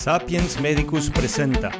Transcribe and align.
Sapiens 0.00 0.58
Medicus 0.62 1.10
presenta 1.10 1.70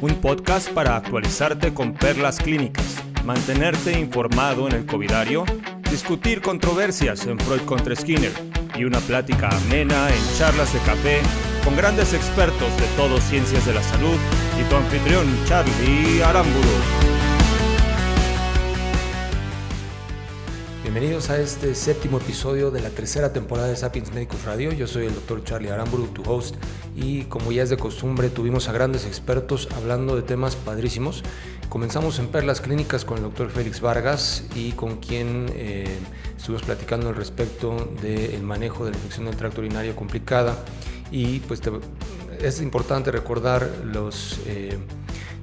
un 0.00 0.16
podcast 0.16 0.68
para 0.70 0.96
actualizarte 0.96 1.72
con 1.72 1.94
perlas 1.94 2.38
clínicas, 2.38 2.96
mantenerte 3.24 3.92
informado 3.92 4.66
en 4.66 4.74
el 4.74 4.84
covidario, 4.84 5.44
discutir 5.88 6.40
controversias 6.40 7.24
en 7.26 7.38
Freud 7.38 7.60
contra 7.60 7.94
Skinner 7.94 8.32
y 8.74 8.82
una 8.82 8.98
plática 8.98 9.48
amena 9.48 10.08
en 10.08 10.36
charlas 10.36 10.72
de 10.72 10.80
café 10.80 11.20
con 11.62 11.76
grandes 11.76 12.14
expertos 12.14 12.76
de 12.80 12.86
todo 12.96 13.20
ciencias 13.20 13.64
de 13.64 13.74
la 13.74 13.82
salud 13.84 14.16
y 14.60 14.68
tu 14.68 14.74
anfitrión 14.74 15.28
Charlie 15.46 16.20
Aramburu. 16.24 17.27
Bienvenidos 20.98 21.30
a 21.30 21.38
este 21.38 21.76
séptimo 21.76 22.18
episodio 22.18 22.72
de 22.72 22.80
la 22.80 22.90
tercera 22.90 23.32
temporada 23.32 23.68
de 23.68 23.76
Sapiens 23.76 24.12
Medicus 24.12 24.44
Radio. 24.44 24.72
Yo 24.72 24.88
soy 24.88 25.06
el 25.06 25.14
doctor 25.14 25.44
Charlie 25.44 25.70
Aramburu, 25.70 26.08
tu 26.08 26.28
host, 26.28 26.56
y 26.96 27.22
como 27.26 27.52
ya 27.52 27.62
es 27.62 27.70
de 27.70 27.76
costumbre, 27.76 28.30
tuvimos 28.30 28.68
a 28.68 28.72
grandes 28.72 29.06
expertos 29.06 29.68
hablando 29.76 30.16
de 30.16 30.22
temas 30.22 30.56
padrísimos. 30.56 31.22
Comenzamos 31.68 32.18
en 32.18 32.26
Perlas 32.26 32.60
Clínicas 32.60 33.04
con 33.04 33.18
el 33.18 33.22
doctor 33.22 33.48
Félix 33.50 33.80
Vargas 33.80 34.42
y 34.56 34.72
con 34.72 34.96
quien 34.96 35.46
eh, 35.54 35.86
estuvimos 36.36 36.64
platicando 36.64 37.10
al 37.10 37.14
respecto 37.14 37.94
del 38.02 38.42
manejo 38.42 38.84
de 38.84 38.90
la 38.90 38.96
infección 38.96 39.26
del 39.26 39.36
tracto 39.36 39.60
urinario 39.60 39.94
complicada. 39.94 40.64
Y 41.12 41.38
pues 41.38 41.62
es 42.42 42.60
importante 42.60 43.12
recordar 43.12 43.70
los... 43.84 44.40
Eh, 44.46 44.76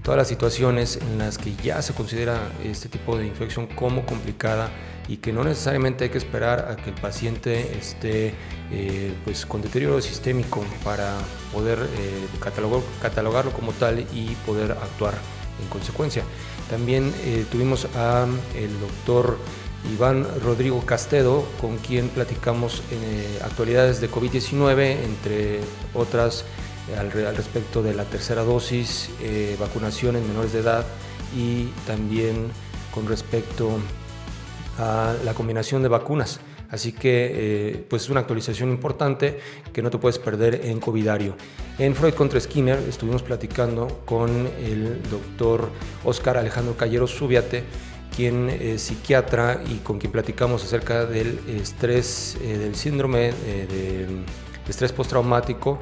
todas 0.03 0.19
las 0.19 0.27
situaciones 0.27 0.97
en 0.97 1.17
las 1.17 1.39
que 1.39 1.55
ya 1.55 1.81
se 1.81 1.93
considera 1.93 2.51
este 2.63 2.89
tipo 2.89 3.17
de 3.17 3.25
infección 3.25 3.65
como 3.65 4.05
complicada 4.05 4.69
y 5.07 5.17
que 5.17 5.31
no 5.31 5.43
necesariamente 5.43 6.05
hay 6.05 6.09
que 6.09 6.17
esperar 6.17 6.67
a 6.71 6.75
que 6.75 6.89
el 6.89 6.95
paciente 6.95 7.77
esté 7.77 8.33
eh, 8.71 9.13
pues 9.23 9.45
con 9.45 9.61
deterioro 9.61 10.01
sistémico 10.01 10.63
para 10.83 11.15
poder 11.53 11.79
eh, 11.79 12.27
catalogarlo 13.01 13.51
como 13.51 13.71
tal 13.73 13.99
y 13.99 14.35
poder 14.45 14.71
actuar 14.71 15.13
en 15.61 15.69
consecuencia. 15.69 16.23
También 16.69 17.13
eh, 17.23 17.45
tuvimos 17.51 17.87
a 17.95 18.25
el 18.55 18.79
doctor 18.79 19.37
Iván 19.93 20.25
Rodrigo 20.43 20.83
Castedo, 20.83 21.45
con 21.61 21.77
quien 21.77 22.09
platicamos 22.09 22.81
actualidades 23.43 24.01
de 24.01 24.09
COVID-19, 24.09 24.97
entre 25.03 25.59
otras 25.93 26.43
al, 26.97 27.11
respecto 27.11 27.83
de 27.83 27.93
la 27.93 28.03
tercera 28.05 28.43
dosis, 28.43 29.11
vacunación 29.59 30.15
en 30.15 30.27
menores 30.27 30.53
de 30.53 30.61
edad 30.61 30.87
y 31.37 31.65
también 31.85 32.47
con 32.91 33.07
respecto 33.07 33.77
a 34.77 35.15
la 35.23 35.33
combinación 35.33 35.81
de 35.81 35.89
vacunas. 35.89 36.39
Así 36.69 36.91
que 36.91 37.31
eh, 37.33 37.85
pues 37.89 38.03
es 38.03 38.09
una 38.09 38.21
actualización 38.21 38.69
importante 38.69 39.39
que 39.71 39.81
no 39.81 39.89
te 39.89 39.97
puedes 39.97 40.19
perder 40.19 40.61
en 40.65 40.79
Covidario. 40.79 41.35
En 41.77 41.95
Freud 41.95 42.13
contra 42.13 42.39
Skinner 42.39 42.79
estuvimos 42.79 43.21
platicando 43.23 44.01
con 44.05 44.49
el 44.59 45.01
doctor 45.09 45.69
Oscar 46.03 46.37
Alejandro 46.37 46.75
Callero 46.75 47.07
Subiate, 47.07 47.63
quien 48.15 48.49
es 48.49 48.81
psiquiatra 48.81 49.61
y 49.69 49.77
con 49.77 49.99
quien 49.99 50.11
platicamos 50.11 50.63
acerca 50.63 51.05
del 51.05 51.39
estrés, 51.47 52.37
eh, 52.41 52.57
del 52.57 52.75
síndrome 52.75 53.29
eh, 53.29 53.67
de 53.69 54.71
estrés 54.71 54.91
postraumático 54.91 55.77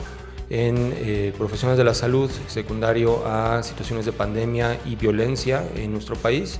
en 0.50 1.34
profesionales 1.36 1.80
de 1.80 1.84
la 1.84 1.96
salud, 1.96 2.30
secundario 2.48 3.26
a 3.26 3.64
situaciones 3.64 4.06
de 4.06 4.12
pandemia 4.12 4.78
y 4.86 4.96
violencia 4.96 5.64
en 5.76 5.92
nuestro 5.92 6.16
país. 6.16 6.60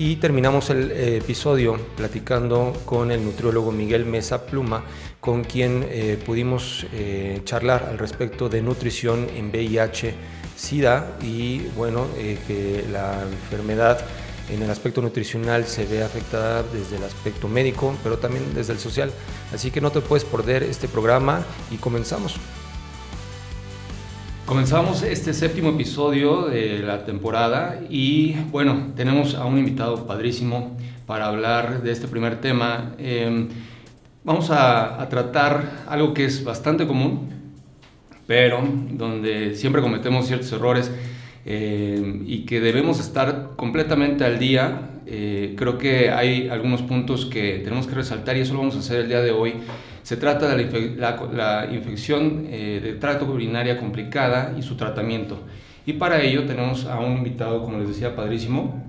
Y 0.00 0.14
terminamos 0.16 0.70
el 0.70 0.92
eh, 0.92 1.16
episodio 1.16 1.76
platicando 1.96 2.72
con 2.84 3.10
el 3.10 3.24
nutriólogo 3.24 3.72
Miguel 3.72 4.06
Mesa 4.06 4.46
Pluma, 4.46 4.84
con 5.20 5.42
quien 5.42 5.84
eh, 5.90 6.16
pudimos 6.24 6.86
eh, 6.92 7.40
charlar 7.44 7.82
al 7.82 7.98
respecto 7.98 8.48
de 8.48 8.62
nutrición 8.62 9.26
en 9.34 9.50
VIH, 9.50 10.14
SIDA 10.54 11.16
y 11.20 11.62
bueno, 11.76 12.06
que 12.46 12.84
la 12.92 13.22
enfermedad 13.22 13.98
en 14.50 14.62
el 14.62 14.70
aspecto 14.70 15.02
nutricional 15.02 15.66
se 15.66 15.84
ve 15.84 16.04
afectada 16.04 16.62
desde 16.62 16.96
el 16.96 17.02
aspecto 17.02 17.48
médico, 17.48 17.92
pero 18.04 18.18
también 18.18 18.54
desde 18.54 18.74
el 18.74 18.78
social. 18.78 19.10
Así 19.52 19.72
que 19.72 19.80
no 19.80 19.90
te 19.90 20.00
puedes 20.00 20.24
perder 20.24 20.62
este 20.62 20.86
programa 20.86 21.44
y 21.72 21.76
comenzamos. 21.76 22.36
Comenzamos 24.48 25.02
este 25.02 25.34
séptimo 25.34 25.68
episodio 25.68 26.46
de 26.46 26.78
la 26.78 27.04
temporada 27.04 27.82
y 27.90 28.32
bueno, 28.50 28.92
tenemos 28.96 29.34
a 29.34 29.44
un 29.44 29.58
invitado 29.58 30.06
padrísimo 30.06 30.74
para 31.04 31.26
hablar 31.26 31.82
de 31.82 31.92
este 31.92 32.08
primer 32.08 32.40
tema. 32.40 32.94
Em, 32.96 33.48
vamos 34.24 34.48
a, 34.50 35.06
tratar 35.10 35.84
algo 35.86 36.14
que 36.14 36.24
es 36.24 36.42
bastante 36.44 36.86
común, 36.86 37.28
pero 38.26 38.66
donde 38.92 39.54
siempre 39.54 39.82
cometemos 39.82 40.26
ciertos 40.26 40.50
errores 40.50 40.90
em, 41.44 42.24
y 42.26 42.46
que 42.46 42.62
debemos 42.62 43.00
estar 43.00 43.50
completamente 43.54 44.24
al 44.24 44.38
día. 44.38 44.92
Eh, 45.04 45.56
creo 45.58 45.76
que 45.76 46.10
hay 46.10 46.48
algunos 46.48 46.80
puntos 46.80 47.26
que 47.26 47.60
tenemos 47.62 47.86
que 47.86 47.94
resaltar 47.94 48.38
y 48.38 48.40
eso 48.40 48.54
lo 48.54 48.60
vamos 48.60 48.76
a 48.76 48.78
hacer 48.78 49.00
el 49.00 49.08
día 49.08 49.20
de 49.20 49.30
hoy 49.30 49.56
se 50.08 50.16
trata 50.16 50.56
de 50.56 50.96
la, 50.96 51.68
infección 51.70 52.46
eh, 52.48 52.80
de 52.82 52.94
tracto 52.94 53.26
urinaria 53.26 53.76
complicada 53.76 54.54
y 54.58 54.62
su 54.62 54.74
tratamiento. 54.74 55.38
Y 55.84 55.92
para 55.92 56.22
ello 56.22 56.46
tenemos 56.46 56.86
a 56.86 56.98
un 56.98 57.18
invitado, 57.18 57.62
como 57.62 57.76
les 57.76 57.88
decía, 57.88 58.16
padrísimo. 58.16 58.82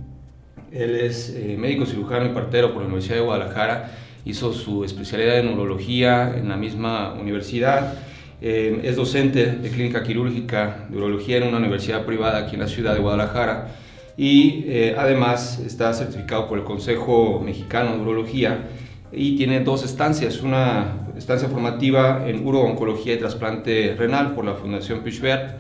Él 0.71 0.95
es 0.95 1.35
eh, 1.35 1.57
médico 1.59 1.85
cirujano 1.85 2.25
y 2.25 2.29
partero 2.29 2.71
por 2.71 2.83
la 2.83 2.87
Universidad 2.87 3.15
de 3.15 3.21
Guadalajara. 3.23 3.91
Hizo 4.23 4.53
su 4.53 4.85
especialidad 4.85 5.39
en 5.39 5.47
neurología 5.47 6.37
en 6.37 6.47
la 6.47 6.55
misma 6.55 7.11
universidad. 7.11 7.95
Eh, 8.41 8.79
es 8.85 8.95
docente 8.95 9.45
de 9.45 9.69
clínica 9.71 10.01
quirúrgica 10.03 10.87
de 10.87 10.95
urología 10.95 11.35
en 11.35 11.43
una 11.49 11.57
universidad 11.57 12.05
privada 12.05 12.37
aquí 12.37 12.55
en 12.55 12.61
la 12.61 12.69
ciudad 12.69 12.93
de 12.93 13.01
Guadalajara. 13.01 13.75
Y 14.15 14.93
además 14.97 15.59
está 15.65 15.93
certificado 15.93 16.47
por 16.47 16.59
el 16.59 16.63
Consejo 16.63 17.41
Mexicano 17.43 17.97
de 17.97 18.01
Urología 18.01 18.67
y 19.11 19.35
tiene 19.35 19.61
dos 19.61 19.83
estancias, 19.83 20.41
una 20.41 21.07
estancia 21.17 21.49
formativa 21.49 22.27
en 22.27 22.45
urooncología 22.45 23.13
y 23.13 23.17
trasplante 23.17 23.95
renal 23.97 24.33
por 24.33 24.45
la 24.45 24.53
Fundación 24.53 25.01
Pichbert 25.01 25.57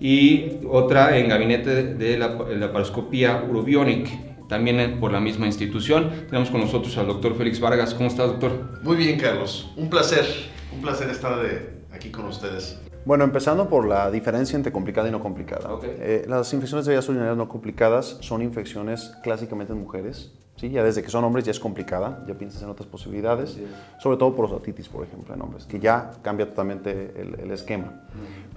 y 0.00 0.58
otra 0.68 1.16
en 1.16 1.28
gabinete 1.28 1.94
de 1.94 2.18
la, 2.18 2.28
la 2.28 2.72
paroscopía 2.72 3.44
urobionic, 3.48 4.48
también 4.48 4.98
por 5.00 5.12
la 5.12 5.20
misma 5.20 5.46
institución. 5.46 6.10
Tenemos 6.28 6.50
con 6.50 6.60
nosotros 6.60 6.96
al 6.98 7.06
doctor 7.06 7.36
Félix 7.36 7.60
Vargas. 7.60 7.94
¿Cómo 7.94 8.08
estás, 8.08 8.28
doctor? 8.28 8.80
Muy 8.82 8.96
bien, 8.96 9.18
Carlos. 9.18 9.70
Un 9.76 9.88
placer, 9.88 10.24
un 10.74 10.82
placer 10.82 11.08
estar 11.08 11.40
de 11.40 11.70
aquí 11.92 12.10
con 12.10 12.26
ustedes. 12.26 12.80
Bueno, 13.04 13.24
empezando 13.24 13.68
por 13.68 13.86
la 13.86 14.10
diferencia 14.10 14.56
entre 14.56 14.70
complicada 14.70 15.08
y 15.08 15.10
no 15.10 15.20
complicada. 15.20 15.70
Eh, 15.82 16.24
las 16.28 16.52
infecciones 16.52 16.86
de 16.86 16.92
vías 16.92 17.08
urinarias 17.08 17.36
no 17.36 17.48
complicadas 17.48 18.18
son 18.20 18.42
infecciones 18.42 19.12
clásicamente 19.22 19.72
en 19.72 19.80
mujeres. 19.80 20.32
¿sí? 20.56 20.70
Ya 20.70 20.84
desde 20.84 21.02
que 21.02 21.08
son 21.08 21.24
hombres 21.24 21.44
ya 21.44 21.50
es 21.50 21.58
complicada, 21.58 22.24
ya 22.28 22.34
piensas 22.34 22.62
en 22.62 22.68
otras 22.68 22.88
posibilidades, 22.88 23.58
sobre 23.98 24.16
todo 24.18 24.36
por 24.36 24.48
prostatitis, 24.48 24.88
por 24.88 25.04
ejemplo, 25.04 25.34
en 25.34 25.42
hombres, 25.42 25.64
que 25.66 25.80
ya 25.80 26.12
cambia 26.22 26.48
totalmente 26.48 27.12
el, 27.42 27.50
esquema. 27.50 28.02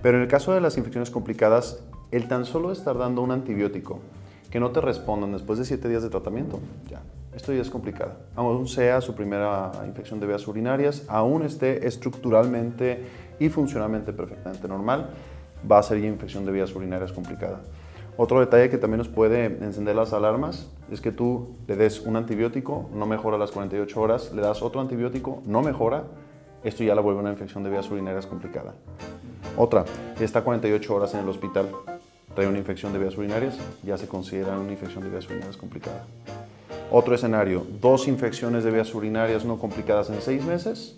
Pero 0.03 0.17
en 0.17 0.23
el 0.23 0.29
caso 0.29 0.53
de 0.53 0.61
las 0.61 0.77
infecciones 0.77 1.09
complicadas, 1.09 1.79
el 2.11 2.27
tan 2.27 2.45
solo 2.45 2.71
estar 2.71 2.97
dando 2.97 3.21
un 3.23 3.31
antibiótico 3.31 3.99
que 4.51 4.59
no 4.59 4.69
te 4.69 4.79
respondan 4.79 5.31
después 5.31 5.57
de 5.57 5.65
7 5.65 5.89
días 5.89 6.03
de 6.03 6.09
tratamiento, 6.09 6.59
ya, 6.87 7.01
esto 7.35 7.51
ya 7.51 7.61
es 7.61 7.69
complicado. 7.69 8.13
Aún 8.35 8.67
sea 8.67 9.01
su 9.01 9.15
primera 9.15 9.71
infección 9.85 10.19
de 10.19 10.27
vías 10.27 10.47
urinarias, 10.47 11.03
aún 11.09 11.43
esté 11.43 11.87
estructuralmente 11.87 13.03
y 13.39 13.49
funcionalmente 13.49 14.13
perfectamente 14.13 14.67
normal, 14.67 15.09
va 15.69 15.79
a 15.79 15.83
ser 15.83 15.97
infección 16.03 16.45
de 16.45 16.51
vías 16.51 16.73
urinarias 16.75 17.11
complicada. 17.11 17.61
Otro 18.17 18.39
detalle 18.39 18.69
que 18.69 18.77
también 18.77 18.99
nos 18.99 19.09
puede 19.09 19.45
encender 19.45 19.95
las 19.95 20.13
alarmas 20.13 20.69
es 20.89 21.01
que 21.01 21.11
tú 21.11 21.55
le 21.67 21.75
des 21.75 21.99
un 21.99 22.15
antibiótico, 22.15 22.89
no 22.93 23.05
mejora 23.05 23.35
a 23.35 23.39
las 23.39 23.51
48 23.51 24.01
horas, 24.01 24.31
le 24.33 24.41
das 24.41 24.61
otro 24.61 24.79
antibiótico, 24.79 25.41
no 25.45 25.61
mejora, 25.61 26.03
esto 26.63 26.83
ya 26.83 26.95
la 26.95 27.01
vuelve 27.01 27.19
una 27.19 27.31
infección 27.31 27.63
de 27.63 27.69
vías 27.69 27.91
urinarias 27.91 28.25
complicada. 28.25 28.73
Otra, 29.57 29.83
está 30.19 30.43
48 30.43 30.95
horas 30.95 31.13
en 31.13 31.21
el 31.21 31.29
hospital, 31.29 31.67
trae 32.33 32.47
una 32.47 32.57
infección 32.57 32.93
de 32.93 32.99
vías 32.99 33.17
urinarias, 33.17 33.57
ya 33.83 33.97
se 33.97 34.07
considera 34.07 34.57
una 34.57 34.71
infección 34.71 35.03
de 35.03 35.09
vías 35.09 35.25
urinarias 35.25 35.57
complicada. 35.57 36.05
Otro 36.91 37.15
escenario, 37.15 37.65
dos 37.81 38.07
infecciones 38.07 38.63
de 38.63 38.71
vías 38.71 38.93
urinarias 38.95 39.43
no 39.43 39.57
complicadas 39.59 40.09
en 40.09 40.21
seis 40.21 40.43
meses, 40.45 40.95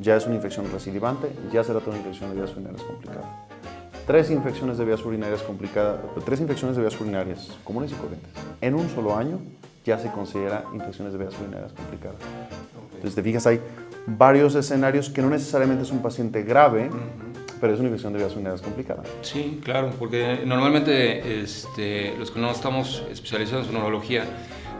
ya 0.00 0.16
es 0.16 0.26
una 0.26 0.34
infección 0.34 0.66
recidivante, 0.72 1.30
ya 1.52 1.62
será 1.62 1.78
toda 1.80 1.92
una 1.92 1.98
infección 1.98 2.30
de 2.30 2.36
vías 2.36 2.50
urinarias 2.52 2.82
complicada. 2.82 3.46
Tres 4.06 4.30
infecciones 4.30 4.78
de 4.78 4.84
vías 4.84 5.04
urinarias 5.04 5.42
complicadas, 5.42 6.00
tres 6.24 6.40
infecciones 6.40 6.76
de 6.76 6.82
vías 6.82 7.00
urinarias 7.00 7.50
comunes 7.62 7.92
y 7.92 7.94
corrientes 7.94 8.30
en 8.60 8.74
un 8.74 8.88
solo 8.88 9.16
año 9.16 9.38
ya 9.84 9.98
se 9.98 10.10
considera 10.10 10.64
infecciones 10.74 11.12
de 11.12 11.18
vías 11.18 11.34
urinarias 11.40 11.72
complicadas. 11.72 12.18
Entonces, 12.94 13.14
te 13.14 13.22
fijas, 13.22 13.46
hay 13.46 13.60
varios 14.06 14.54
escenarios 14.54 15.10
que 15.10 15.22
no 15.22 15.30
necesariamente 15.30 15.84
es 15.84 15.90
un 15.90 16.02
paciente 16.02 16.42
grave, 16.42 16.90
pero 17.60 17.72
es 17.72 17.78
una 17.78 17.88
infección 17.88 18.12
de 18.12 18.18
vías 18.20 18.32
urinarias 18.32 18.62
complicada. 18.62 19.02
Sí, 19.22 19.60
claro, 19.62 19.90
porque 19.98 20.42
normalmente 20.44 21.40
este, 21.42 22.16
los 22.18 22.30
que 22.30 22.40
no 22.40 22.50
estamos 22.50 23.04
especializados 23.10 23.68
en 23.68 23.74
neurología, 23.74 24.24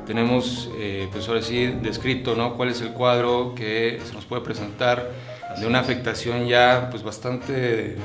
tenemos, 0.06 0.70
eh, 0.76 1.08
pues 1.12 1.28
ahora 1.28 1.42
sí, 1.42 1.66
descrito 1.66 2.34
¿no? 2.34 2.56
cuál 2.56 2.70
es 2.70 2.80
el 2.80 2.92
cuadro 2.92 3.54
que 3.54 4.00
se 4.04 4.12
nos 4.14 4.24
puede 4.24 4.42
presentar 4.42 5.10
de 5.58 5.66
una 5.66 5.80
afectación 5.80 6.46
ya 6.46 6.88
pues 6.90 7.02
bastante 7.02 7.92
eh, 7.92 7.96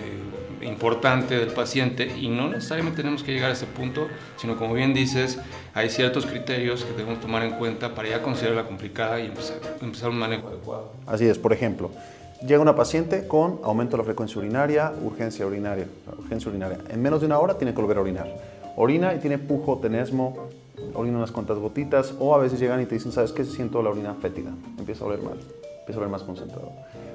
importante 0.62 1.38
del 1.38 1.50
paciente 1.50 2.07
y 2.07 2.27
no 2.27 2.50
necesariamente 2.50 2.97
tenemos 2.97 3.24
que 3.24 3.33
llegar 3.33 3.51
a 3.51 3.53
ese 3.53 3.65
punto, 3.65 4.07
sino 4.38 4.57
como 4.57 4.74
bien 4.74 4.94
dices, 4.94 5.39
hay 5.74 5.89
ciertos 5.89 6.25
criterios 6.25 6.83
que 6.83 6.94
debemos 6.94 7.19
tomar 7.19 7.44
en 7.44 7.51
cuenta 7.51 7.94
para 7.94 8.09
ya 8.09 8.21
considerarla 8.21 8.65
complicada 8.65 9.19
y 9.19 9.27
empezar, 9.27 9.57
empezar 9.81 10.09
un 10.09 10.18
manejo 10.18 10.47
adecuado. 10.47 10.92
Así 11.06 11.25
es, 11.25 11.38
por 11.38 11.53
ejemplo, 11.53 11.92
llega 12.45 12.62
una 12.62 12.75
paciente 12.75 13.27
con 13.27 13.59
aumento 13.63 13.95
de 13.95 13.97
la 14.00 14.06
frecuencia 14.06 14.39
urinaria, 14.39 14.92
urgencia 15.03 15.45
urinaria, 15.45 15.88
urgencia 16.18 16.50
urinaria. 16.50 16.80
En 16.89 17.01
menos 17.01 17.21
de 17.21 17.27
una 17.27 17.39
hora 17.39 17.57
tiene 17.57 17.74
que 17.74 17.81
volver 17.81 17.97
a 17.97 18.01
orinar. 18.01 18.27
Orina 18.75 19.13
y 19.13 19.19
tiene 19.19 19.38
pujo, 19.38 19.77
tenesmo, 19.77 20.50
orina 20.94 21.18
unas 21.18 21.31
cuantas 21.31 21.57
gotitas 21.57 22.13
o 22.19 22.36
a 22.36 22.38
veces 22.38 22.60
llegan 22.60 22.81
y 22.81 22.86
te 22.86 22.95
dicen, 22.95 23.12
¿sabes 23.12 23.31
qué? 23.31 23.44
Siento 23.45 23.81
la 23.81 23.89
orina 23.89 24.13
fétida, 24.16 24.51
empieza 24.77 25.04
a 25.04 25.07
oler 25.07 25.22
mal, 25.22 25.38
empieza 25.80 26.00
a 26.00 26.01
oler 26.01 26.10
más 26.10 26.24
concentrado. 26.24 26.72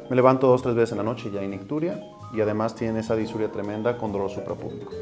Me 0.09 0.17
levanto 0.17 0.49
dos, 0.49 0.63
tres 0.63 0.75
veces 0.75 0.93
en 0.93 0.99
la 0.99 1.05
noche 1.05 1.29
y 1.29 1.33
ya 1.33 1.41
hay 1.41 1.49
nicturia 1.49 2.03
y 2.35 2.41
además 2.41 2.75
tiene 2.75 3.01
esa 3.01 3.15
disuria 3.15 3.51
tremenda 3.51 3.97
con 3.97 4.13
dolor 4.13 4.31
suprapúbico. 4.31 4.93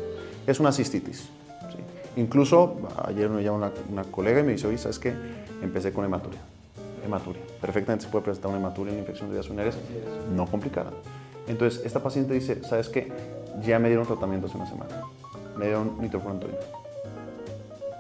Es 0.46 0.60
una 0.60 0.72
cistitis. 0.72 1.28
Incluso 2.16 2.76
ayer 3.04 3.30
me 3.30 3.42
llama 3.42 3.58
una, 3.58 3.72
una, 3.90 4.04
colega 4.04 4.40
y 4.40 4.42
me 4.42 4.52
dice, 4.52 4.66
oye, 4.66 4.78
¿sabes 4.78 4.98
qué? 4.98 5.14
Empecé 5.62 5.92
con 5.92 6.04
hematuria. 6.04 6.40
Hematuria. 7.04 7.42
Perfectamente 7.60 8.06
se 8.06 8.10
puede 8.10 8.24
presentar 8.24 8.50
una 8.50 8.58
hematuria, 8.58 8.92
una 8.92 9.00
infección 9.00 9.28
de 9.28 9.36
vías 9.36 9.46
urinarias 9.46 9.76
no 10.34 10.46
complicada. 10.46 10.90
Entonces, 11.46 11.84
esta 11.84 12.02
paciente 12.02 12.34
dice, 12.34 12.62
¿sabes 12.64 12.88
qué? 12.88 13.10
Ya 13.64 13.78
me 13.78 13.88
dieron 13.88 14.06
tratamiento 14.06 14.46
hace 14.46 14.56
una 14.56 14.66
semana. 14.66 15.02
Me 15.56 15.66
dieron 15.66 15.96
nitrofurantoína. 16.00 16.58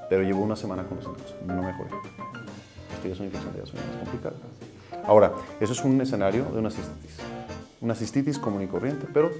Pero 0.08 0.22
llevo 0.22 0.42
una 0.42 0.56
semana 0.56 0.84
con 0.84 0.96
los 0.96 1.04
síntomas. 1.04 1.34
No 1.46 1.62
mejoré. 1.62 1.90
Esto 2.94 3.06
ya 3.08 3.12
es 3.12 3.18
una 3.18 3.26
infección 3.26 3.52
de 3.52 3.60
vías 3.60 3.72
urinarias 3.72 3.96
complicada. 4.02 4.36
Ahora, 5.06 5.32
eso 5.60 5.72
es 5.72 5.84
un 5.84 6.00
escenario 6.00 6.44
de 6.46 6.58
una 6.58 6.70
cistitis. 6.70 7.16
Una 7.80 7.94
cistitis 7.94 8.38
común 8.38 8.62
y 8.62 8.66
corriente, 8.66 9.06
pero 9.12 9.30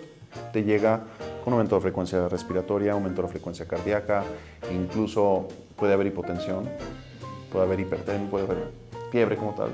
te 0.52 0.62
llega 0.62 1.02
con 1.44 1.52
aumento 1.52 1.76
de 1.76 1.80
frecuencia 1.80 2.28
respiratoria, 2.28 2.92
aumento 2.92 3.22
de 3.22 3.28
frecuencia 3.28 3.66
cardíaca, 3.66 4.24
incluso 4.72 5.48
puede 5.76 5.94
haber 5.94 6.08
hipotensión, 6.08 6.68
puede 7.50 7.64
haber 7.64 7.80
hipertermia, 7.80 8.30
puede 8.30 8.44
haber 8.44 8.70
fiebre 9.10 9.36
como 9.36 9.54
tal. 9.54 9.70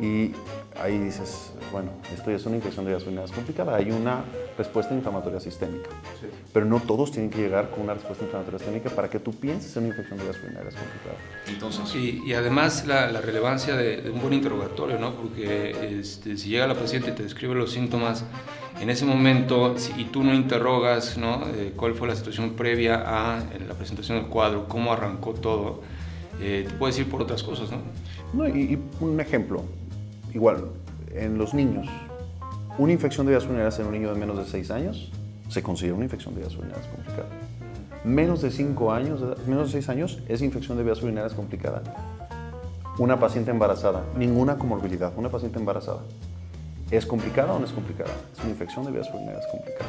Y 0.00 0.32
ahí 0.80 0.98
dices, 0.98 1.52
bueno, 1.70 1.90
esto 2.12 2.30
ya 2.30 2.36
es 2.36 2.46
una 2.46 2.56
infección 2.56 2.84
de 2.84 2.92
vías 2.92 3.04
urinarias 3.04 3.32
complicada, 3.32 3.76
hay 3.76 3.90
una 3.90 4.24
respuesta 4.58 4.94
inflamatoria 4.94 5.40
sistémica. 5.40 5.90
Sí. 6.20 6.26
Pero 6.52 6.66
no 6.66 6.80
todos 6.80 7.12
tienen 7.12 7.30
que 7.30 7.38
llegar 7.38 7.70
con 7.70 7.82
una 7.82 7.94
respuesta 7.94 8.24
inflamatoria 8.24 8.58
sistémica 8.58 8.90
para 8.90 9.08
que 9.08 9.20
tú 9.20 9.32
pienses 9.32 9.76
en 9.76 9.84
una 9.84 9.92
infección 9.92 10.18
de 10.18 10.24
vías 10.24 10.36
urinarias 10.42 10.74
complicada. 10.74 11.16
Entonces, 11.46 11.94
y, 11.94 12.22
y 12.26 12.34
además 12.34 12.86
la, 12.86 13.10
la 13.10 13.20
relevancia 13.20 13.76
de, 13.76 14.02
de, 14.02 14.10
un 14.10 14.20
buen 14.20 14.34
interrogatorio, 14.34 14.98
¿no? 14.98 15.14
Porque 15.14 15.98
este, 16.00 16.36
si 16.36 16.48
llega 16.48 16.66
la 16.66 16.74
paciente 16.74 17.10
y 17.10 17.12
te 17.12 17.22
describe 17.22 17.54
los 17.54 17.70
síntomas, 17.70 18.24
en 18.80 18.90
ese 18.90 19.04
momento, 19.04 19.78
si, 19.78 19.92
y 20.00 20.04
tú 20.06 20.24
no 20.24 20.34
interrogas, 20.34 21.16
¿no? 21.16 21.46
Eh, 21.54 21.72
¿Cuál 21.76 21.94
fue 21.94 22.08
la 22.08 22.16
situación 22.16 22.54
previa 22.54 23.02
a 23.06 23.44
la 23.66 23.74
presentación 23.74 24.18
del 24.18 24.26
cuadro? 24.26 24.66
¿Cómo 24.66 24.92
arrancó 24.92 25.34
todo? 25.34 25.82
Eh, 26.40 26.66
te 26.68 26.74
puedes 26.74 26.98
ir 26.98 27.08
por 27.08 27.22
otras 27.22 27.44
cosas, 27.44 27.70
¿no? 27.70 27.78
no 28.32 28.48
y, 28.48 28.72
y 28.74 28.78
un 29.00 29.20
ejemplo, 29.20 29.62
igual, 30.34 30.64
en 31.14 31.38
los 31.38 31.54
niños, 31.54 31.86
una 32.76 32.92
infección 32.92 33.24
de 33.26 33.32
vías 33.32 33.44
urinarias 33.44 33.78
en 33.78 33.86
un 33.86 33.92
niño 33.92 34.12
de 34.12 34.18
menos 34.18 34.36
de 34.36 34.44
6 34.44 34.70
años 34.72 35.12
se 35.48 35.62
considera 35.62 35.94
una 35.94 36.04
infección 36.04 36.34
de 36.34 36.40
vías 36.40 36.56
urinarias 36.56 36.86
complicada. 36.88 37.28
Menos 38.04 38.42
de 38.42 38.50
5 38.50 38.92
años, 38.92 39.20
menos 39.46 39.68
de 39.68 39.72
6 39.72 39.88
años 39.88 40.18
es 40.28 40.42
infección 40.42 40.76
de 40.76 40.84
vías 40.84 41.02
urinarias 41.02 41.34
complicada. 41.34 41.82
Una 42.98 43.18
paciente 43.18 43.50
embarazada, 43.50 44.02
ninguna 44.16 44.58
comorbilidad, 44.58 45.12
una 45.16 45.28
paciente 45.28 45.58
embarazada. 45.58 46.00
¿Es 46.90 47.06
complicada 47.06 47.52
o 47.52 47.58
no 47.58 47.64
es 47.64 47.72
complicada? 47.72 48.10
Es 48.32 48.40
una 48.40 48.50
infección 48.50 48.84
de 48.84 48.92
vías 48.92 49.08
urinarias 49.14 49.46
complicada. 49.50 49.88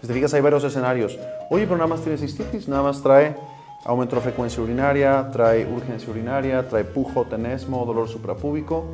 Si 0.00 0.08
te 0.08 0.12
fijas, 0.12 0.34
hay 0.34 0.40
varios 0.40 0.64
escenarios. 0.64 1.18
Oye, 1.50 1.64
pero 1.64 1.76
nada 1.76 1.88
más 1.88 2.00
tiene 2.00 2.18
cistitis, 2.18 2.68
nada 2.68 2.82
más 2.82 3.02
trae 3.02 3.34
aumento 3.84 4.16
de 4.16 4.22
frecuencia 4.22 4.62
urinaria, 4.62 5.28
trae 5.32 5.66
urgencia 5.66 6.10
urinaria, 6.10 6.68
trae 6.68 6.84
pujo, 6.84 7.24
tenesmo, 7.24 7.84
dolor 7.84 8.08
suprapúbico, 8.08 8.84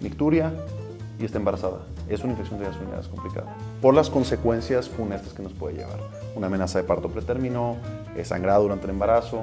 nicturia 0.00 0.52
y 1.18 1.24
está 1.24 1.38
embarazada. 1.38 1.80
Es 2.08 2.22
una 2.24 2.32
infección 2.32 2.58
de 2.58 2.66
vías 2.66 2.76
urinarias 2.76 3.08
complicada. 3.08 3.54
Por 3.80 3.94
las 3.94 4.10
consecuencias 4.10 4.88
funestas 4.88 5.32
que 5.32 5.42
nos 5.42 5.52
puede 5.52 5.76
llevar. 5.76 5.98
Una 6.34 6.48
amenaza 6.48 6.78
de 6.78 6.84
parto 6.84 7.08
pretérmino, 7.08 7.76
sangrado 8.24 8.62
durante 8.62 8.84
el 8.84 8.90
embarazo. 8.90 9.42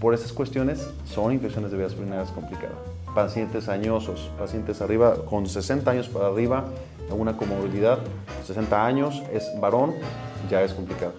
Por 0.00 0.14
esas 0.14 0.32
cuestiones 0.32 0.88
son 1.04 1.32
infecciones 1.32 1.70
de 1.70 1.78
vías 1.78 1.94
urinarias 1.94 2.30
complicadas. 2.30 2.76
Pacientes 3.14 3.68
añosos, 3.68 4.30
pacientes 4.38 4.80
arriba, 4.82 5.16
con 5.24 5.46
60 5.46 5.90
años 5.90 6.08
para 6.08 6.26
arriba, 6.26 6.66
alguna 7.10 7.36
comorbilidad, 7.36 7.98
60 8.46 8.84
años, 8.84 9.22
es 9.32 9.48
varón, 9.60 9.94
ya 10.50 10.62
es 10.62 10.72
complicado. 10.74 11.14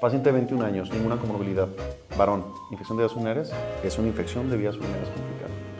Paciente 0.00 0.30
de 0.30 0.36
21 0.36 0.64
años, 0.64 0.90
ninguna 0.92 1.16
comorbilidad, 1.16 1.68
varón, 2.16 2.44
infección 2.70 2.96
de 2.96 3.04
vías 3.04 3.14
urinarias, 3.14 3.52
es 3.82 3.98
una 3.98 4.08
infección 4.08 4.50
de 4.50 4.56
vías 4.56 4.76
urinarias 4.76 5.08
complicada. 5.08 5.73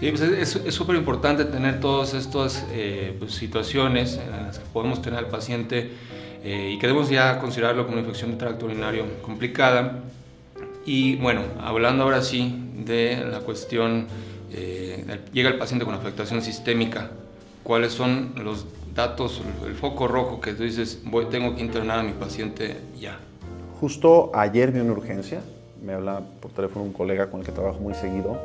Sí, 0.00 0.10
pues 0.10 0.22
es 0.22 0.74
súper 0.74 0.96
importante 0.96 1.44
tener 1.44 1.78
todas 1.78 2.14
estas 2.14 2.66
eh, 2.72 3.14
pues, 3.18 3.34
situaciones 3.34 4.16
en 4.16 4.46
las 4.46 4.58
que 4.58 4.64
podemos 4.72 5.02
tener 5.02 5.18
al 5.18 5.26
paciente 5.26 5.90
eh, 6.42 6.72
y 6.72 6.78
que 6.78 6.86
debemos 6.86 7.10
ya 7.10 7.38
considerarlo 7.38 7.84
como 7.84 7.98
una 7.98 8.00
infección 8.00 8.30
de 8.30 8.38
tracto 8.38 8.64
urinario 8.64 9.04
complicada. 9.20 9.98
Y 10.86 11.16
bueno, 11.16 11.42
hablando 11.60 12.04
ahora 12.04 12.22
sí 12.22 12.72
de 12.78 13.22
la 13.30 13.40
cuestión, 13.40 14.06
eh, 14.54 15.04
llega 15.34 15.50
el 15.50 15.58
paciente 15.58 15.84
con 15.84 15.94
afectación 15.94 16.40
sistémica, 16.40 17.10
¿cuáles 17.62 17.92
son 17.92 18.32
los 18.42 18.64
datos, 18.94 19.42
el 19.66 19.74
foco 19.74 20.08
rojo 20.08 20.40
que 20.40 20.54
tú 20.54 20.62
dices, 20.62 21.02
voy, 21.04 21.26
tengo 21.26 21.54
que 21.54 21.60
internar 21.60 21.98
a 21.98 22.02
mi 22.02 22.12
paciente 22.12 22.78
ya? 22.98 23.18
Justo 23.78 24.30
ayer 24.32 24.72
vi 24.72 24.80
una 24.80 24.92
urgencia, 24.92 25.42
me 25.84 25.92
habla 25.92 26.22
por 26.40 26.52
teléfono 26.52 26.86
un 26.86 26.94
colega 26.94 27.28
con 27.28 27.40
el 27.40 27.46
que 27.46 27.52
trabajo 27.52 27.80
muy 27.80 27.92
seguido, 27.92 28.40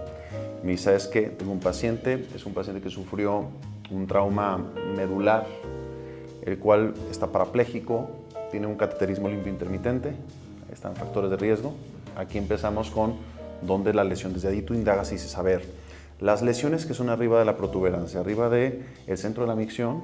me 0.66 0.72
dice, 0.72 0.86
¿sabes 0.86 1.08
qué? 1.08 1.22
Tengo 1.24 1.52
un 1.52 1.60
paciente, 1.60 2.26
es 2.34 2.46
un 2.46 2.54
paciente 2.54 2.82
que 2.82 2.90
sufrió 2.90 3.46
un 3.92 4.08
trauma 4.08 4.58
medular, 4.98 5.46
el 6.44 6.58
cual 6.58 6.96
está 7.12 7.28
parapléjico, 7.28 8.10
tiene 8.50 8.66
un 8.66 8.76
cateterismo 8.76 9.30
limpio 9.30 9.52
intermitente, 9.52 10.14
están 10.74 10.96
factores 10.96 11.30
de 11.30 11.38
riesgo. 11.38 11.76
Aquí 12.16 12.40
empezamos 12.40 12.90
con 12.90 13.14
dónde 13.62 13.94
la 13.94 14.04
lesión, 14.04 14.34
desde 14.34 14.48
ahí 14.48 14.64
tú 14.64 14.74
indagas 14.74 15.12
y 15.12 15.16
dices, 15.16 15.38
a 15.38 15.44
ver, 15.44 15.64
las 16.20 16.42
lesiones 16.42 16.88
que 16.88 16.96
son 16.96 17.10
arriba 17.10 17.38
de 17.38 17.46
la 17.46 17.58
protuberancia, 17.58 18.20
arriba 18.20 18.50
del 18.50 18.86
el 19.06 19.18
centro 19.20 19.44
de 19.44 19.50
la 19.50 19.56
micción, 19.56 20.02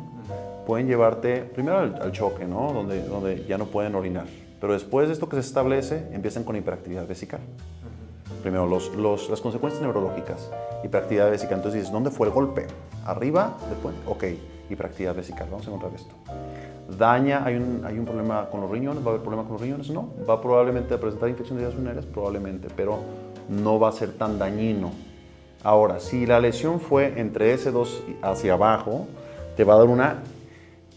pueden 0.68 0.86
llevarte 0.86 1.42
primero 1.42 1.80
al, 1.80 2.12
choque, 2.12 2.46
¿no? 2.46 2.72
Donde, 2.72 3.02
donde 3.04 3.46
ya 3.48 3.58
no 3.58 3.66
pueden 3.66 3.96
orinar. 3.96 4.26
Pero 4.60 4.74
después 4.74 5.08
de 5.08 5.14
esto 5.14 5.28
que 5.28 5.38
se 5.38 5.42
establece, 5.42 6.04
empiezan 6.12 6.44
con 6.44 6.56
hiperactividad 6.56 7.08
vesical. 7.08 7.40
Primero, 8.42 8.66
los, 8.66 8.96
los, 8.96 9.30
las 9.30 9.40
consecuencias 9.40 9.82
neurológicas, 9.82 10.52
hiperactividad 10.84 11.30
vesical. 11.30 11.58
Entonces 11.58 11.82
dices, 11.82 11.94
¿dónde 11.94 12.10
fue 12.10 12.28
el 12.28 12.34
golpe? 12.34 12.68
¿Arriba? 13.06 13.58
Después, 13.70 13.96
ok, 14.08 14.24
hiperactividad 14.70 15.16
vesical. 15.16 15.48
Vamos 15.50 15.68
a 15.68 15.70
encontrar 15.70 15.94
esto. 15.94 16.14
Daña, 16.98 17.44
hay 17.46 17.56
un, 17.56 17.84
hay 17.86 17.98
un 17.98 18.06
problema 18.06 18.50
con 18.50 18.62
los 18.62 18.70
riñones, 18.70 19.04
¿va 19.04 19.08
a 19.08 19.10
haber 19.12 19.22
problema 19.22 19.44
con 19.44 19.54
los 19.54 19.62
riñones? 19.62 19.90
No. 19.90 20.10
¿Va 20.28 20.42
probablemente 20.42 20.94
a 20.94 21.00
presentar 21.00 21.30
infección 21.30 21.58
de 21.58 21.66
vías 21.66 21.76
urinarias? 21.76 22.06
Probablemente, 22.06 22.68
pero 22.76 23.00
no 23.48 23.80
va 23.80 23.90
a 23.90 23.92
ser 23.92 24.14
tan 24.14 24.40
dañino. 24.40 24.92
Ahora, 25.64 26.00
si 26.00 26.26
la 26.26 26.40
lesión 26.40 26.80
fue 26.80 27.20
entre 27.20 27.56
S2 27.56 27.88
hacia 28.24 28.54
abajo, 28.54 29.08
te 29.56 29.64
va 29.64 29.76
a 29.76 29.78
dar 29.78 29.88
una, 29.88 30.24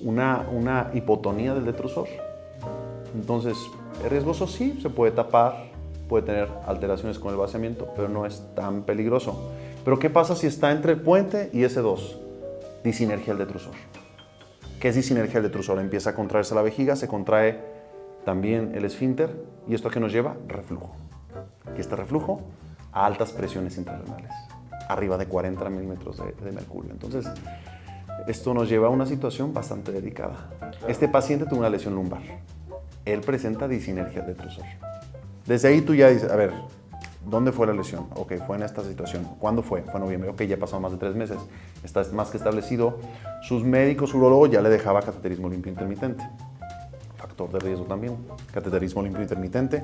una, 0.01 0.47
una 0.51 0.91
hipotonía 0.95 1.55
del 1.55 1.67
detrusor. 1.67 2.09
Entonces, 3.15 3.57
¿es 4.03 4.11
riesgoso? 4.11 4.47
Sí, 4.47 4.79
se 4.81 4.89
puede 4.89 5.13
tapar, 5.13 5.74
puede 6.09 6.27
tener 6.27 6.49
alteraciones 6.67 7.19
con 7.19 7.33
el 7.33 7.37
vaciamiento, 7.37 7.89
pero 7.97 8.09
no 8.09 8.27
es 8.27 8.43
tan 8.55 8.83
peligroso. 8.83 9.53
Pero 9.85 9.99
¿qué 9.99 10.11
pasa 10.11 10.37
si 10.37 10.47
está 10.47 10.73
entre 10.73 10.93
el 10.93 11.01
puente 11.01 11.51
y 11.53 11.63
S2? 11.63 12.17
Disinergia 12.83 13.35
del 13.35 13.47
detrusor. 13.47 13.75
¿Qué 14.81 14.89
es 14.89 14.95
disinergia 14.95 15.35
del 15.35 15.45
detrusor? 15.45 15.79
Empieza 15.79 16.11
a 16.11 16.15
contraerse 16.15 16.55
la 16.55 16.63
vejiga, 16.63 16.97
se 16.97 17.09
contrae 17.09 17.61
también 18.25 18.73
el 18.75 18.85
esfínter 18.85 19.35
y 19.69 19.75
esto 19.75 19.89
a 19.89 19.91
qué 19.91 20.01
nos 20.01 20.13
lleva? 20.13 20.37
Reflujo. 20.47 20.95
Y 21.77 21.81
este 21.81 21.97
reflujo 21.97 22.43
a 22.93 23.07
altas 23.07 23.33
presiones 23.33 23.77
intrarrenales, 23.79 24.31
arriba 24.89 25.17
de 25.19 25.27
40 25.27 25.69
milímetros 25.71 26.19
de, 26.19 26.33
de 26.45 26.53
mercurio. 26.53 26.93
Entonces, 26.93 27.27
esto 28.27 28.55
nos 28.55 28.69
lleva 28.69 28.87
a 28.87 28.91
una 28.91 29.07
situación 29.07 29.53
bastante 29.53 29.93
delicada. 29.93 30.51
Este 30.89 31.09
paciente 31.09 31.47
tuvo 31.47 31.61
una 31.61 31.71
lesión 31.71 31.95
lumbar. 31.95 32.23
Él 33.05 33.21
presenta 33.21 33.69
disinergia 33.69 34.23
del 34.23 34.37
detrusor. 34.37 34.65
Desde 35.47 35.69
ahí 35.69 35.81
tú 35.83 35.95
ya 35.95 36.09
dices, 36.09 36.31
a 36.31 36.37
ver, 36.37 36.53
¿dónde 37.27 37.53
fue 37.53 37.67
la 37.67 37.75
lesión? 37.75 38.07
Ok, 38.15 38.35
fue 38.47 38.57
en 38.57 38.63
esta 38.63 38.83
situación. 38.83 39.25
¿Cuándo 39.39 39.63
fue? 39.63 39.83
Fue 39.83 39.95
en 39.95 40.01
noviembre. 40.01 40.31
Ok, 40.31 40.43
ya 40.43 40.57
pasaron 40.57 40.83
más 40.83 40.93
de 40.93 40.99
tres 40.99 41.15
meses. 41.15 41.39
Está 41.83 42.03
más 42.13 42.31
que 42.31 42.39
establecido. 42.39 42.99
Sus 43.43 43.63
médicos, 43.63 44.11
su 44.11 44.19
urologo 44.19 44.47
ya 44.47 44.63
le 44.63 44.71
dejaba 44.71 45.03
cateterismo 45.03 45.49
limpio 45.49 45.71
intermitente. 45.71 46.25
Factor 47.17 47.53
de 47.53 47.59
riesgo 47.59 47.85
también. 47.85 48.17
Cateterismo 48.53 49.03
limpio 49.03 49.23
intermitente. 49.23 49.83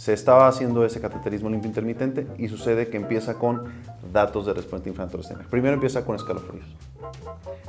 Se 0.00 0.14
estaba 0.14 0.48
haciendo 0.48 0.82
ese 0.86 0.98
cateterismo 0.98 1.50
limpio 1.50 1.68
intermitente 1.68 2.26
y 2.38 2.48
sucede 2.48 2.88
que 2.88 2.96
empieza 2.96 3.34
con 3.34 3.64
datos 4.10 4.46
de 4.46 4.54
respuesta 4.54 4.88
inflamatoria. 4.88 5.46
Primero 5.50 5.74
empieza 5.74 6.06
con 6.06 6.16
escalofríos. 6.16 6.64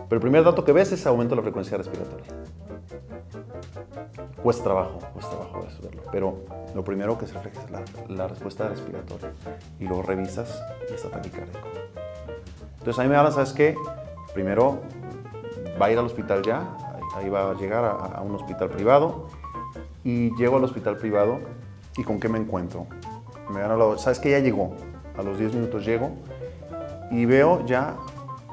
Pero 0.07 0.15
el 0.15 0.21
primer 0.21 0.41
dato 0.45 0.63
que 0.63 0.71
ves 0.71 0.93
es 0.93 1.05
aumento 1.05 1.35
de 1.35 1.41
la 1.41 1.43
frecuencia 1.43 1.77
respiratoria. 1.77 2.27
Cuesta 4.41 4.63
trabajo, 4.63 4.99
cuesta 5.11 5.31
trabajo 5.31 5.67
verlo. 5.83 6.03
Pero 6.09 6.37
lo 6.73 6.85
primero 6.85 7.17
que 7.17 7.27
se 7.27 7.33
refleja 7.33 7.65
es 7.65 8.09
la, 8.09 8.29
respuesta 8.29 8.69
respiratoria. 8.69 9.33
Y 9.81 9.83
luego 9.83 10.01
revisas 10.01 10.63
y 10.89 10.93
está 10.93 11.09
taquicárdico. 11.09 11.67
Entonces 12.77 12.97
a 12.97 13.03
mí 13.03 13.09
me 13.09 13.17
hablan, 13.17 13.33
¿sabes 13.33 13.51
qué? 13.51 13.75
Primero 14.33 14.79
va 15.81 15.87
a 15.87 15.91
ir 15.91 15.97
al 15.97 16.05
hospital 16.05 16.43
ya, 16.43 16.77
ahí 17.13 17.27
va 17.27 17.51
a 17.51 17.55
llegar 17.55 17.83
a 17.83 18.21
un 18.21 18.33
hospital 18.35 18.69
privado. 18.69 19.27
Y 20.05 20.33
llego 20.37 20.55
al 20.55 20.63
hospital 20.63 20.95
privado 20.95 21.39
y 21.97 22.03
¿con 22.03 22.19
qué 22.19 22.29
me 22.29 22.39
encuentro? 22.39 22.87
Me 23.49 23.61
han 23.61 23.71
hablado, 23.71 23.97
¿sabes 23.97 24.19
qué? 24.19 24.31
Ya 24.31 24.39
llegó. 24.39 24.75
A 25.17 25.23
los 25.23 25.37
10 25.37 25.55
minutos 25.55 25.85
llego 25.85 26.11
y 27.11 27.25
veo 27.25 27.65
ya 27.65 27.97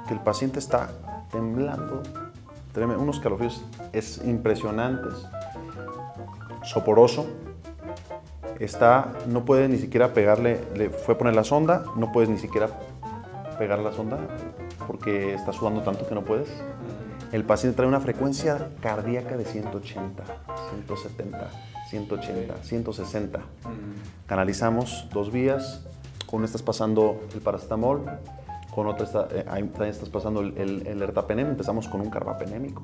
que 0.06 0.14
el 0.14 0.20
paciente 0.20 0.58
está 0.58 0.90
temblando, 1.30 2.02
tremendo, 2.72 3.02
unos 3.02 3.20
calofríos 3.20 3.64
es 3.92 4.20
impresionantes, 4.24 5.14
soporoso, 6.64 7.26
está, 8.58 9.12
no 9.26 9.44
puede 9.44 9.68
ni 9.68 9.78
siquiera 9.78 10.12
pegarle, 10.12 10.60
le 10.74 10.90
fue 10.90 11.14
a 11.14 11.18
poner 11.18 11.34
la 11.34 11.44
sonda, 11.44 11.84
no 11.96 12.10
puedes 12.10 12.28
ni 12.28 12.38
siquiera 12.38 12.68
pegar 13.58 13.78
la 13.78 13.92
sonda 13.92 14.18
porque 14.86 15.34
está 15.34 15.52
sudando 15.52 15.82
tanto 15.82 16.06
que 16.06 16.14
no 16.14 16.24
puedes. 16.24 16.48
El 17.30 17.44
paciente 17.44 17.76
trae 17.76 17.88
una 17.88 18.00
frecuencia 18.00 18.70
cardíaca 18.80 19.36
de 19.36 19.44
180, 19.44 20.24
170, 20.86 21.50
180, 21.88 22.62
160. 22.62 23.40
Canalizamos 24.26 25.06
dos 25.12 25.32
vías, 25.32 25.84
con 26.26 26.38
una 26.38 26.46
estás 26.46 26.62
pasando 26.62 27.20
el 27.34 27.40
paracetamol, 27.40 28.04
con 28.74 28.86
otra 28.86 29.06
está, 29.06 29.28
eh, 29.30 29.44
también 29.44 29.90
estás 29.90 30.08
pasando 30.10 30.40
el, 30.40 30.56
el, 30.58 30.86
el, 30.86 31.02
ertapenem, 31.02 31.48
empezamos 31.48 31.88
con 31.88 32.00
un 32.00 32.10
carbapenémico. 32.10 32.82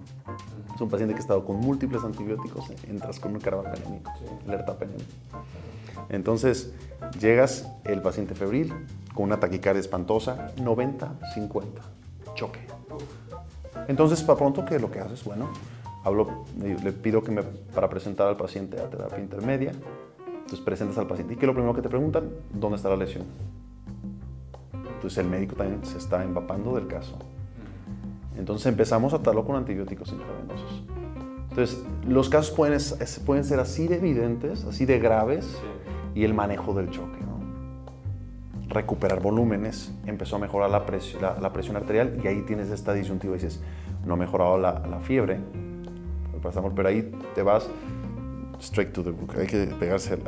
Es 0.75 0.81
un 0.81 0.89
paciente 0.89 1.15
que 1.15 1.19
ha 1.19 1.23
estado 1.23 1.45
con 1.45 1.57
múltiples 1.57 2.03
antibióticos, 2.03 2.71
entras 2.89 3.21
con 3.21 3.33
un 3.33 3.41
carbapenémico, 3.41 4.11
el 4.47 4.53
ertapenem. 4.55 4.99
Entonces, 6.09 6.73
llegas 7.21 7.69
el 7.85 8.03
paciente 8.03 8.35
febril 8.35 8.73
con 9.15 9.27
una 9.27 9.39
taquicardia 9.39 9.81
espantosa, 9.81 10.53
90-50, 10.57 11.65
choque. 12.35 12.67
Entonces, 13.87 14.23
para 14.23 14.39
pronto, 14.39 14.65
¿qué 14.65 14.77
es 14.77 14.83
lo 14.83 14.91
que 14.91 14.99
haces? 15.01 15.23
Bueno, 15.25 15.49
hablo, 16.05 16.45
le 16.59 16.93
pido 16.93 17.23
que 17.23 17.33
me, 17.33 17.43
para 17.43 17.89
presentar 17.89 18.29
al 18.29 18.37
paciente 18.37 18.79
a 18.81 18.89
terapia 18.89 19.19
intermedia, 19.19 19.73
entonces 20.29 20.61
presentas 20.61 20.99
al 20.99 21.07
paciente 21.07 21.35
y 21.35 21.37
¿qué 21.37 21.45
es 21.45 21.47
lo 21.47 21.55
primero 21.55 21.75
que 21.75 21.81
te 21.81 21.89
preguntan? 21.89 22.29
¿Dónde 22.53 22.77
está 22.77 22.91
la 22.91 22.97
lesión? 22.97 23.25
Entonces 24.73 25.19
el 25.19 25.27
médico 25.27 25.57
también 25.57 25.85
se 25.85 25.97
está 25.97 26.23
empapando 26.23 26.75
del 26.75 26.87
caso. 26.87 27.19
Entonces 28.37 28.67
empezamos 28.67 29.15
a 29.15 29.17
tratarlo 29.17 29.47
con 29.47 29.57
antibióticos 29.57 30.13
intravenosos. 30.13 30.83
Entonces 31.49 31.83
los 32.07 32.29
casos 32.29 32.55
pueden, 32.55 32.79
pueden 33.25 33.45
ser 33.45 33.61
así 33.61 33.89
de 33.89 33.97
evidentes, 33.97 34.65
así 34.65 34.85
de 34.85 34.99
graves, 34.99 35.47
sí. 35.47 36.21
y 36.21 36.25
el 36.25 36.35
manejo 36.35 36.75
del 36.75 36.91
choque. 36.91 37.21
¿no? 37.21 38.69
Recuperar 38.69 39.23
volúmenes, 39.23 39.93
empezó 40.05 40.37
a 40.37 40.39
mejorar 40.41 40.69
la, 40.69 40.85
pres 40.85 41.17
la, 41.21 41.39
la, 41.41 41.53
presión 41.53 41.77
arterial 41.77 42.21
y 42.23 42.27
ahí 42.27 42.43
tienes 42.43 42.71
esta 42.71 42.93
disyuntiva 42.93 43.35
y 43.37 43.39
dices, 43.39 43.63
no 44.05 44.15
ha 44.15 44.17
mejorado 44.17 44.59
la, 44.59 44.81
la 44.87 44.99
fiebre, 45.01 45.39
pero 46.75 46.89
ahí 46.89 47.11
te 47.35 47.43
vas 47.43 47.69
straight 48.61 48.93
to 48.93 49.03
the 49.03 49.11
book. 49.11 49.35
Hay 49.39 49.47
que 49.47 49.67
pegarse 49.67 50.19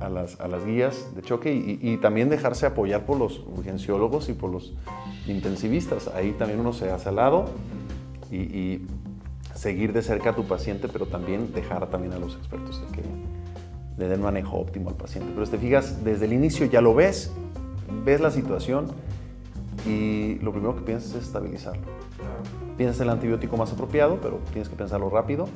a, 0.00 0.08
las, 0.08 0.64
guías 0.64 1.14
de 1.14 1.22
choque 1.22 1.52
y, 1.54 1.96
también 1.98 2.28
dejarse 2.28 2.66
apoyar 2.66 3.04
por 3.04 3.18
los 3.18 3.40
urgenciólogos 3.40 4.28
y 4.28 4.32
por 4.32 4.50
los 4.50 4.74
intensivistas. 5.26 6.08
Ahí 6.08 6.32
también 6.32 6.60
uno 6.60 6.72
se 6.72 6.90
hace 6.90 7.08
al 7.08 7.16
lado 7.16 7.46
y, 8.30 8.82
seguir 9.54 9.94
de 9.94 10.02
cerca 10.02 10.30
a 10.30 10.34
tu 10.34 10.44
paciente, 10.44 10.86
pero 10.86 11.06
también 11.06 11.52
dejar 11.54 11.88
también 11.88 12.12
a 12.12 12.18
los 12.18 12.36
expertos 12.36 12.82
de 12.82 12.94
que 12.94 13.02
le 13.96 14.06
den 14.06 14.20
manejo 14.20 14.58
óptimo 14.58 14.90
al 14.90 14.96
paciente. 14.96 15.32
Pero 15.34 15.46
te 15.46 15.56
fijas, 15.56 16.04
desde 16.04 16.26
el 16.26 16.34
inicio 16.34 16.66
ya 16.66 16.82
lo 16.82 16.94
ves, 16.94 17.32
ves 18.04 18.20
la 18.20 18.30
situación 18.30 18.88
y 19.86 20.34
lo 20.40 20.52
primero 20.52 20.76
que 20.76 20.82
piensas 20.82 21.14
es 21.14 21.22
estabilizarlo. 21.24 21.95
Piensas 22.76 23.00
el 23.00 23.10
antibiótico 23.10 23.56
más 23.56 23.72
apropiado, 23.72 24.18
pero 24.20 24.40
tienes 24.52 24.68
que 24.68 24.76
pensarlo 24.76 25.08
rápido, 25.08 25.48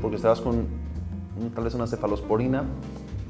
porque 0.00 0.16
estabas 0.16 0.40
con 0.40 0.66
tal 1.54 1.64
vez 1.64 1.74
una 1.74 1.86
cefalosporina, 1.86 2.64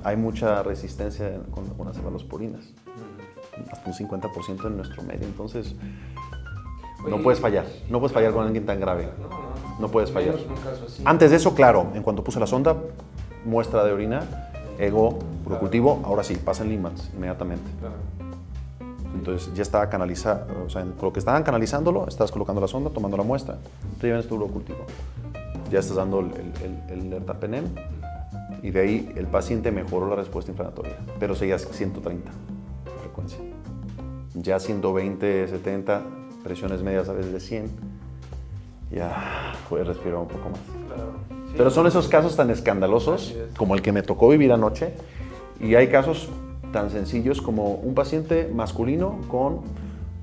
hay 0.04 0.16
mucha 0.16 0.62
resistencia 0.62 1.40
con, 1.50 1.66
con 1.70 1.86
las 1.86 1.96
cefalosporinas, 1.96 2.60
hasta 3.72 3.90
un 3.90 3.94
50% 3.94 4.66
en 4.66 4.76
nuestro 4.76 5.02
medio, 5.02 5.26
entonces 5.26 5.74
no 7.08 7.22
puedes 7.22 7.40
fallar, 7.40 7.64
no 7.88 7.98
puedes 7.98 8.12
fallar 8.12 8.32
con 8.32 8.44
alguien 8.46 8.66
tan 8.66 8.80
grave, 8.80 9.08
no 9.80 9.88
puedes 9.88 10.10
fallar. 10.10 10.36
Antes 11.04 11.30
de 11.30 11.36
eso, 11.36 11.54
claro, 11.54 11.88
en 11.94 12.02
cuanto 12.02 12.22
puse 12.22 12.40
la 12.40 12.46
sonda, 12.46 12.76
muestra 13.44 13.84
de 13.84 13.92
orina, 13.92 14.22
ego, 14.78 15.18
cultivo, 15.60 16.02
ahora 16.04 16.22
sí, 16.22 16.36
pasan 16.36 16.68
Limans 16.68 17.10
inmediatamente. 17.14 17.68
Entonces 19.18 19.52
ya 19.54 19.62
estaba 19.62 19.88
canalizado, 19.88 20.46
o 20.66 20.68
sea, 20.68 20.82
con 20.82 21.08
lo 21.08 21.12
que 21.12 21.18
estaban 21.18 21.42
canalizándolo, 21.42 22.06
estás 22.06 22.30
colocando 22.30 22.60
la 22.60 22.68
sonda, 22.68 22.90
tomando 22.90 23.16
la 23.16 23.22
muestra, 23.22 23.56
te 24.00 24.06
llevan 24.06 24.22
tu 24.24 24.38
cultivo 24.48 24.84
ya 25.70 25.80
estás 25.80 25.96
dando 25.96 26.20
el, 26.20 26.30
el, 26.90 27.06
el, 27.06 27.12
ertapenem 27.12 27.64
y 28.62 28.70
de 28.70 28.80
ahí 28.80 29.12
el 29.16 29.26
paciente 29.26 29.70
mejoró 29.70 30.08
la 30.08 30.16
respuesta 30.16 30.50
inflamatoria, 30.50 30.96
pero 31.18 31.34
seguía 31.34 31.58
130 31.58 32.30
de 32.30 33.00
frecuencia. 33.00 33.38
Ya 34.34 34.58
120, 34.58 35.48
70, 35.48 36.02
presiones 36.44 36.82
medias 36.82 37.08
a 37.08 37.12
veces 37.12 37.32
de 37.32 37.40
100, 37.40 37.70
ya 38.90 39.54
puedes 39.68 39.86
respirar 39.86 40.18
un 40.18 40.28
poco 40.28 40.50
más. 40.50 40.60
Claro. 40.86 41.12
Sí, 41.48 41.54
pero 41.56 41.70
son 41.70 41.86
esos 41.86 42.08
casos 42.08 42.36
tan 42.36 42.50
escandalosos 42.50 43.34
como 43.56 43.74
el 43.74 43.82
que 43.82 43.92
me 43.92 44.02
tocó 44.02 44.28
vivir 44.28 44.52
anoche 44.52 44.94
y 45.60 45.74
hay 45.74 45.88
casos 45.88 46.28
tan 46.72 46.90
sencillos 46.90 47.40
como 47.40 47.74
un 47.74 47.94
paciente 47.94 48.50
masculino 48.54 49.20
con 49.28 49.60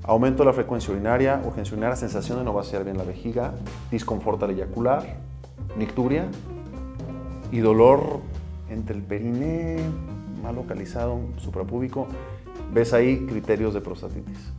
aumento 0.04 0.42
de 0.42 0.46
la 0.46 0.52
frecuencia 0.52 0.92
urinaria, 0.92 1.40
urgencia 1.44 1.72
urinaria, 1.72 1.96
sensación 1.96 2.38
de 2.38 2.44
no 2.44 2.52
vaciar 2.52 2.84
bien 2.84 2.98
la 2.98 3.04
vejiga, 3.04 3.54
disconfort 3.90 4.42
al 4.42 4.50
eyacular, 4.50 5.16
nicturia 5.76 6.26
y 7.50 7.58
dolor 7.58 8.20
entre 8.68 8.96
el 8.96 9.02
periné 9.02 9.78
mal 10.42 10.54
localizado, 10.54 11.18
suprapúbico. 11.38 12.06
Ves 12.72 12.92
ahí 12.92 13.26
criterios 13.26 13.74
de 13.74 13.80
prostatitis. 13.80 14.52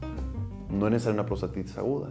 No 0.70 0.88
es 0.88 0.94
necesaria 0.94 1.14
una 1.14 1.26
prostatitis 1.26 1.78
aguda, 1.78 2.10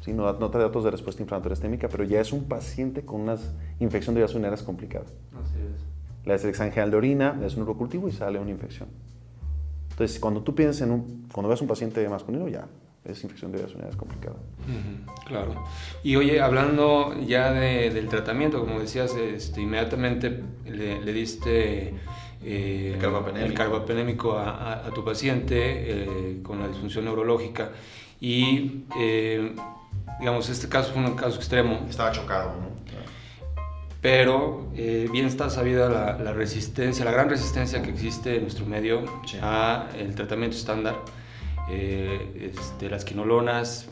sino 0.00 0.30
no 0.32 0.50
trae 0.50 0.64
datos 0.64 0.84
de 0.84 0.90
respuesta 0.90 1.22
inflamatoria 1.22 1.56
sistémica, 1.56 1.88
pero 1.88 2.04
ya 2.04 2.20
es 2.20 2.32
un 2.32 2.44
paciente 2.44 3.04
con 3.04 3.20
una 3.20 3.36
infección 3.78 4.14
de 4.14 4.22
vías 4.22 4.32
urinarias 4.32 4.62
complicada. 4.62 5.06
Así 5.40 5.54
es. 5.58 5.93
Le 6.24 6.34
haces 6.34 6.58
el 6.60 6.90
de 6.90 6.96
orina, 6.96 7.34
le 7.38 7.46
haces 7.46 7.56
un 7.56 7.64
urocultivo 7.64 8.08
y 8.08 8.12
sale 8.12 8.38
una 8.38 8.50
infección. 8.50 8.88
Entonces, 9.90 10.18
cuando 10.18 10.42
tú 10.42 10.54
piensas 10.54 10.82
en 10.82 10.90
un, 10.90 11.28
cuando 11.32 11.48
ves 11.48 11.60
un 11.60 11.68
paciente 11.68 12.08
masculino, 12.08 12.48
ya 12.48 12.66
es 13.04 13.22
infección 13.22 13.52
de 13.52 13.58
vías 13.58 13.70
urinarias 13.70 13.96
complicada. 13.96 14.36
Uh 14.36 15.26
claro. 15.26 15.64
Y 16.02 16.16
oye, 16.16 16.40
hablando 16.40 17.14
ya 17.20 17.52
de, 17.52 17.90
del 17.90 18.08
tratamiento, 18.08 18.60
como 18.60 18.80
decías, 18.80 19.14
este, 19.14 19.60
inmediatamente 19.60 20.42
le, 20.64 21.00
le 21.00 21.12
diste 21.12 21.94
eh, 22.42 22.92
el 22.94 22.98
carbapenémico, 22.98 23.46
el 23.46 23.54
carbapenémico 23.54 24.38
a, 24.38 24.50
a, 24.50 24.86
a, 24.86 24.90
tu 24.90 25.04
paciente 25.04 25.56
eh, 25.58 26.40
con 26.42 26.60
la 26.60 26.68
disfunción 26.68 27.04
neurológica 27.04 27.70
y, 28.20 28.84
eh, 28.98 29.54
digamos, 30.18 30.48
este 30.48 30.68
caso 30.68 30.92
fue 30.92 31.04
un 31.04 31.14
caso 31.14 31.36
extremo. 31.36 31.86
Estaba 31.88 32.10
chocado, 32.10 32.54
¿no? 32.54 32.83
Pero 34.04 34.66
eh, 34.76 35.08
bien 35.10 35.24
está 35.24 35.48
sabida 35.48 35.88
la, 35.88 36.18
la, 36.18 36.34
resistencia, 36.34 37.06
la 37.06 37.10
gran 37.10 37.30
resistencia 37.30 37.80
que 37.80 37.88
existe 37.88 38.36
en 38.36 38.42
nuestro 38.42 38.66
medio 38.66 39.02
sí. 39.24 39.38
a 39.40 39.88
el 39.98 40.14
tratamiento 40.14 40.58
estándar 40.58 40.96
eh, 41.70 42.52
este, 42.54 42.90
las 42.90 43.02
quinolonas 43.02 43.88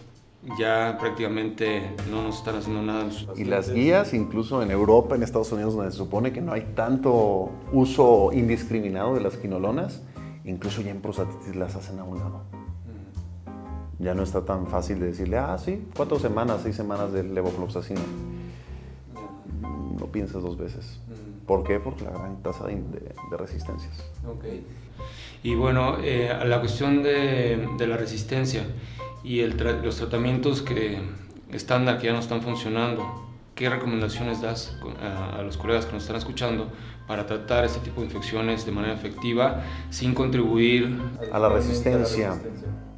ya 0.58 0.98
prácticamente 1.00 1.94
no 2.10 2.24
nos 2.24 2.36
están 2.36 2.56
haciendo 2.56 2.82
nada. 2.82 3.06
Y 3.36 3.44
las 3.44 3.72
guías, 3.72 4.12
incluso 4.12 4.62
en 4.62 4.70
Europa, 4.70 5.14
en 5.14 5.22
Estados 5.22 5.50
Unidos, 5.50 5.74
donde 5.74 5.92
se 5.92 5.96
supone 5.96 6.30
que 6.30 6.42
no 6.42 6.52
hay 6.52 6.72
tanto 6.74 7.50
uso 7.72 8.32
indiscriminado 8.34 9.14
de 9.14 9.22
las 9.22 9.38
quinolonas, 9.38 10.02
incluso 10.44 10.82
ya 10.82 10.90
en 10.90 11.00
prostatitis 11.00 11.56
las 11.56 11.74
hacen 11.74 11.98
a 11.98 12.04
un 12.04 12.18
lado. 12.18 12.42
Ya 13.98 14.12
no 14.12 14.24
está 14.24 14.44
tan 14.44 14.66
fácil 14.66 15.00
de 15.00 15.06
decirle, 15.06 15.38
ah, 15.38 15.56
sí, 15.56 15.86
cuatro 15.96 16.18
semanas, 16.18 16.60
seis 16.62 16.76
semanas 16.76 17.14
de 17.14 17.22
levofloxacina. 17.22 18.02
No 19.98 20.06
piensas 20.06 20.42
dos 20.42 20.56
veces. 20.56 21.00
Mm. 21.08 21.46
¿Por 21.46 21.64
qué? 21.64 21.80
Porque 21.80 22.04
la 22.04 22.10
gran 22.10 22.42
tasa 22.42 22.66
de, 22.66 22.74
de, 22.74 23.14
de 23.30 23.36
resistencias. 23.36 24.04
Okay. 24.26 24.64
Y 25.42 25.54
bueno, 25.54 25.98
eh, 26.02 26.32
la 26.44 26.60
cuestión 26.60 27.02
de, 27.02 27.68
de, 27.76 27.86
la 27.86 27.96
resistencia 27.96 28.64
y 29.24 29.40
el 29.40 29.56
tra 29.56 29.72
los 29.72 29.96
tratamientos 29.96 30.62
que 30.62 31.00
estándar 31.50 31.98
que 31.98 32.06
ya 32.06 32.12
no 32.12 32.20
están 32.20 32.42
funcionando, 32.42 33.02
¿qué 33.54 33.64
¿qué 33.64 33.70
recomendaciones 33.70 34.40
das 34.40 34.76
a, 35.00 35.42
los 35.42 35.56
colegas 35.56 35.86
que 35.86 35.92
nos 35.92 36.02
están 36.02 36.16
escuchando 36.16 36.68
para 37.06 37.26
tratar 37.26 37.64
este 37.64 37.80
tipo 37.80 38.00
de 38.00 38.06
infecciones 38.06 38.64
de 38.64 38.72
manera 38.72 38.94
efectiva 38.94 39.62
sin 39.90 40.14
contribuir 40.14 40.98
a 41.32 41.38
la 41.38 41.48
resistencia? 41.48 42.40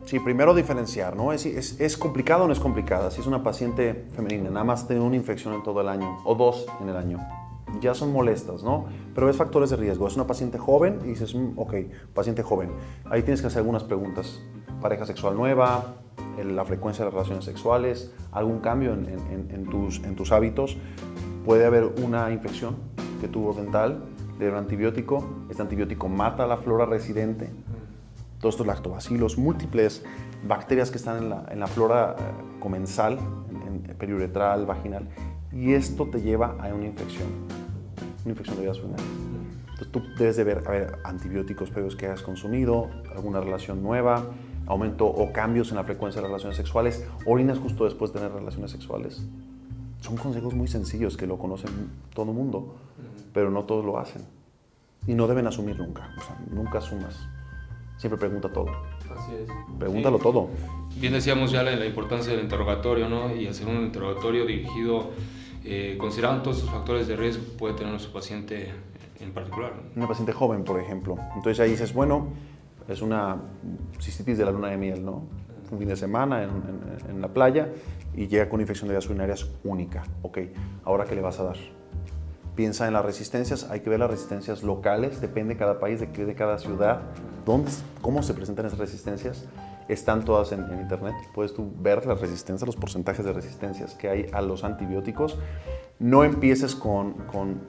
Sí, 0.04 0.20
primero 0.20 0.54
diferenciar, 0.54 1.16
¿no? 1.16 1.32
Es, 1.32 1.46
es, 1.46 1.80
es 1.80 1.96
complicado 1.96 2.44
o 2.44 2.46
no 2.46 2.52
es 2.52 2.60
complicada. 2.60 3.10
Si 3.10 3.20
es 3.20 3.26
una 3.26 3.42
paciente 3.42 4.06
femenina, 4.14 4.50
nada 4.50 4.64
más 4.64 4.86
tiene 4.86 5.02
una 5.02 5.16
infección 5.16 5.54
en 5.54 5.62
todo 5.62 5.80
el 5.80 5.88
año 5.88 6.18
o 6.24 6.34
dos 6.34 6.66
en 6.80 6.88
el 6.90 6.96
año, 6.96 7.20
ya 7.80 7.94
son 7.94 8.12
molestas, 8.12 8.62
¿no? 8.62 8.86
Pero 9.14 9.26
ves 9.26 9.36
factores 9.36 9.70
de 9.70 9.76
riesgo. 9.76 10.06
Es 10.06 10.16
una 10.16 10.26
paciente 10.26 10.58
joven 10.58 11.00
y 11.04 11.08
dices, 11.08 11.34
mm, 11.34 11.52
ok, 11.58 11.74
paciente 12.12 12.42
joven. 12.42 12.70
Ahí 13.10 13.22
tienes 13.22 13.40
que 13.40 13.46
hacer 13.46 13.58
algunas 13.60 13.84
preguntas. 13.84 14.42
Pareja 14.80 15.06
sexual 15.06 15.36
nueva, 15.36 15.94
la 16.42 16.64
frecuencia 16.64 17.04
de 17.04 17.10
las 17.10 17.14
relaciones 17.14 17.44
sexuales, 17.44 18.12
algún 18.32 18.60
cambio 18.60 18.92
en, 18.92 20.14
tus, 20.16 20.32
hábitos. 20.32 20.76
Puede 21.44 21.64
haber 21.64 21.84
una 22.02 22.30
infección 22.30 22.76
que 23.20 23.28
tuvo 23.28 23.54
dental, 23.54 24.04
de 24.38 24.50
un 24.50 24.56
antibiótico. 24.56 25.24
Este 25.48 25.62
antibiótico 25.62 26.08
mata 26.08 26.46
la 26.46 26.56
flora 26.56 26.86
residente. 26.86 27.48
Todos 28.44 28.56
estos 28.56 28.66
lactobacilos, 28.66 29.38
múltiples 29.38 30.04
bacterias 30.46 30.90
que 30.90 30.98
están 30.98 31.16
en 31.16 31.30
la, 31.30 31.46
en 31.50 31.60
la 31.60 31.66
flora 31.66 32.14
eh, 32.18 32.60
comensal, 32.60 33.18
en, 33.66 33.96
periuretral, 33.96 34.66
vaginal. 34.66 35.08
Y 35.50 35.72
esto 35.72 36.08
te 36.08 36.20
lleva 36.20 36.54
a 36.60 36.66
una 36.74 36.84
infección, 36.84 37.26
una 38.22 38.32
infección 38.32 38.56
de 38.56 38.64
vías 38.64 38.78
urinarias. 38.80 39.08
Entonces 39.70 39.90
tú 39.90 40.02
debes 40.18 40.36
de 40.36 40.44
ver, 40.44 40.62
a 40.66 40.70
ver, 40.70 40.98
antibióticos 41.04 41.70
previos 41.70 41.96
que 41.96 42.04
hayas 42.04 42.20
consumido, 42.20 42.90
alguna 43.16 43.40
relación 43.40 43.82
nueva, 43.82 44.22
aumento 44.66 45.06
o 45.06 45.32
cambios 45.32 45.70
en 45.70 45.76
la 45.76 45.84
frecuencia 45.84 46.20
de 46.20 46.24
las 46.24 46.32
relaciones 46.32 46.58
sexuales, 46.58 47.02
orinas 47.24 47.58
justo 47.58 47.86
después 47.86 48.12
de 48.12 48.18
tener 48.18 48.34
relaciones 48.34 48.72
sexuales. 48.72 49.26
Son 50.02 50.18
consejos 50.18 50.52
muy 50.52 50.68
sencillos 50.68 51.16
que 51.16 51.26
lo 51.26 51.38
conocen 51.38 51.70
todo 52.12 52.30
el 52.30 52.36
mundo, 52.36 52.74
pero 53.32 53.50
no 53.50 53.64
todos 53.64 53.86
lo 53.86 53.98
hacen. 53.98 54.20
Y 55.06 55.14
no 55.14 55.28
deben 55.28 55.46
asumir 55.46 55.78
nunca, 55.78 56.10
o 56.18 56.20
sea, 56.20 56.38
nunca 56.50 56.76
asumas. 56.76 57.26
Siempre 57.96 58.18
pregunta 58.18 58.52
todo. 58.52 58.66
Así 59.16 59.32
es. 59.34 59.48
Pregúntalo 59.78 60.18
todo. 60.18 60.48
Bien 60.96 61.12
decíamos 61.12 61.50
ya 61.50 61.62
la, 61.62 61.84
importancia 61.86 62.32
del 62.32 62.42
interrogatorio, 62.42 63.08
¿no? 63.08 63.34
Y 63.34 63.46
hacer 63.46 63.66
un 63.66 63.84
interrogatorio 63.84 64.46
dirigido, 64.46 65.10
eh, 65.64 65.96
considerando 65.98 66.42
todos 66.42 66.58
estos 66.58 66.72
factores 66.72 67.06
de 67.06 67.16
riesgo 67.16 67.44
que 67.44 67.50
puede 67.52 67.74
tener 67.74 67.90
nuestro 67.90 68.12
paciente 68.12 68.72
en 69.20 69.32
particular. 69.32 69.72
Una 69.96 70.08
paciente 70.08 70.32
joven, 70.32 70.64
por 70.64 70.80
ejemplo. 70.80 71.16
Entonces 71.36 71.60
ahí 71.60 71.70
dices, 71.70 71.94
bueno, 71.94 72.28
es 72.88 73.00
una 73.00 73.40
cistitis 74.00 74.38
de 74.38 74.44
la 74.44 74.50
luna 74.50 74.68
de 74.68 74.76
miel, 74.76 75.04
¿no? 75.04 75.26
Un 75.70 75.78
fin 75.78 75.88
de 75.88 75.96
semana 75.96 76.44
en, 76.44 76.50
en, 77.08 77.20
la 77.20 77.28
playa 77.28 77.72
y 78.14 78.28
llega 78.28 78.48
con 78.48 78.60
infección 78.60 78.88
de 78.88 78.94
vías 78.94 79.06
urinarias 79.06 79.50
única. 79.64 80.04
Ok, 80.22 80.38
¿ahora 80.84 81.04
qué 81.04 81.14
le 81.14 81.22
vas 81.22 81.40
a 81.40 81.44
dar? 81.44 81.56
Piensa 82.54 82.86
en 82.86 82.92
las 82.92 83.04
resistencias, 83.04 83.68
hay 83.70 83.80
que 83.80 83.90
ver 83.90 83.98
las 83.98 84.10
resistencias 84.10 84.62
locales, 84.62 85.20
depende 85.20 85.54
de 85.54 85.58
cada 85.58 85.80
país, 85.80 85.98
de, 86.00 86.06
de 86.06 86.34
cada 86.34 86.58
ciudad, 86.58 87.00
dónde, 87.44 87.70
cómo 88.00 88.22
se 88.22 88.34
presentan 88.34 88.66
esas 88.66 88.78
resistencias. 88.78 89.46
Están 89.88 90.24
todas 90.24 90.52
en, 90.52 90.60
internet, 90.60 91.14
puedes 91.34 91.52
tú 91.52 91.70
ver 91.78 92.06
las 92.06 92.20
resistencias, 92.20 92.66
los 92.66 92.76
porcentajes 92.76 93.24
de 93.24 93.32
resistencias 93.32 93.94
que 93.94 94.08
hay 94.08 94.26
a 94.32 94.40
los 94.40 94.64
antibióticos. 94.64 95.38
No 95.98 96.24
empieces 96.24 96.74
con, 96.74 97.12
con 97.30 97.60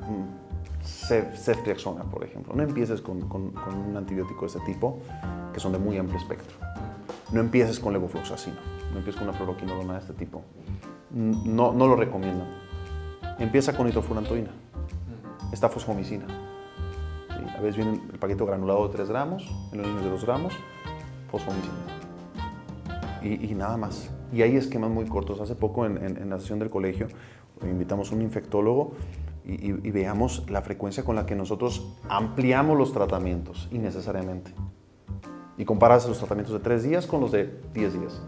ceftriaxona, 0.86 2.04
por 2.04 2.24
ejemplo. 2.24 2.54
No 2.56 2.64
empieces 2.64 3.02
con, 3.02 3.24
un 3.24 3.98
antibiótico 3.98 4.42
de 4.42 4.48
ese 4.48 4.60
tipo, 4.62 5.00
que 5.54 5.60
son 5.60 5.72
de 5.72 5.80
muy 5.80 5.98
amplio 5.98 6.20
espectro. 6.20 6.56
No 7.32 7.42
empieces 7.42 7.80
con 7.80 7.92
levofloxacino, 7.92 8.58
no 8.92 9.00
empieces 9.00 9.16
con 9.16 9.28
una 9.28 9.38
fluoroquinolona 9.38 9.94
de 9.94 10.00
este 10.00 10.14
tipo. 10.14 10.44
No, 11.12 11.74
no 11.74 11.88
lo 11.88 11.96
recomiendo. 11.96 12.46
Empieza 13.40 13.76
con 13.76 13.88
nitrofurantoína. 13.88 14.52
Esta 15.52 15.70
fosfomicina. 15.70 16.26
A 17.58 17.62
veces 17.62 17.78
viene 17.78 18.02
el 18.12 18.20
paquete 18.20 18.46
granulado 18.46 18.88
de 18.88 18.94
3 18.96 19.10
gramos, 19.10 19.50
en 19.72 19.78
los 19.78 19.88
niños 19.88 20.04
de 20.04 20.10
2 20.10 20.26
gramos, 20.26 20.54
fosfomicina. 21.32 21.74
Y, 23.22 23.52
y, 23.52 23.56
nada 23.56 23.78
más. 23.78 24.12
Y 24.32 24.42
hay 24.42 24.56
esquemas 24.56 24.92
muy 24.92 25.06
cortos. 25.06 25.40
Hace 25.40 25.56
poco 25.56 25.86
en, 25.86 25.98
en 25.98 26.30
la 26.30 26.40
sesión 26.40 26.60
del 26.60 26.70
colegio 26.70 27.08
invitamos 27.64 28.12
a 28.12 28.16
un 28.16 28.22
infectólogo 28.22 28.94
y, 29.48 29.92
veamos 29.92 30.50
la 30.50 30.62
frecuencia 30.64 31.04
con 31.04 31.16
la 31.16 31.28
que 31.28 31.36
nosotros 31.36 31.86
ampliamos 32.10 32.78
los 32.78 32.94
tratamientos 32.94 33.68
innecesariamente. 33.72 34.52
Y 35.58 35.66
comparas 35.66 36.08
los 36.08 36.18
tratamientos 36.18 36.54
de 36.54 36.60
3 36.62 36.84
días 36.84 37.06
con 37.06 37.22
los 37.22 37.32
de 37.32 37.62
10 37.74 37.94
días. 38.00 38.22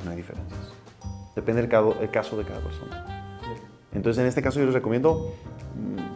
Y 0.00 0.04
no 0.04 0.10
hay 0.10 0.16
diferencias. 0.16 0.72
Depende 1.36 1.62
del 1.62 1.70
caso, 1.70 1.96
el 2.00 2.10
caso 2.10 2.36
de 2.36 2.44
cada 2.44 2.60
persona. 2.60 3.38
Entonces, 3.92 4.20
en 4.20 4.26
este 4.26 4.42
caso 4.42 4.58
yo 4.58 4.66
les 4.66 4.74
recomiendo, 4.74 5.32
mm, 5.76 6.15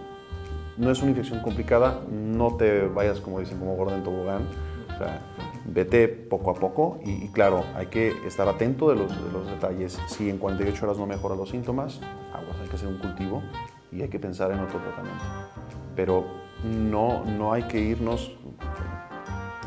no 0.77 0.91
es 0.91 1.01
una 1.03 1.11
infección 1.11 1.41
complicada, 1.41 2.01
no 2.11 2.57
te 2.57 2.87
vayas, 2.87 3.21
como 3.21 3.41
dicen, 3.41 3.59
como 3.59 3.77
gordo 3.77 3.95
en 3.95 4.03
tobogán. 4.03 4.43
O 4.95 4.99
sea, 4.99 5.21
vete 5.65 6.09
poco 6.09 6.51
a 6.51 6.55
poco 6.55 7.01
y, 7.05 7.29
claro, 7.29 7.65
hay 7.75 7.87
que 7.87 8.13
estar 8.27 8.49
atento 8.49 8.91
de 8.91 8.97
los, 8.97 9.11
de 9.11 9.33
los 9.33 9.47
detalles. 9.47 10.01
Si 10.09 10.29
en 10.29 10.39
48 10.39 10.85
horas 10.85 10.99
no 10.99 11.07
mejora 11.07 11.35
los 11.35 11.51
síntomas, 11.51 12.01
aguas, 12.33 12.57
hay 12.61 12.69
que 12.69 12.77
hacer 12.77 12.89
un 12.89 12.99
cultivo 12.99 13.43
y 13.93 14.03
hay 14.03 14.09
que 14.09 14.19
pensar 14.19 14.51
en 14.53 14.61
otro 14.61 14.79
tratamiento. 14.79 15.25
Pero 15.97 16.25
no, 16.65 17.25
no 17.25 17.53
hay 17.53 17.65
que 17.65 17.81
irnos 17.81 18.33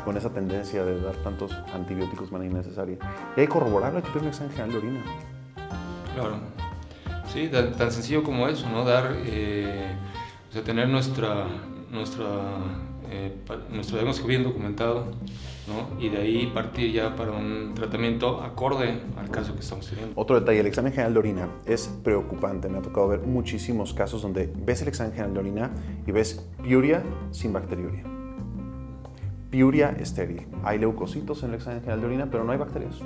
con 0.04 0.16
esa 0.16 0.30
tendencia 0.30 0.84
de 0.84 1.00
dar 1.00 1.16
tantos 1.16 1.52
antibióticos 1.72 2.28
de 2.28 2.32
manera 2.32 2.52
innecesaria. 2.52 2.98
Y 3.36 3.40
hay 3.40 3.46
que 3.46 3.52
corroborarlo, 3.52 3.98
hay 3.98 4.04
que 4.04 4.10
pedir 4.10 4.22
un 4.22 4.28
examen 4.28 4.52
general 4.52 4.72
de 4.72 4.78
orina. 4.78 5.00
Claro. 6.14 6.36
Sí, 7.26 7.48
tan, 7.48 7.90
sencillo 7.90 8.22
como 8.22 8.46
eso, 8.46 8.68
¿no? 8.68 8.84
Dar, 8.84 9.12
eh, 9.24 9.96
o 10.54 10.56
sea, 10.56 10.62
tener 10.62 10.88
nuestra, 10.88 11.48
nuestra, 11.90 12.26
eh, 13.10 13.34
nuestro 13.72 13.96
diagnóstico 13.96 14.28
bien 14.28 14.44
documentado, 14.44 15.06
y 15.98 16.10
de 16.10 16.18
ahí 16.18 16.46
partir 16.54 16.92
ya 16.92 17.16
para 17.16 17.32
un 17.32 17.72
tratamiento 17.74 18.40
acorde 18.40 19.00
al 19.18 19.30
caso 19.30 19.52
que 19.54 19.62
estamos 19.62 19.90
teniendo. 19.90 20.12
Otro 20.14 20.38
detalle, 20.38 20.60
el 20.60 20.66
examen 20.68 20.92
general 20.92 21.14
de 21.14 21.18
orina 21.18 21.48
es 21.66 21.88
preocupante. 22.04 22.68
Me 22.68 22.78
ha 22.78 22.82
tocado 22.82 23.08
ver 23.08 23.22
muchísimos 23.22 23.94
casos 23.94 24.22
donde 24.22 24.48
ves 24.64 24.80
el 24.82 24.86
examen 24.86 25.10
general 25.10 25.34
de 25.34 25.40
orina 25.40 25.70
y 26.06 26.12
ves 26.12 26.48
piuria 26.62 27.02
sin 27.32 27.52
bacteriuria. 27.52 28.04
Piuria 29.50 29.90
estéril. 29.98 30.46
Hay 30.62 30.78
leucocitos 30.78 31.42
en 31.42 31.48
el 31.48 31.54
examen 31.56 31.80
general 31.80 32.00
de 32.00 32.06
orina, 32.06 32.28
pero 32.30 32.44
no 32.44 32.52
hay 32.52 32.58
bacterias. 32.58 33.00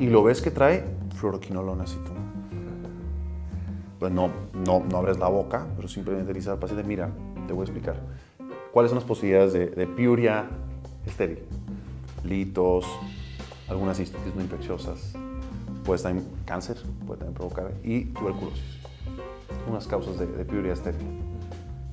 Y 0.00 0.08
lo 0.08 0.24
ves 0.24 0.42
que 0.42 0.50
trae 0.50 0.82
fluoroquinolonas 1.14 1.92
y 1.92 2.04
tú. 2.04 2.23
Pues 4.04 4.12
no, 4.12 4.28
no, 4.52 4.84
no 4.84 4.98
abres 4.98 5.18
la 5.18 5.28
boca, 5.28 5.66
pero 5.76 5.88
simplemente 5.88 6.34
dices 6.34 6.50
al 6.50 6.58
paciente, 6.58 6.86
mira, 6.86 7.08
te 7.46 7.54
voy 7.54 7.62
a 7.62 7.64
explicar. 7.64 7.96
¿Cuáles 8.70 8.90
son 8.90 8.98
las 8.98 9.08
posibilidades 9.08 9.54
de, 9.54 9.68
de 9.68 9.86
piuria 9.86 10.46
estéril. 11.06 11.38
Litos, 12.22 12.84
algunas 13.66 13.96
cistitis 13.96 14.34
no 14.34 14.42
infecciosas, 14.42 15.14
puede 15.86 15.96
estar 15.96 16.12
en 16.12 16.22
cáncer, 16.44 16.76
puede 17.06 17.20
también 17.20 17.34
provocar, 17.34 17.72
y 17.82 18.04
tuberculosis. 18.04 18.78
Unas 19.70 19.86
causas 19.86 20.18
de, 20.18 20.26
de 20.26 20.44
piuria 20.44 20.74
estéril. 20.74 21.00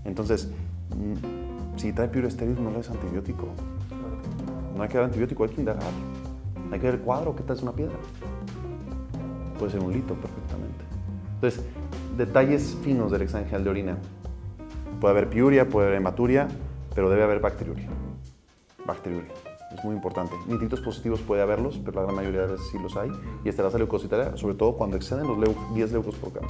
Entonces, 0.04 0.52
mm, 0.90 1.78
si 1.78 1.94
trae 1.94 2.10
piuria 2.10 2.28
estéril, 2.28 2.62
no 2.62 2.72
le 2.72 2.80
es 2.82 2.90
antibiótico. 2.90 3.48
No 4.76 4.84
hay 4.84 4.90
que 4.90 4.98
dar 4.98 5.06
antibiótico, 5.06 5.46
hay 5.46 5.52
que 5.52 5.62
indagar. 5.62 5.94
Hay 6.74 6.78
que 6.78 6.88
ver 6.88 6.96
el 6.96 7.02
cuadro, 7.04 7.34
¿qué 7.38 7.44
tal 7.44 7.56
es 7.56 7.64
una 7.64 7.72
piedra? 7.72 7.96
Puede 9.58 9.72
ser 9.72 9.80
un 9.80 9.94
lito 9.94 10.14
perfectamente. 10.16 10.84
Entonces, 11.36 11.64
detalles 12.26 12.78
finos 12.84 13.12
del 13.12 13.24
examen 13.24 13.64
de 13.64 13.70
orina. 13.70 13.98
Puede 15.00 15.12
haber 15.12 15.30
piuria, 15.30 15.68
puede 15.68 15.88
haber 15.88 15.98
hematuria, 15.98 16.48
pero 16.94 17.10
debe 17.10 17.24
haber 17.24 17.40
bacteriuria 17.40 17.90
bacteriuria. 18.86 19.32
Es 19.76 19.84
muy 19.84 19.96
importante. 19.96 20.34
Nitritos 20.48 20.82
positivos 20.82 21.22
puede 21.22 21.42
haberlos, 21.42 21.80
pero 21.84 22.00
la 22.00 22.04
gran 22.04 22.16
mayoría 22.16 22.42
de 22.42 22.48
veces 22.48 22.68
sí 22.72 22.78
los 22.82 22.96
hay. 22.98 23.10
Y 23.46 23.50
esterasa 23.50 23.78
leucocitaria, 23.78 24.36
sobre 24.36 24.56
todo 24.56 24.76
cuando 24.76 24.98
exceden 24.98 25.28
los 25.28 25.38
10 25.74 25.92
leucos 25.94 26.16
por 26.16 26.34
gramo. 26.34 26.50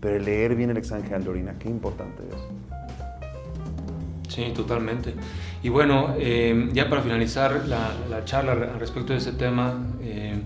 Pero 0.00 0.18
leer 0.18 0.54
bien 0.54 0.70
el 0.70 0.76
examen 0.76 1.02
general 1.02 1.24
de 1.24 1.30
orina, 1.30 1.56
qué 1.58 1.68
importante 1.68 2.22
es. 2.22 4.32
Sí, 4.32 4.52
totalmente. 4.54 5.14
Y 5.62 5.70
bueno, 5.70 6.14
eh, 6.18 6.68
ya 6.72 6.88
para 6.88 7.02
finalizar 7.02 7.66
la, 7.66 7.94
la, 8.08 8.24
charla 8.24 8.54
respecto 8.54 9.12
de 9.12 9.18
ese 9.18 9.32
tema, 9.32 9.74
eh, 10.02 10.40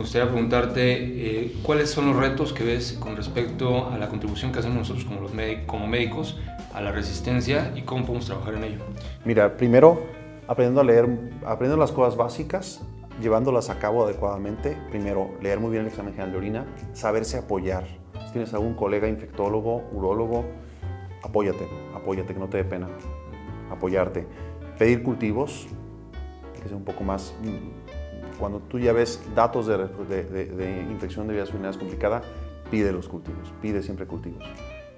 me 0.00 0.04
gustaría 0.04 0.30
preguntarte 0.30 0.94
eh, 0.94 1.56
cuáles 1.62 1.90
son 1.90 2.06
los 2.06 2.16
retos 2.16 2.54
que 2.54 2.64
ves 2.64 2.96
con 2.98 3.16
respecto 3.16 3.90
a 3.90 3.98
la 3.98 4.08
contribución 4.08 4.50
que 4.50 4.60
hacemos 4.60 4.78
nosotros 4.78 5.04
como, 5.04 5.20
los 5.20 5.32
como 5.66 5.86
médicos 5.86 6.38
a 6.72 6.80
la 6.80 6.90
resistencia 6.90 7.70
y 7.76 7.82
cómo 7.82 8.06
podemos 8.06 8.24
trabajar 8.24 8.54
en 8.54 8.64
ello. 8.64 8.78
Mira, 9.26 9.58
primero 9.58 10.06
aprendiendo 10.48 10.80
a 10.80 10.84
leer, 10.84 11.04
aprendiendo 11.44 11.76
las 11.76 11.92
cosas 11.92 12.16
básicas, 12.16 12.80
llevándolas 13.20 13.68
a 13.68 13.78
cabo 13.78 14.04
adecuadamente. 14.04 14.74
Primero, 14.88 15.32
leer 15.42 15.60
muy 15.60 15.70
bien 15.70 15.82
el 15.82 15.88
examen 15.88 16.14
general 16.14 16.32
de 16.32 16.38
orina, 16.38 16.66
saberse 16.94 17.36
apoyar. 17.36 17.84
Si 18.24 18.32
tienes 18.32 18.54
algún 18.54 18.72
colega 18.72 19.06
infectólogo, 19.06 19.84
urólogo, 19.92 20.46
apóyate, 21.22 21.68
apóyate, 21.94 22.32
que 22.32 22.40
no 22.40 22.48
te 22.48 22.56
dé 22.56 22.64
pena, 22.64 22.88
apoyarte. 23.70 24.26
Pedir 24.78 25.02
cultivos, 25.02 25.66
que 26.62 26.68
sea 26.68 26.76
un 26.78 26.84
poco 26.84 27.04
más... 27.04 27.34
Cuando 28.40 28.58
tú 28.60 28.78
ya 28.78 28.92
ves 28.92 29.22
datos 29.34 29.66
de, 29.66 29.76
de, 29.76 30.46
de 30.46 30.80
infección 30.90 31.28
de 31.28 31.34
vías 31.34 31.50
urinarias 31.50 31.76
complicada, 31.76 32.22
pide 32.70 32.90
los 32.90 33.06
cultivos, 33.06 33.52
pide 33.60 33.82
siempre 33.82 34.06
cultivos. 34.06 34.42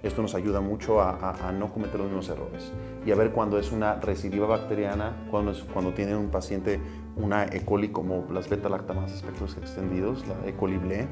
Esto 0.02 0.20
nos 0.20 0.34
ayuda 0.34 0.60
mucho 0.60 1.00
a, 1.00 1.52
no 1.56 1.72
cometer 1.72 2.00
los 2.00 2.08
mismos 2.08 2.28
errores 2.28 2.72
y 3.06 3.12
a 3.12 3.14
ver 3.14 3.30
cuando 3.30 3.58
es 3.58 3.70
una 3.70 3.94
recidiva 3.96 4.48
bacteriana, 4.48 5.26
cuando, 5.30 5.52
es, 5.52 5.62
cuando 5.72 5.92
tiene 5.92 6.16
un 6.16 6.28
paciente 6.28 6.80
una 7.16 7.44
E. 7.44 7.64
coli 7.64 7.90
como 7.90 8.26
las 8.32 8.48
beta-lactamases 8.48 9.18
espectros 9.18 9.56
extendidos, 9.56 10.24
la 10.26 10.48
E. 10.48 10.54
coli 10.54 10.78
ble, 10.78 11.06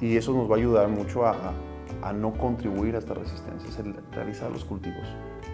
y 0.00 0.16
eso 0.16 0.32
nos 0.32 0.50
va 0.50 0.56
a 0.56 0.58
ayudar 0.58 0.88
mucho 0.88 1.24
a, 1.24 1.52
a 2.02 2.12
no 2.12 2.32
contribuir 2.32 2.96
a 2.96 2.98
esta 2.98 3.14
resistencia, 3.14 3.68
es 3.68 3.78
el 3.78 3.94
realizar 4.12 4.50
los 4.50 4.64
cultivos 4.64 5.06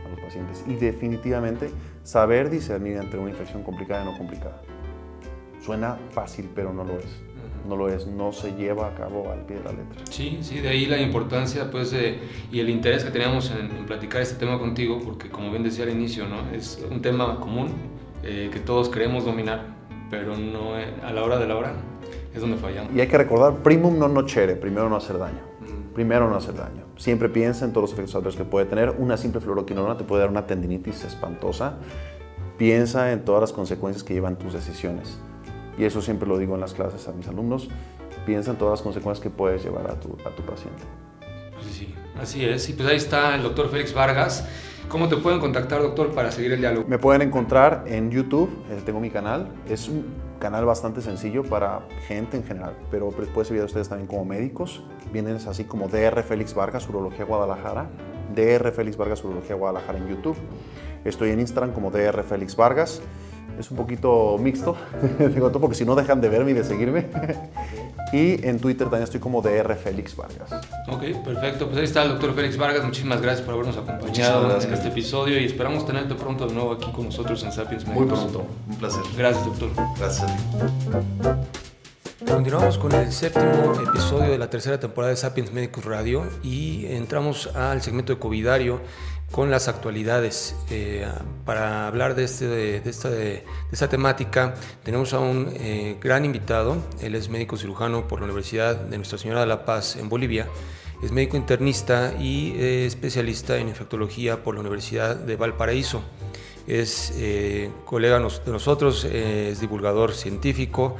a 0.06 0.08
los 0.08 0.20
pacientes 0.20 0.64
y 0.66 0.76
definitivamente 0.76 1.70
saber 2.04 2.48
discernir 2.48 2.96
entre 2.96 3.18
una 3.18 3.30
infección 3.30 3.62
complicada 3.64 4.02
y 4.02 4.06
no 4.06 4.16
complicada. 4.16 4.62
Suena 5.66 5.98
fácil, 6.10 6.48
pero 6.54 6.72
no 6.72 6.84
lo 6.84 6.96
es 6.96 7.26
no 7.66 7.76
lo 7.76 7.88
es, 7.88 8.06
no 8.06 8.32
se 8.32 8.54
lleva 8.54 8.86
a 8.88 8.94
cabo 8.94 9.30
al 9.30 9.40
pie 9.40 9.56
de 9.56 9.64
la 9.64 9.72
letra. 9.72 10.00
Sí, 10.08 10.38
sí, 10.40 10.60
de 10.60 10.68
ahí 10.68 10.86
la 10.86 10.98
importancia 10.98 11.68
pues, 11.70 11.94
y 12.52 12.60
el 12.60 12.70
interés 12.70 13.04
que 13.04 13.10
teníamos 13.10 13.50
en, 13.50 13.86
platicar 13.86 14.22
este 14.22 14.36
tema 14.36 14.58
contigo, 14.58 15.00
porque 15.04 15.28
como 15.28 15.50
bien 15.50 15.62
decía 15.62 15.84
al 15.84 15.90
inicio, 15.90 16.26
¿no? 16.28 16.48
es 16.54 16.84
un 16.88 17.02
tema 17.02 17.40
común 17.40 17.68
eh, 18.22 18.50
que 18.52 18.60
todos 18.60 18.88
queremos 18.88 19.24
dominar, 19.24 19.74
pero 20.10 20.36
no 20.36 20.78
eh, 20.78 20.94
a 21.02 21.12
la 21.12 21.24
hora 21.24 21.38
de 21.38 21.48
la 21.48 21.56
hora 21.56 21.72
es 22.32 22.40
donde 22.40 22.56
fallamos. 22.56 22.94
Y 22.94 23.00
hay 23.00 23.08
que 23.08 23.18
recordar, 23.18 23.62
primum 23.62 23.98
non 23.98 24.14
nocere, 24.14 24.54
primero 24.56 24.88
no 24.88 24.96
hacer 24.96 25.18
daño. 25.18 25.42
Mm. 25.60 25.94
Primero 25.94 26.28
no 26.28 26.36
hacer 26.36 26.54
daño. 26.54 26.84
Siempre 26.96 27.28
piensa 27.28 27.64
en 27.64 27.72
todos 27.72 27.90
los 27.90 27.92
efectos 27.92 28.14
adversos 28.14 28.36
que 28.36 28.44
puede 28.44 28.66
tener. 28.66 28.94
Una 28.98 29.16
simple 29.16 29.40
fluoroquinolona 29.40 29.96
te 29.96 30.04
puede 30.04 30.20
dar 30.20 30.30
una 30.30 30.46
tendinitis 30.46 31.04
espantosa. 31.04 31.78
Piensa 32.58 33.12
en 33.12 33.24
todas 33.24 33.40
las 33.40 33.52
consecuencias 33.52 34.04
que 34.04 34.14
llevan 34.14 34.36
tus 34.36 34.52
decisiones 34.52 35.18
y 35.78 35.84
eso 35.84 36.02
siempre 36.02 36.28
lo 36.28 36.38
digo 36.38 36.54
en 36.54 36.60
las 36.60 36.74
clases 36.74 37.06
a 37.08 37.12
mis 37.12 37.28
alumnos, 37.28 37.68
piensa 38.24 38.50
en 38.50 38.58
todas 38.58 38.72
las 38.72 38.82
consecuencias 38.82 39.22
que 39.22 39.30
puedes 39.30 39.64
llevar 39.64 39.90
a 39.90 40.00
tu, 40.00 40.16
a 40.24 40.30
tu 40.30 40.42
paciente. 40.42 40.82
Pues 41.54 41.66
sí, 41.74 41.94
así 42.20 42.44
es. 42.44 42.68
Y 42.68 42.72
pues 42.74 42.88
ahí 42.88 42.96
está 42.96 43.34
el 43.34 43.42
doctor 43.42 43.70
Félix 43.70 43.94
Vargas. 43.94 44.46
¿Cómo 44.88 45.08
te 45.08 45.16
pueden 45.16 45.40
contactar, 45.40 45.82
doctor, 45.82 46.14
para 46.14 46.30
seguir 46.30 46.52
el 46.52 46.60
diálogo? 46.60 46.86
Me 46.88 46.98
pueden 46.98 47.22
encontrar 47.22 47.84
en 47.86 48.10
YouTube, 48.10 48.50
eh, 48.70 48.80
tengo 48.84 49.00
mi 49.00 49.10
canal. 49.10 49.48
Es 49.68 49.88
un 49.88 50.04
canal 50.38 50.64
bastante 50.64 51.00
sencillo 51.00 51.42
para 51.42 51.88
gente 52.06 52.36
en 52.36 52.44
general, 52.44 52.76
pero 52.90 53.10
puede 53.10 53.46
servir 53.46 53.62
a 53.62 53.66
ustedes 53.66 53.88
también 53.88 54.06
como 54.06 54.24
médicos. 54.24 54.82
Vienen 55.12 55.36
así 55.36 55.64
como 55.64 55.88
DR 55.88 56.22
Félix 56.22 56.54
Vargas, 56.54 56.88
Urología 56.88 57.24
Guadalajara. 57.24 57.88
DR 58.34 58.70
Félix 58.70 58.96
Vargas, 58.96 59.24
Urología 59.24 59.56
Guadalajara 59.56 59.98
en 59.98 60.08
YouTube. 60.08 60.36
Estoy 61.04 61.30
en 61.30 61.40
Instagram 61.40 61.72
como 61.72 61.90
DR 61.90 62.22
Félix 62.22 62.54
Vargas 62.54 63.00
es 63.58 63.70
un 63.70 63.76
poquito 63.76 64.36
mixto, 64.38 64.76
digo 65.34 65.50
porque 65.52 65.74
si 65.74 65.84
no 65.84 65.94
dejan 65.94 66.20
de 66.20 66.28
verme 66.28 66.50
y 66.50 66.54
de 66.54 66.64
seguirme. 66.64 67.06
y 68.12 68.46
en 68.46 68.60
Twitter 68.60 68.86
también 68.86 69.04
estoy 69.04 69.20
como 69.20 69.42
DR 69.42 69.74
Félix 69.74 70.16
Vargas. 70.16 70.50
Ok, 70.88 71.02
perfecto. 71.24 71.66
Pues 71.66 71.78
ahí 71.78 71.84
está 71.84 72.02
el 72.02 72.10
doctor 72.10 72.34
Félix 72.34 72.56
Vargas. 72.56 72.84
Muchísimas 72.84 73.20
gracias 73.20 73.44
por 73.44 73.54
habernos 73.54 73.76
acompañado 73.76 74.60
en 74.60 74.72
este 74.72 74.88
episodio 74.88 75.40
y 75.40 75.44
esperamos 75.44 75.86
tenerte 75.86 76.14
pronto 76.14 76.46
de 76.46 76.54
nuevo 76.54 76.72
aquí 76.72 76.90
con 76.92 77.06
nosotros 77.06 77.42
en 77.44 77.52
Sapiens 77.52 77.86
Muy 77.86 78.06
pronto, 78.06 78.46
un 78.68 78.76
placer. 78.76 79.02
Gracias, 79.16 79.44
doctor. 79.44 79.70
Gracias 79.98 80.30
a 80.30 80.36
ti. 80.36 80.42
Continuamos 82.26 82.76
con 82.76 82.92
el 82.92 83.12
séptimo 83.12 83.72
episodio 83.88 84.32
de 84.32 84.38
la 84.38 84.50
tercera 84.50 84.80
temporada 84.80 85.10
de 85.10 85.16
Sapiens 85.16 85.52
Medicus 85.52 85.84
Radio 85.84 86.24
y 86.42 86.86
entramos 86.86 87.54
al 87.54 87.82
segmento 87.82 88.12
de 88.12 88.18
Covidario 88.18 88.80
con 89.36 89.50
las 89.50 89.68
actualidades. 89.68 90.56
Eh, 90.70 91.06
para 91.44 91.86
hablar 91.86 92.14
de, 92.14 92.24
este, 92.24 92.46
de, 92.46 92.76
esta, 92.86 93.10
de, 93.10 93.44
esta, 93.70 93.86
temática 93.86 94.54
tenemos 94.82 95.12
a 95.12 95.18
un 95.18 95.52
eh, 95.60 95.98
gran 96.00 96.24
invitado. 96.24 96.78
Él 97.02 97.14
es 97.14 97.28
médico 97.28 97.58
cirujano 97.58 98.08
por 98.08 98.20
la 98.20 98.24
Universidad 98.24 98.76
de 98.76 98.96
Nuestra 98.96 99.18
Señora 99.18 99.40
de 99.40 99.46
la 99.46 99.66
Paz 99.66 99.96
en 99.96 100.08
Bolivia. 100.08 100.48
Es 101.02 101.12
médico 101.12 101.36
internista 101.36 102.14
y 102.18 102.54
eh, 102.56 102.86
especialista 102.86 103.58
en 103.58 103.68
infectología 103.68 104.42
por 104.42 104.54
la 104.54 104.62
Universidad 104.62 105.16
de 105.16 105.36
Valparaíso. 105.36 106.00
Es 106.66 107.12
colega 107.84 108.18
de 108.18 108.50
nosotros, 108.50 109.04
es 109.04 109.60
divulgador 109.60 110.14
científico, 110.14 110.96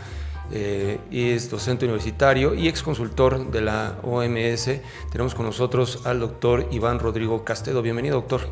eh, 0.52 0.98
es 1.10 1.50
docente 1.50 1.84
universitario 1.84 2.54
y 2.54 2.68
ex 2.68 2.82
consultor 2.82 3.50
de 3.50 3.60
la 3.60 3.98
OMS. 4.02 4.80
Tenemos 5.10 5.34
con 5.34 5.46
nosotros 5.46 6.06
al 6.06 6.20
doctor 6.20 6.68
Iván 6.70 6.98
Rodrigo 6.98 7.44
Castedo. 7.44 7.82
Bienvenido, 7.82 8.16
doctor. 8.16 8.42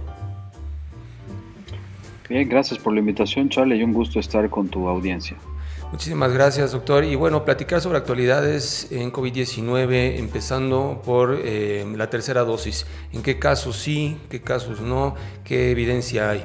Bien, 2.28 2.48
gracias 2.48 2.80
por 2.80 2.94
la 2.94 3.00
invitación, 3.00 3.48
Charlie, 3.48 3.76
y 3.76 3.82
un 3.82 3.92
gusto 3.92 4.18
estar 4.18 4.48
con 4.48 4.68
tu 4.68 4.88
audiencia. 4.88 5.36
Muchísimas 5.92 6.32
gracias, 6.32 6.72
doctor. 6.72 7.04
Y 7.04 7.14
bueno, 7.14 7.44
platicar 7.44 7.80
sobre 7.80 7.98
actualidades 7.98 8.90
en 8.90 9.12
COVID-19, 9.12 10.18
empezando 10.18 11.00
por 11.04 11.38
eh, 11.44 11.86
la 11.96 12.10
tercera 12.10 12.42
dosis. 12.42 12.86
¿En 13.12 13.22
qué 13.22 13.38
casos 13.38 13.76
sí, 13.76 14.16
qué 14.28 14.40
casos 14.40 14.80
no? 14.80 15.14
¿Qué 15.44 15.70
evidencia 15.70 16.30
hay? 16.30 16.44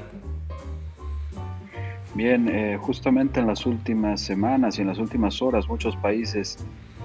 Bien, 2.20 2.50
eh, 2.50 2.78
justamente 2.82 3.40
en 3.40 3.48
las 3.48 3.66
últimas 3.66 4.20
semanas 4.20 4.78
y 4.78 4.82
en 4.82 4.88
las 4.88 4.98
últimas 4.98 5.42
horas 5.42 5.70
muchos 5.70 5.96
países 5.96 6.58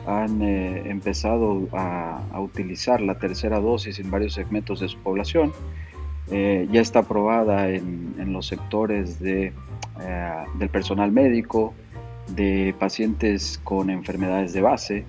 han 0.09 0.43
eh, 0.43 0.91
empezado 0.91 1.69
a, 1.73 2.21
utilizar 2.41 3.01
la 3.01 3.17
tercera 3.17 3.61
dosis 3.61 4.01
en 4.01 4.11
varios 4.11 4.35
segmentos 4.35 4.81
de 4.81 4.89
su 4.89 4.99
población. 4.99 5.53
Eh, 6.33 6.67
ya 6.73 6.81
está 6.81 6.99
aprobada 6.99 7.69
en, 7.71 8.33
los 8.33 8.49
sectores 8.49 9.21
de, 9.21 9.53
del 10.59 10.69
personal 10.71 11.13
médico, 11.13 11.75
de 12.35 12.75
pacientes 12.77 13.61
con 13.63 13.91
enfermedades 13.91 14.53
de 14.53 14.63
base, 14.63 15.05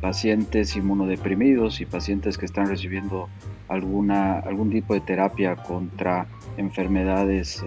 pacientes 0.00 0.76
inmunodeprimidos 0.76 1.82
y 1.82 1.84
pacientes 1.84 2.38
que 2.38 2.46
están 2.46 2.68
recibiendo 2.68 3.28
alguna, 3.68 4.38
algún 4.38 4.70
tipo 4.70 4.94
de 4.94 5.02
terapia 5.02 5.56
contra 5.56 6.26
enfermedades 6.56 7.62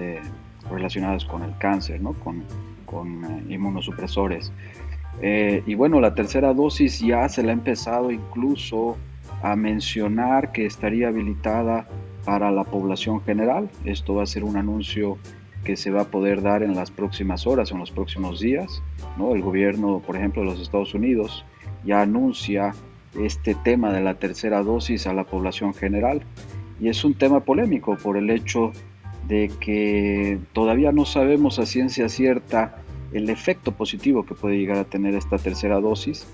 relacionadas 0.69 1.25
con 1.25 1.43
el 1.43 1.57
cáncer, 1.57 2.01
¿no? 2.01 2.13
con, 2.13 2.43
con 2.85 3.23
eh, 3.25 3.43
inmunosupresores. 3.49 4.51
Eh, 5.21 5.63
y 5.65 5.75
bueno, 5.75 6.01
la 6.01 6.13
tercera 6.13 6.53
dosis 6.53 6.99
ya 6.99 7.27
se 7.29 7.43
le 7.43 7.49
ha 7.49 7.53
empezado 7.53 8.11
incluso 8.11 8.97
a 9.41 9.55
mencionar 9.55 10.51
que 10.51 10.65
estaría 10.65 11.07
habilitada 11.07 11.87
para 12.25 12.51
la 12.51 12.63
población 12.63 13.21
general. 13.21 13.69
Esto 13.85 14.15
va 14.15 14.23
a 14.23 14.25
ser 14.25 14.43
un 14.43 14.57
anuncio 14.57 15.17
que 15.63 15.77
se 15.77 15.91
va 15.91 16.01
a 16.01 16.05
poder 16.05 16.41
dar 16.41 16.63
en 16.63 16.75
las 16.75 16.91
próximas 16.91 17.47
horas, 17.47 17.71
en 17.71 17.79
los 17.79 17.91
próximos 17.91 18.39
días. 18.39 18.81
¿no? 19.17 19.33
El 19.33 19.41
gobierno, 19.41 19.99
por 20.05 20.15
ejemplo, 20.15 20.41
de 20.41 20.49
los 20.49 20.61
Estados 20.61 20.93
Unidos 20.93 21.45
ya 21.85 22.01
anuncia 22.01 22.73
este 23.19 23.55
tema 23.55 23.93
de 23.93 24.01
la 24.01 24.15
tercera 24.15 24.63
dosis 24.63 25.07
a 25.07 25.13
la 25.13 25.23
población 25.23 25.73
general. 25.73 26.21
Y 26.79 26.89
es 26.89 27.03
un 27.05 27.13
tema 27.13 27.41
polémico 27.41 27.95
por 27.95 28.17
el 28.17 28.29
hecho 28.29 28.73
de 29.27 29.51
que 29.59 30.39
todavía 30.53 30.91
no 30.91 31.05
sabemos 31.05 31.59
a 31.59 31.65
ciencia 31.65 32.09
cierta 32.09 32.75
el 33.13 33.29
efecto 33.29 33.71
positivo 33.71 34.25
que 34.25 34.35
puede 34.35 34.57
llegar 34.57 34.77
a 34.77 34.83
tener 34.83 35.15
esta 35.15 35.37
tercera 35.37 35.79
dosis. 35.79 36.27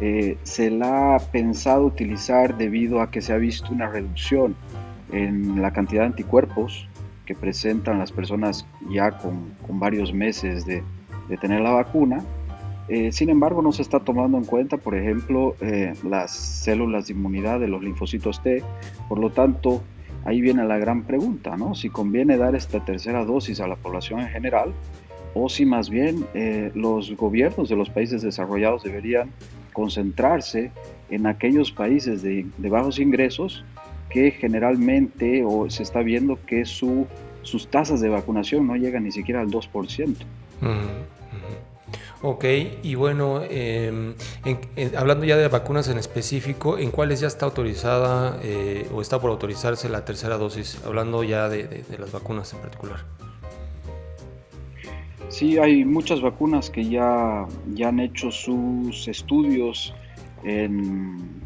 Eh, 0.00 0.36
se 0.42 0.70
la 0.70 1.16
ha 1.16 1.18
pensado 1.18 1.86
utilizar 1.86 2.56
debido 2.58 3.00
a 3.00 3.10
que 3.10 3.22
se 3.22 3.32
ha 3.32 3.38
visto 3.38 3.72
una 3.72 3.88
reducción 3.88 4.54
en 5.12 5.62
la 5.62 5.72
cantidad 5.72 6.02
de 6.02 6.08
anticuerpos 6.08 6.88
que 7.24 7.34
presentan 7.34 7.98
las 7.98 8.12
personas 8.12 8.66
ya 8.90 9.12
con, 9.12 9.54
varios 9.68 10.12
meses 10.12 10.66
de, 10.66 10.82
tener 11.40 11.60
la 11.60 11.70
vacuna. 11.70 12.22
Eh, 12.88 13.10
sin 13.10 13.30
embargo, 13.30 13.62
no 13.62 13.72
se 13.72 13.82
está 13.82 13.98
tomando 14.00 14.38
en 14.38 14.44
cuenta, 14.44 14.76
por 14.76 14.94
ejemplo, 14.94 15.56
eh, 15.60 15.94
las 16.04 16.30
células 16.30 17.08
de 17.08 17.14
inmunidad 17.14 17.58
de 17.58 17.66
los 17.66 17.82
linfocitos 17.82 18.40
T. 18.42 18.62
Por 19.08 19.18
lo 19.18 19.30
tanto, 19.30 19.82
ahí 20.26 20.40
viene 20.40 20.64
la 20.64 20.76
gran 20.76 21.04
pregunta, 21.04 21.56
¿no? 21.56 21.74
Si 21.74 21.88
conviene 21.88 22.36
dar 22.36 22.54
esta 22.56 22.84
tercera 22.84 23.24
dosis 23.24 23.60
a 23.60 23.68
la 23.68 23.76
población 23.76 24.20
en 24.20 24.28
general 24.28 24.72
o 25.34 25.48
si 25.48 25.64
más 25.64 25.88
bien 25.88 26.26
eh, 26.34 26.72
los 26.74 27.16
gobiernos 27.16 27.68
de 27.68 27.76
los 27.76 27.90
países 27.90 28.22
desarrollados 28.22 28.82
deberían 28.82 29.30
concentrarse 29.72 30.72
en 31.10 31.26
aquellos 31.26 31.70
países 31.70 32.22
de, 32.22 32.44
bajos 32.58 32.98
ingresos 32.98 33.64
que 34.10 34.32
generalmente 34.32 35.44
o 35.44 35.70
se 35.70 35.84
está 35.84 36.00
viendo 36.00 36.38
que 36.44 36.64
su, 36.64 37.06
sus 37.42 37.68
tasas 37.68 38.00
de 38.00 38.08
vacunación 38.08 38.66
no 38.66 38.76
llegan 38.76 39.04
ni 39.04 39.12
siquiera 39.12 39.42
al 39.42 39.50
2%. 39.50 40.16
Ok, 42.22 42.44
y 42.82 42.94
bueno, 42.94 43.42
em, 43.48 44.14
hablando 44.96 45.24
ya 45.24 45.36
de 45.36 45.48
vacunas 45.48 45.88
en 45.88 45.98
específico, 45.98 46.78
¿en 46.78 46.90
cuáles 46.90 47.20
ya 47.20 47.28
está 47.28 47.46
autorizada 47.46 48.40
eh, 48.42 48.88
o 48.92 49.00
está 49.00 49.20
por 49.20 49.30
autorizarse 49.30 49.88
la 49.88 50.04
tercera 50.04 50.38
dosis? 50.38 50.82
Hablando 50.84 51.22
ya 51.22 51.48
de, 51.48 51.84
las 51.98 52.12
vacunas 52.12 52.52
en 52.54 52.60
particular. 52.60 53.04
Sí, 55.28 55.58
hay 55.58 55.84
muchas 55.84 56.20
vacunas 56.20 56.70
que 56.70 56.88
ya, 56.88 57.46
ya 57.74 57.88
han 57.88 58.00
hecho 58.00 58.30
sus 58.30 59.06
estudios 59.08 59.94
en, 60.42 61.44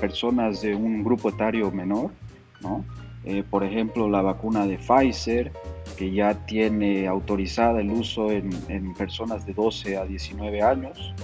personas 0.00 0.62
de 0.62 0.74
un 0.74 1.04
grupo 1.04 1.28
etario 1.28 1.70
menor, 1.70 2.10
¿no? 2.62 2.84
Eh, 3.24 3.42
por 3.48 3.62
ejemplo, 3.62 4.08
la 4.08 4.22
vacuna 4.22 4.66
de 4.66 4.78
Pfizer, 4.78 5.52
que 5.96 6.12
ya 6.12 6.34
tiene 6.46 7.06
autorizada 7.06 7.80
el 7.80 7.90
uso 7.90 8.30
en, 8.30 8.94
personas 8.94 9.46
de 9.46 9.52
12 9.54 9.96
a 9.96 10.04
19 10.04 10.62
años. 10.62 11.14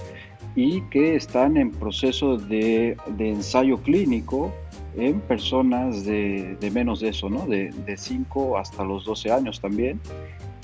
y 0.53 0.81
que 0.89 1.15
están 1.15 1.55
en 1.55 1.71
proceso 1.71 2.37
de, 2.37 2.97
ensayo 3.17 3.77
clínico 3.77 4.51
en 4.97 5.21
personas 5.21 6.03
de, 6.03 6.57
menos 6.73 6.99
de 6.99 7.09
eso, 7.09 7.29
¿no? 7.29 7.45
de, 7.45 7.69
de 7.85 7.95
5 7.95 8.57
hasta 8.57 8.83
los 8.83 9.05
12 9.05 9.31
años 9.31 9.61
también. 9.61 10.01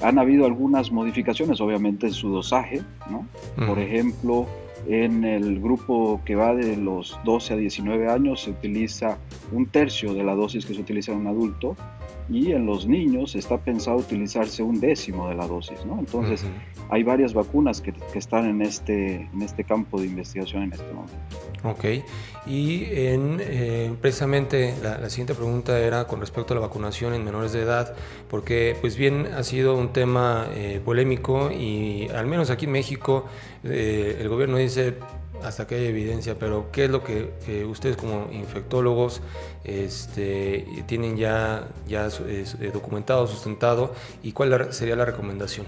Han 0.02 0.20
habido 0.20 0.46
algunas 0.46 0.92
modificaciones, 0.92 1.62
obviamente, 1.62 2.08
en 2.08 2.14
su 2.14 2.30
dosaje. 2.30 2.82
¿no? 3.10 3.26
Por 3.66 3.80
ejemplo, 3.80 4.46
en 4.88 5.24
el 5.26 5.60
grupo 5.60 6.22
que 6.24 6.36
va 6.36 6.54
de 6.54 6.78
los 6.78 7.20
12 7.26 7.54
a 7.54 7.58
19 7.58 8.10
años 8.10 8.44
se 8.44 8.52
utiliza 8.52 9.18
un 9.52 9.66
tercio 9.66 10.14
de 10.14 10.24
la 10.24 10.34
dosis 10.36 10.66
que 10.66 10.74
se 10.74 10.82
utiliza 10.82 11.12
en 11.12 11.20
un 11.20 11.28
adulto 11.28 11.76
y 12.30 12.52
en 12.52 12.66
los 12.66 12.88
niños 12.88 13.36
está 13.36 13.58
pensado 13.58 13.98
utilizarse 13.98 14.64
un 14.64 14.80
décimo 14.80 15.30
de 15.30 15.36
la 15.36 15.48
dosis, 15.48 15.86
¿no? 15.86 16.00
Entonces, 16.00 16.44
hay 16.90 17.04
varias 17.04 17.34
vacunas 17.34 17.82
que, 17.82 17.94
que, 17.94 18.20
están 18.20 18.48
en 18.48 18.62
este, 18.62 19.30
en 19.34 19.42
este 19.42 19.64
campo 19.64 20.00
de 20.00 20.08
investigación 20.08 20.64
en 20.64 20.74
este 20.74 20.92
momento. 20.94 21.16
Ok, 21.64 21.86
y 22.46 22.86
en, 22.92 23.40
eh, 23.42 23.92
precisamente 24.00 24.74
la, 24.82 25.10
siguiente 25.10 25.34
pregunta 25.34 25.80
era 25.80 26.06
con 26.06 26.20
respecto 26.20 26.54
a 26.54 26.56
la 26.56 26.62
vacunación 26.62 27.14
en 27.14 27.26
menores 27.26 27.52
de 27.52 27.62
edad, 27.62 27.94
porque 28.30 28.78
pues 28.80 28.96
bien 28.96 29.28
ha 29.36 29.44
sido 29.44 29.76
un 29.76 29.92
tema 29.92 30.48
eh, 30.56 30.80
polémico 30.84 31.52
y 31.52 32.08
al 32.10 32.26
menos 32.26 32.50
aquí 32.50 32.66
en 32.66 32.72
México 32.72 33.26
eh, 33.64 34.18
el 34.20 34.30
gobierno 34.30 34.58
dice 34.58 34.96
hasta 35.44 35.68
que 35.68 35.76
haya 35.76 35.90
evidencia, 35.90 36.36
pero 36.40 36.72
¿qué 36.72 36.86
es 36.86 36.90
lo 36.90 37.04
que 37.04 37.66
ustedes 37.70 37.98
como 37.98 38.28
infectólogos 38.32 39.22
este, 39.64 40.66
tienen 40.88 41.18
ya, 41.18 41.68
ya 41.88 42.08
eh, 42.28 42.72
documentado, 42.74 43.28
sustentado 43.28 43.94
y 44.24 44.32
cuál 44.32 44.74
sería 44.74 44.96
la 44.96 45.06
recomendación? 45.06 45.66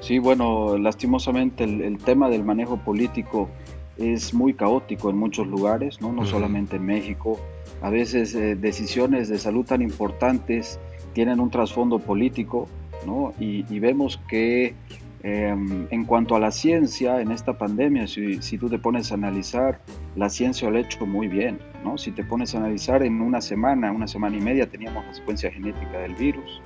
Sí, 0.00 0.18
bueno, 0.18 0.78
lastimosamente 0.78 1.62
el, 1.62 1.98
tema 1.98 2.28
del 2.28 2.42
manejo 2.42 2.76
político 2.76 3.48
es 3.96 4.34
muy 4.34 4.52
caótico 4.54 5.10
en 5.10 5.16
muchos 5.16 5.46
lugares, 5.46 6.00
no, 6.00 6.12
no 6.12 6.26
solamente 6.26 6.76
en 6.76 6.86
México. 6.86 7.38
A 7.80 7.90
veces 7.90 8.34
eh, 8.34 8.56
decisiones 8.56 9.28
de 9.28 9.38
salud 9.38 9.64
tan 9.64 9.80
importantes 9.80 10.80
tienen 11.12 11.38
un 11.38 11.50
trasfondo 11.50 12.00
político, 12.00 12.66
¿no? 13.06 13.32
y, 13.38 13.64
y 13.72 13.78
vemos 13.78 14.18
que 14.28 14.74
Em, 15.24 15.86
en 15.90 16.04
cuanto 16.04 16.34
a 16.34 16.40
la 16.40 16.50
ciencia, 16.50 17.20
en 17.20 17.30
esta 17.30 17.56
pandemia, 17.56 18.08
si, 18.08 18.42
si, 18.42 18.58
tú 18.58 18.68
te 18.68 18.78
pones 18.80 19.12
a 19.12 19.14
analizar, 19.14 19.80
la 20.16 20.28
ciencia 20.28 20.68
lo 20.68 20.78
ha 20.78 20.80
hecho 20.80 21.06
muy 21.06 21.28
bien, 21.28 21.60
¿no? 21.84 21.96
Si 21.96 22.10
te 22.10 22.24
pones 22.24 22.56
a 22.56 22.58
analizar, 22.58 23.04
en 23.04 23.20
una 23.20 23.40
semana, 23.40 23.92
una 23.92 24.08
semana 24.08 24.36
y 24.36 24.40
media 24.40 24.66
teníamos 24.66 25.06
la 25.06 25.14
secuencia 25.14 25.52
genética 25.52 25.98
del 25.98 26.16
virus, 26.16 26.60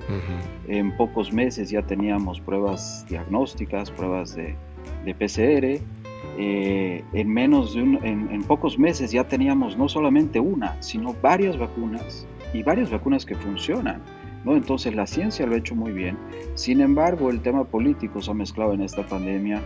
en 0.67 0.95
pocos 0.97 1.31
meses 1.31 1.69
ya 1.69 1.83
teníamos 1.83 2.41
pruebas 2.41 3.05
diagnósticas, 3.07 3.91
pruebas 3.91 4.35
de, 4.35 4.55
de 5.05 5.13
PCR, 5.13 5.79
eh, 6.39 7.03
en 7.13 7.29
menos 7.29 7.75
de 7.75 7.83
un, 7.83 7.95
en, 8.03 8.29
en 8.31 8.41
pocos 8.43 8.79
meses 8.79 9.11
ya 9.11 9.27
teníamos 9.27 9.77
no 9.77 9.87
solamente 9.87 10.39
una, 10.39 10.81
sino 10.81 11.13
varias 11.21 11.59
vacunas 11.59 12.27
y 12.53 12.63
varias 12.63 12.89
vacunas 12.89 13.23
que 13.23 13.35
funcionan. 13.35 14.01
Entonces 14.45 14.95
la 14.95 15.07
ciencia 15.07 15.45
lo 15.45 15.55
ha 15.55 15.57
hecho 15.57 15.75
muy 15.75 15.91
bien. 15.91 16.17
Sin 16.55 16.81
embargo, 16.81 17.29
el 17.29 17.41
tema 17.41 17.65
político 17.65 18.21
se 18.21 18.31
ha 18.31 18.33
mezclado 18.33 18.73
en 18.73 18.81
esta 18.81 19.05
pandemia 19.05 19.61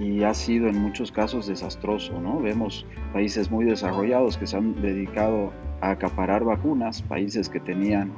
y 0.00 0.22
ha 0.22 0.34
sido 0.34 0.68
en 0.68 0.78
muchos 0.78 1.12
casos 1.12 1.46
desastroso, 1.46 2.20
¿no? 2.20 2.40
Vemos 2.40 2.86
países 3.12 3.50
muy 3.50 3.64
desarrollados 3.64 4.36
que 4.36 4.46
se 4.46 4.56
han 4.56 4.80
dedicado 4.80 5.52
a 5.80 5.90
acaparar 5.90 6.44
vacunas, 6.44 7.02
países 7.02 7.48
que 7.48 7.60
tenían 7.60 8.12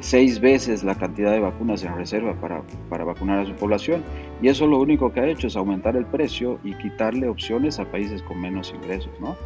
seis 0.00 0.40
veces 0.40 0.82
la 0.82 0.96
cantidad 0.96 1.30
de 1.30 1.40
vacunas 1.40 1.84
en 1.84 1.94
reserva 1.96 2.34
para, 2.40 2.62
para, 2.90 3.04
vacunar 3.04 3.38
a 3.38 3.46
su 3.46 3.54
población 3.54 4.02
y 4.42 4.48
eso 4.48 4.66
lo 4.66 4.80
único 4.80 5.12
que 5.12 5.20
ha 5.20 5.26
hecho 5.28 5.46
es 5.46 5.56
aumentar 5.56 5.96
el 5.96 6.04
precio 6.04 6.58
y 6.64 6.74
quitarle 6.74 7.28
opciones 7.28 7.78
a 7.78 7.84
países 7.84 8.20
con 8.22 8.40
menos 8.40 8.74
ingresos, 8.74 9.12
¿no? 9.20 9.36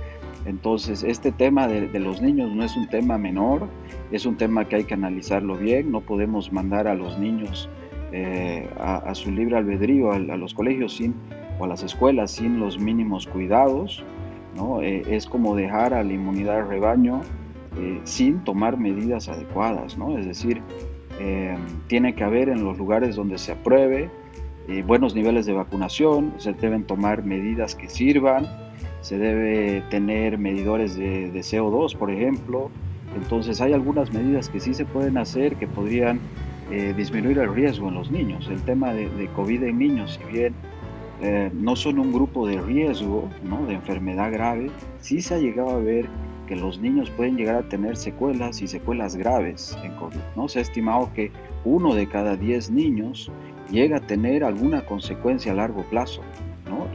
Entonces, 0.48 1.04
este 1.04 1.30
tema 1.30 1.68
de, 1.68 2.00
los 2.00 2.22
niños 2.22 2.50
no 2.54 2.64
es 2.64 2.74
un 2.74 2.88
tema 2.88 3.18
menor, 3.18 3.68
es 4.10 4.24
un 4.24 4.36
tema 4.36 4.66
que 4.66 4.76
hay 4.76 4.84
que 4.84 4.94
analizarlo 4.94 5.56
bien, 5.56 5.92
no 5.92 6.00
podemos 6.00 6.50
mandar 6.52 6.88
a 6.88 6.94
los 6.94 7.18
niños 7.18 7.68
eh, 8.12 8.66
a, 8.80 9.14
su 9.14 9.30
libre 9.30 9.58
albedrío 9.58 10.10
a, 10.10 10.18
los 10.18 10.54
colegios 10.54 10.96
sin, 10.96 11.14
o 11.58 11.64
a 11.64 11.68
las 11.68 11.82
escuelas 11.82 12.30
sin 12.30 12.60
los 12.60 12.78
mínimos 12.78 13.26
cuidados, 13.26 14.02
¿no? 14.56 14.80
Eh, 14.80 15.02
es 15.10 15.26
como 15.26 15.54
dejar 15.54 15.92
a 15.92 16.02
la 16.02 16.14
inmunidad 16.14 16.54
de 16.54 16.64
rebaño 16.64 17.20
eh, 17.78 18.00
sin 18.04 18.42
tomar 18.44 18.78
medidas 18.78 19.28
adecuadas, 19.28 19.98
¿no? 19.98 20.16
es 20.16 20.26
decir, 20.26 20.62
tiene 21.88 22.14
que 22.14 22.22
haber 22.22 22.48
en 22.48 22.62
los 22.62 22.78
lugares 22.78 23.16
donde 23.16 23.38
se 23.38 23.50
apruebe 23.50 24.08
buenos 24.86 25.16
niveles 25.16 25.46
de 25.46 25.52
vacunación, 25.52 26.32
se 26.36 26.52
deben 26.52 26.84
tomar 26.84 27.24
medidas 27.24 27.74
que 27.74 27.88
sirvan, 27.88 28.46
se 29.00 29.18
debe 29.18 29.82
tener 29.90 30.38
medidores 30.38 30.96
de, 30.96 31.30
CO2, 31.32 31.96
por 31.96 32.10
ejemplo. 32.10 32.70
Entonces 33.16 33.60
hay 33.60 33.72
algunas 33.72 34.12
medidas 34.12 34.48
que 34.48 34.60
sí 34.60 34.74
se 34.74 34.84
pueden 34.84 35.18
hacer 35.18 35.56
que 35.56 35.66
podrían 35.66 36.20
eh, 36.70 36.94
disminuir 36.96 37.38
el 37.38 37.54
riesgo 37.54 37.88
en 37.88 37.94
los 37.94 38.10
niños. 38.10 38.48
El 38.50 38.62
tema 38.62 38.92
de, 38.92 39.28
COVID 39.34 39.62
en 39.62 39.78
niños, 39.78 40.18
si 40.20 40.32
bien 40.32 40.54
eh, 41.22 41.50
no 41.54 41.74
son 41.76 41.98
un 41.98 42.12
grupo 42.12 42.46
de 42.46 42.60
riesgo 42.60 43.28
¿no? 43.42 43.64
de 43.66 43.74
enfermedad 43.74 44.32
grave, 44.32 44.70
sí 45.00 45.20
se 45.22 45.34
ha 45.34 45.38
llegado 45.38 45.70
a 45.70 45.78
ver 45.78 46.06
que 46.46 46.56
los 46.56 46.80
niños 46.80 47.10
pueden 47.10 47.36
llegar 47.36 47.56
a 47.56 47.68
tener 47.68 47.96
secuelas 47.96 48.62
y 48.62 48.68
secuelas 48.68 49.16
graves 49.16 49.76
en 49.82 49.94
COVID. 49.96 50.16
¿no? 50.36 50.48
Se 50.48 50.58
ha 50.58 50.62
estimado 50.62 51.10
que 51.14 51.30
uno 51.64 51.94
de 51.94 52.08
cada 52.08 52.36
diez 52.36 52.70
niños 52.70 53.30
llega 53.70 53.98
a 53.98 54.00
tener 54.00 54.44
alguna 54.44 54.84
consecuencia 54.86 55.52
a 55.52 55.56
largo 55.56 55.82
plazo. 55.84 56.22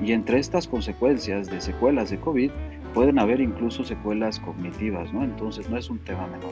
Y 0.03 0.12
entre 0.12 0.39
estas 0.39 0.67
consecuencias 0.67 1.49
de 1.49 1.62
secuelas 1.62 2.09
de 2.09 2.19
COVID 2.19 2.51
pueden 2.93 3.19
haber 3.19 3.39
incluso 3.39 3.83
secuelas 3.83 4.39
cognitivas, 4.39 5.12
¿no? 5.13 5.23
Entonces 5.23 5.69
no 5.69 5.77
es 5.77 5.89
un 5.89 5.99
tema 5.99 6.27
menor. 6.27 6.51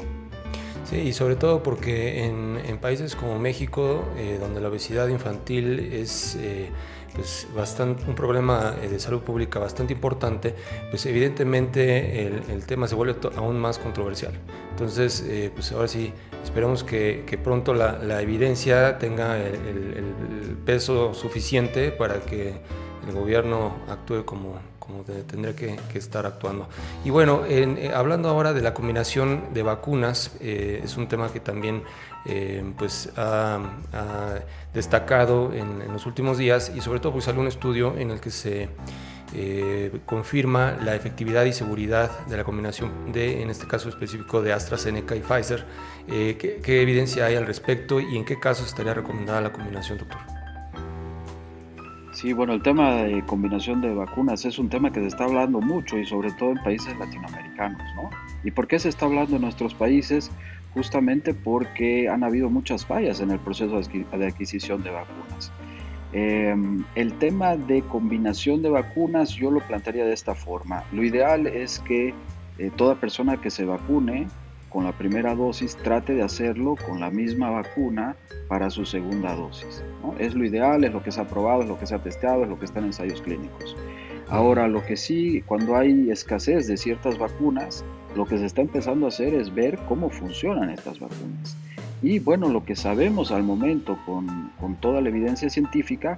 Sí, 0.86 0.98
y 0.98 1.14
sobre 1.14 1.36
todo 1.36 1.62
porque 1.62 2.26
en, 2.26 2.78
países 2.80 3.16
como 3.16 3.38
México, 3.38 4.04
eh, 4.18 4.38
donde 4.40 4.60
la 4.60 4.70
obesidad 4.70 5.08
infantil 5.10 5.80
es 5.80 6.36
eh, 6.40 6.70
pues 7.14 7.48
bastante, 7.56 8.04
un 8.08 8.16
problema 8.16 8.76
eh, 8.82 8.88
de 8.88 9.00
salud 9.00 9.22
pública 9.22 9.60
bastante 9.60 9.94
importante, 9.94 10.56
pues 10.90 11.06
evidentemente 11.06 12.26
el, 12.26 12.66
tema 12.66 12.88
se 12.88 12.96
vuelve 12.96 13.16
aún 13.36 13.60
más 13.60 13.78
controversial. 13.78 14.34
Entonces, 14.72 15.24
pues 15.54 15.72
ahora 15.72 15.88
sí, 15.88 16.12
esperamos 16.44 16.84
que, 16.84 17.24
que 17.28 17.38
pronto 17.38 17.74
la, 17.74 18.00
la, 18.00 18.22
evidencia 18.22 18.98
tenga 18.98 19.38
el, 19.38 19.54
el 19.54 20.58
peso 20.66 21.14
suficiente 21.14 21.92
para 21.92 22.20
que 22.22 22.56
el 23.08 23.14
gobierno 23.14 23.74
actúe 23.90 24.26
como, 24.26 24.60
como 24.80 25.04
tendría 25.04 25.56
que, 25.56 25.78
estar 25.98 26.26
actuando. 26.26 26.68
Y 27.06 27.10
bueno, 27.10 27.44
eh, 27.48 27.92
hablando 27.94 28.30
ahora 28.30 28.54
de 28.54 28.62
la 28.62 28.74
combinación 28.74 29.54
de 29.54 29.64
vacunas, 29.64 30.32
eh, 30.40 30.82
es 30.84 30.98
un 30.98 31.08
tema 31.08 31.32
que 31.32 31.40
también 31.40 31.84
eh, 32.26 32.64
pues 32.78 33.12
ha, 33.16 33.60
destacado 34.74 35.54
en, 35.54 35.92
los 35.92 36.06
últimos 36.06 36.38
días 36.38 36.72
y 36.74 36.82
sobre 36.82 37.00
todo 37.00 37.14
pues 37.14 37.26
salió 37.26 37.42
un 37.42 37.48
estudio 37.48 37.98
en 37.98 38.12
el 38.12 38.20
que 38.20 38.32
se 38.32 38.70
confirma 40.06 40.78
la 40.84 40.94
efectividad 40.94 41.46
y 41.46 41.54
seguridad 41.54 42.26
de 42.28 42.36
la 42.36 42.44
combinación 42.44 43.14
de, 43.14 43.42
en 43.42 43.50
este 43.50 43.66
caso 43.66 43.88
específico, 43.88 44.42
de 44.42 44.52
AstraZeneca 44.52 45.16
y 45.16 45.22
Pfizer. 45.22 45.66
¿qué, 46.08 46.60
¿Qué 46.62 46.82
evidencia 46.82 47.26
hay 47.26 47.36
al 47.36 47.46
respecto 47.46 48.02
y 48.02 48.18
en 48.18 48.26
qué 48.26 48.40
casos 48.40 48.68
estaría 48.68 48.94
recomendada 48.94 49.40
la 49.40 49.54
combinación, 49.54 50.00
doctor? 50.00 50.41
Sí, 52.22 52.34
bueno, 52.34 52.54
el 52.54 52.62
tema 52.62 52.98
de 52.98 53.26
combinación 53.26 53.82
de 53.82 53.96
vacunas 53.96 54.46
es 54.46 54.60
un 54.60 54.70
tema 54.70 54.92
que 54.92 55.00
se 55.00 55.08
está 55.08 55.24
hablando 55.24 55.60
mucho 55.60 55.98
y 55.98 56.06
sobre 56.06 56.32
todo 56.34 56.52
en 56.52 56.62
países 56.62 56.96
latinoamericanos, 57.00 57.82
¿no? 57.96 58.12
¿Y 58.44 58.52
por 58.52 58.68
qué 58.68 58.78
se 58.78 58.90
está 58.90 59.08
hablando 59.08 59.38
en 59.38 59.42
nuestros 59.42 59.74
países? 59.74 60.30
Justamente 60.76 61.34
porque 61.34 62.10
han 62.10 62.24
habido 62.24 62.52
muchas 62.52 62.86
fallas 62.86 63.22
en 63.22 63.32
el 63.32 63.40
proceso 63.40 63.82
de 63.82 64.28
adquisición 64.28 64.84
de 64.84 64.92
vacunas. 64.92 65.52
Em, 66.14 66.86
el 66.94 67.14
tema 67.14 67.58
de 67.58 67.82
combinación 67.82 68.62
de 68.62 68.70
vacunas 68.70 69.32
yo 69.32 69.50
lo 69.50 69.62
plantearía 69.62 70.06
de 70.06 70.14
esta 70.14 70.36
forma. 70.36 70.84
Lo 70.92 71.04
ideal 71.04 71.48
es 71.48 71.80
que 71.80 72.14
eh, 72.60 72.72
toda 72.76 73.00
persona 73.00 73.42
que 73.42 73.50
se 73.50 73.66
vacune 73.66 74.28
con 74.72 74.86
la 74.86 74.94
primera 74.94 75.36
dosis 75.36 75.76
trate 75.76 76.14
de 76.14 76.24
hacerlo 76.24 76.76
con 76.88 77.00
la 77.00 77.12
misma 77.12 77.50
vacuna 77.50 78.16
para 78.48 78.70
su 78.70 78.86
segunda 78.86 79.36
dosis. 79.36 79.84
Es 80.18 80.34
lo 80.34 80.46
ideal, 80.46 80.84
es 80.84 80.94
lo 80.94 81.04
que 81.04 81.12
se 81.12 81.22
ha 81.22 81.28
probado, 81.28 81.62
es 81.62 81.70
lo 81.70 81.78
que 81.78 81.86
se 81.86 81.96
ha 81.96 82.00
testeado, 82.00 82.44
es 82.44 82.50
lo 82.50 82.58
que 82.58 82.66
está 82.66 82.80
en 82.80 82.86
ensayos 82.86 83.22
clínicos. 83.22 83.76
Ahora, 84.30 84.68
lo 84.68 84.84
que 84.86 84.96
sí, 84.96 85.42
cuando 85.46 85.76
hay 85.76 86.10
escasez 86.10 86.68
de 86.68 86.78
ciertas 86.78 87.18
vacunas, 87.18 87.84
lo 88.16 88.26
que 88.26 88.38
se 88.38 88.46
está 88.46 88.62
empezando 88.62 89.06
a 89.06 89.10
hacer 89.10 89.34
es 89.34 89.54
ver 89.54 89.78
cómo 89.88 90.10
funcionan 90.10 90.70
estas 90.70 91.00
vacunas. 91.00 91.58
Y 92.02 92.20
bueno, 92.20 92.50
lo 92.50 92.64
que 92.64 92.76
sabemos 92.76 93.32
al 93.32 93.44
momento 93.44 94.00
con, 94.06 94.52
con 94.60 94.76
toda 94.78 95.02
la 95.02 95.10
evidencia 95.10 95.50
científica 95.50 96.18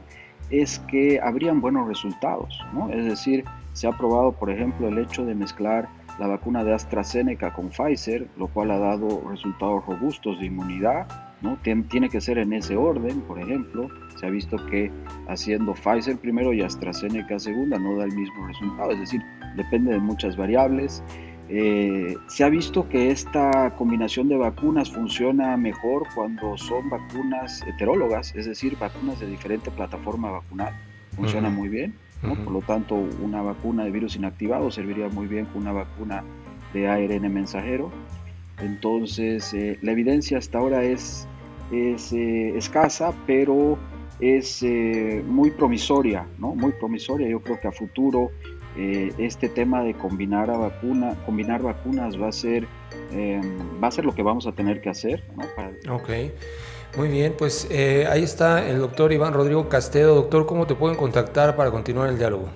es 0.50 0.80
que 0.88 1.20
habrían 1.20 1.60
buenos 1.60 1.88
resultados. 1.88 2.60
¿no? 2.74 2.90
Es 2.90 3.06
decir, 3.06 3.44
se 3.74 3.88
ha 3.88 3.92
probado, 3.92 4.32
por 4.32 4.52
ejemplo, 4.52 4.88
el 4.88 5.00
hecho 5.00 5.26
de 5.26 5.34
mezclar 5.34 5.90
la 6.20 6.28
vacuna 6.28 6.64
de 6.64 6.74
AstraZeneca 6.74 7.54
con 7.54 7.70
Pfizer, 7.70 8.28
lo 8.38 8.48
cual 8.48 8.72
ha 8.72 8.78
dado 8.78 9.24
resultados 9.30 9.86
robustos 9.86 10.40
de 10.40 10.48
inmunidad. 10.48 11.08
¿no? 11.42 11.58
Tiene 11.90 12.10
que 12.10 12.22
ser 12.22 12.38
en 12.38 12.54
ese 12.54 12.76
orden, 12.78 13.22
por 13.22 13.40
ejemplo. 13.40 13.90
Se 14.20 14.26
ha 14.26 14.30
visto 14.30 14.58
que 14.68 14.92
haciendo 15.28 15.74
Pfizer 15.74 16.18
primero 16.18 16.54
y 16.54 16.62
AstraZeneca 16.62 17.40
segunda 17.40 17.78
no 17.78 17.98
da 17.98 18.06
el 18.06 18.14
mismo 18.14 18.48
resultado, 18.48 18.92
es 18.92 19.00
decir, 19.00 19.22
depende 19.56 19.92
de 19.92 20.00
muchas 20.00 20.38
variables. 20.38 21.04
Eh, 21.50 22.16
se 22.28 22.44
ha 22.44 22.50
visto 22.50 22.88
que 22.88 23.12
esta 23.12 23.76
combinación 23.76 24.30
de 24.30 24.38
vacunas 24.38 24.90
funciona 24.90 25.58
mejor 25.58 26.08
cuando 26.16 26.58
son 26.58 26.90
vacunas 26.90 27.62
heterólogas, 27.68 28.34
es 28.36 28.46
decir, 28.46 28.78
vacunas 28.80 29.20
de 29.20 29.28
diferente 29.28 29.70
plataforma 29.70 30.32
vacunal. 30.32 30.74
Funciona 31.16 31.50
muy 31.50 31.70
bien. 31.70 31.94
Por 32.24 32.54
lo 32.54 32.62
tanto, 32.62 32.96
una 32.96 33.42
vacuna 33.42 33.84
de 33.84 33.92
virus 33.92 34.16
inactivado 34.16 34.72
serviría 34.72 35.10
muy 35.10 35.28
bien 35.28 35.46
con 35.46 35.64
una 35.64 35.74
vacuna 35.74 36.24
de 36.74 36.88
ARN 36.88 37.34
mensajero. 37.34 37.92
Entonces, 38.62 39.54
eh, 39.54 39.78
la 39.82 39.92
evidencia 39.92 40.38
hasta 40.38 40.60
ahora 40.60 40.84
es, 40.84 41.28
es 41.72 42.14
eh, 42.14 42.58
escasa, 42.58 43.14
pero 43.28 43.78
es 44.20 44.64
muy 45.28 45.52
promisoria, 45.52 46.26
¿no? 46.38 46.56
Muy 46.56 46.72
promisoria. 46.72 47.28
Yo 47.28 47.42
creo 47.42 47.60
que 47.60 47.68
a 47.68 47.72
futuro 47.74 48.32
eh, 48.78 49.12
este 49.18 49.50
tema 49.50 49.84
de 49.84 49.94
combinar, 49.94 50.50
a 50.50 50.58
vacuna, 50.58 51.16
combinar 51.26 51.62
vacunas 51.62 52.20
va 52.20 52.30
a, 52.30 52.32
ser, 52.32 52.66
va 53.84 53.88
a 53.88 53.92
ser 53.92 54.06
lo 54.06 54.16
que 54.16 54.24
vamos 54.24 54.48
a 54.48 54.54
tener 54.54 54.82
que 54.82 54.90
hacer. 54.90 55.26
¿no? 55.36 55.96
Ok, 55.96 56.10
muy 56.96 57.08
bien, 57.08 57.34
pues 57.38 57.68
eh, 57.72 58.06
ahí 58.10 58.24
está 58.24 58.68
el 58.68 58.80
doctor 58.80 59.12
Iván 59.12 59.34
Rodrigo 59.34 59.68
Castedo. 59.68 60.16
Doctor, 60.16 60.46
¿cómo 60.46 60.68
te 60.68 60.76
pueden 60.76 60.98
contactar 60.98 61.56
para 61.56 61.72
continuar 61.72 62.10
el 62.10 62.18
diálogo? 62.18 62.50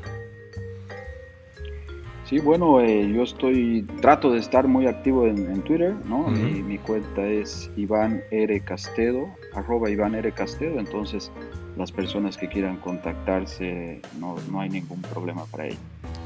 Sí, 2.25 2.39
bueno, 2.39 2.81
eh, 2.81 3.09
yo 3.13 3.23
estoy, 3.23 3.87
trato 4.01 4.31
de 4.31 4.39
estar 4.39 4.67
muy 4.67 4.85
activo 4.85 5.25
en, 5.25 5.61
Twitter, 5.61 5.95
¿no? 6.05 6.27
mi, 6.27 6.61
mi, 6.61 6.77
cuenta 6.77 7.25
es 7.25 7.71
Iván 7.77 8.21
R. 8.31 8.59
Castedo, 8.59 9.29
arroba 9.53 9.89
Iván 9.89 10.13
R. 10.13 10.33
Castedo, 10.33 10.77
entonces 10.77 11.31
las 11.77 11.91
personas 11.91 12.35
que 12.35 12.49
quieran 12.49 12.77
contactarse 12.77 14.01
no, 14.19 14.35
no 14.51 14.59
hay 14.59 14.69
ningún 14.69 15.01
problema 15.03 15.45
para 15.45 15.67
ello. 15.67 15.77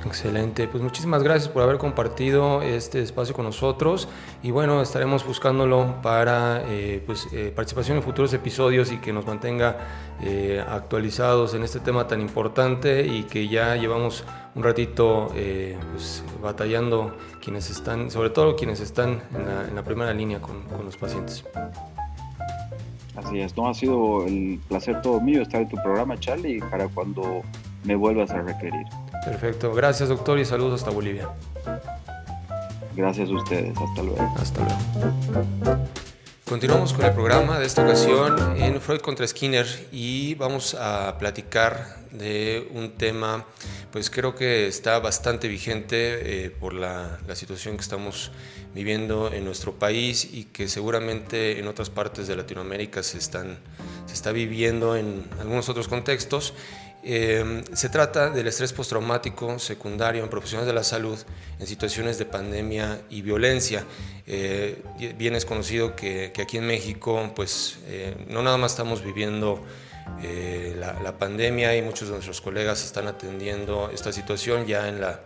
Excelente, 0.05 0.67
pues 0.67 0.81
muchísimas 0.81 1.21
gracias 1.21 1.47
por 1.49 1.61
haber 1.61 1.77
compartido 1.77 2.61
este 2.63 3.01
espacio 3.01 3.35
con 3.35 3.45
nosotros 3.45 4.07
y 4.41 4.49
bueno, 4.49 4.81
estaremos 4.81 5.25
buscándolo 5.25 6.01
para 6.01 6.63
eh, 6.67 7.03
pues, 7.05 7.27
eh, 7.31 7.51
participación 7.55 7.97
en 7.97 8.03
futuros 8.03 8.33
episodios 8.33 8.91
y 8.91 8.97
que 8.97 9.13
nos 9.13 9.27
mantenga 9.27 9.77
eh, 10.21 10.63
actualizados 10.67 11.53
en 11.53 11.63
este 11.63 11.79
tema 11.79 12.07
tan 12.07 12.19
importante 12.19 13.05
y 13.05 13.23
que 13.23 13.47
ya 13.47 13.75
llevamos 13.75 14.23
un 14.55 14.63
ratito 14.63 15.29
pues, 15.91 16.23
batallando 16.41 17.15
quienes 17.41 17.69
están, 17.69 18.09
sobre 18.09 18.31
todo 18.31 18.55
quienes 18.55 18.79
están 18.79 19.21
en 19.33 19.75
la, 19.75 19.83
primera 19.83 20.13
línea 20.13 20.41
con, 20.41 20.63
con 20.63 20.83
los 20.83 20.97
pacientes. 20.97 21.45
Así 23.15 23.39
es, 23.39 23.55
no 23.55 23.67
ha 23.67 23.73
sido 23.73 24.25
el 24.25 24.59
placer 24.67 25.01
todo 25.01 25.21
mío 25.21 25.41
estar 25.41 25.61
en 25.61 25.69
tu 25.69 25.77
programa, 25.77 26.19
Charlie, 26.19 26.59
para 26.59 26.87
cuando 26.87 27.43
me 27.83 27.95
vuelvas 27.95 28.31
a 28.31 28.41
requerir. 28.41 28.85
Perfecto, 29.25 29.73
gracias 29.73 30.09
doctor 30.09 30.39
y 30.39 30.45
saludos 30.45 30.81
hasta 30.81 30.91
Bolivia. 30.91 31.29
Gracias 32.95 33.29
a 33.29 33.33
ustedes, 33.33 33.73
hasta 33.77 34.03
luego. 34.03 34.33
Hasta 34.37 34.61
luego. 34.61 35.91
Continuamos 36.51 36.91
con 36.91 37.05
el 37.05 37.13
programa 37.13 37.59
de 37.59 37.65
esta 37.65 37.81
ocasión 37.81 38.61
en 38.61 38.81
Freud 38.81 38.99
contra 38.99 39.25
Skinner 39.25 39.65
y 39.91 40.35
vamos 40.35 40.73
a 40.73 41.17
platicar 41.17 42.01
de 42.11 42.67
un 42.73 42.91
tema, 42.97 43.45
pues 43.89 44.09
creo 44.09 44.35
que 44.35 44.67
está 44.67 44.99
bastante 44.99 45.47
vigente 45.47 46.45
eh, 46.45 46.49
por 46.49 46.73
la, 46.73 47.19
la, 47.25 47.35
situación 47.37 47.77
que 47.77 47.83
estamos 47.83 48.33
viviendo 48.75 49.31
en 49.31 49.45
nuestro 49.45 49.75
país 49.75 50.27
y 50.29 50.43
que 50.43 50.67
seguramente 50.67 51.57
en 51.57 51.69
otras 51.69 51.89
partes 51.89 52.27
de 52.27 52.35
Latinoamérica 52.35 53.01
se, 53.01 53.17
están, 53.17 53.59
se 54.05 54.13
está 54.13 54.33
viviendo 54.33 54.97
en 54.97 55.23
algunos 55.39 55.69
otros 55.69 55.87
contextos 55.87 56.53
Em, 57.03 57.63
se 57.73 57.89
trata 57.89 58.29
del 58.29 58.47
estrés 58.47 58.73
postraumático 58.73 59.57
secundario 59.57 60.23
en 60.23 60.29
profesionales 60.29 60.67
de 60.67 60.73
la 60.73 60.83
salud 60.83 61.17
en 61.59 61.65
situaciones 61.65 62.19
de 62.19 62.25
pandemia 62.25 63.01
y 63.09 63.23
violencia. 63.23 63.85
Eh, 64.27 64.83
bien 65.17 65.35
es 65.35 65.45
conocido 65.45 65.95
que, 65.95 66.31
aquí 66.39 66.57
en 66.57 66.67
México, 66.67 67.31
pues 67.35 67.79
eh, 67.87 68.15
no 68.29 68.43
nada 68.43 68.57
más 68.57 68.73
estamos 68.73 69.03
viviendo 69.03 69.63
eh, 70.21 70.75
la, 70.77 71.17
pandemia 71.17 71.75
y 71.75 71.81
muchos 71.81 72.07
de 72.07 72.13
nuestros 72.13 72.39
colegas 72.39 72.85
están 72.85 73.07
atendiendo 73.07 73.89
esta 73.91 74.11
situación 74.11 74.67
ya 74.67 74.87
en 74.87 75.01
la 75.01 75.21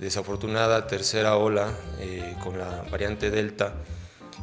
desafortunada 0.00 0.86
tercera 0.88 1.36
ola 1.36 1.72
con 2.42 2.58
la 2.58 2.84
variante 2.90 3.30
Delta 3.30 3.74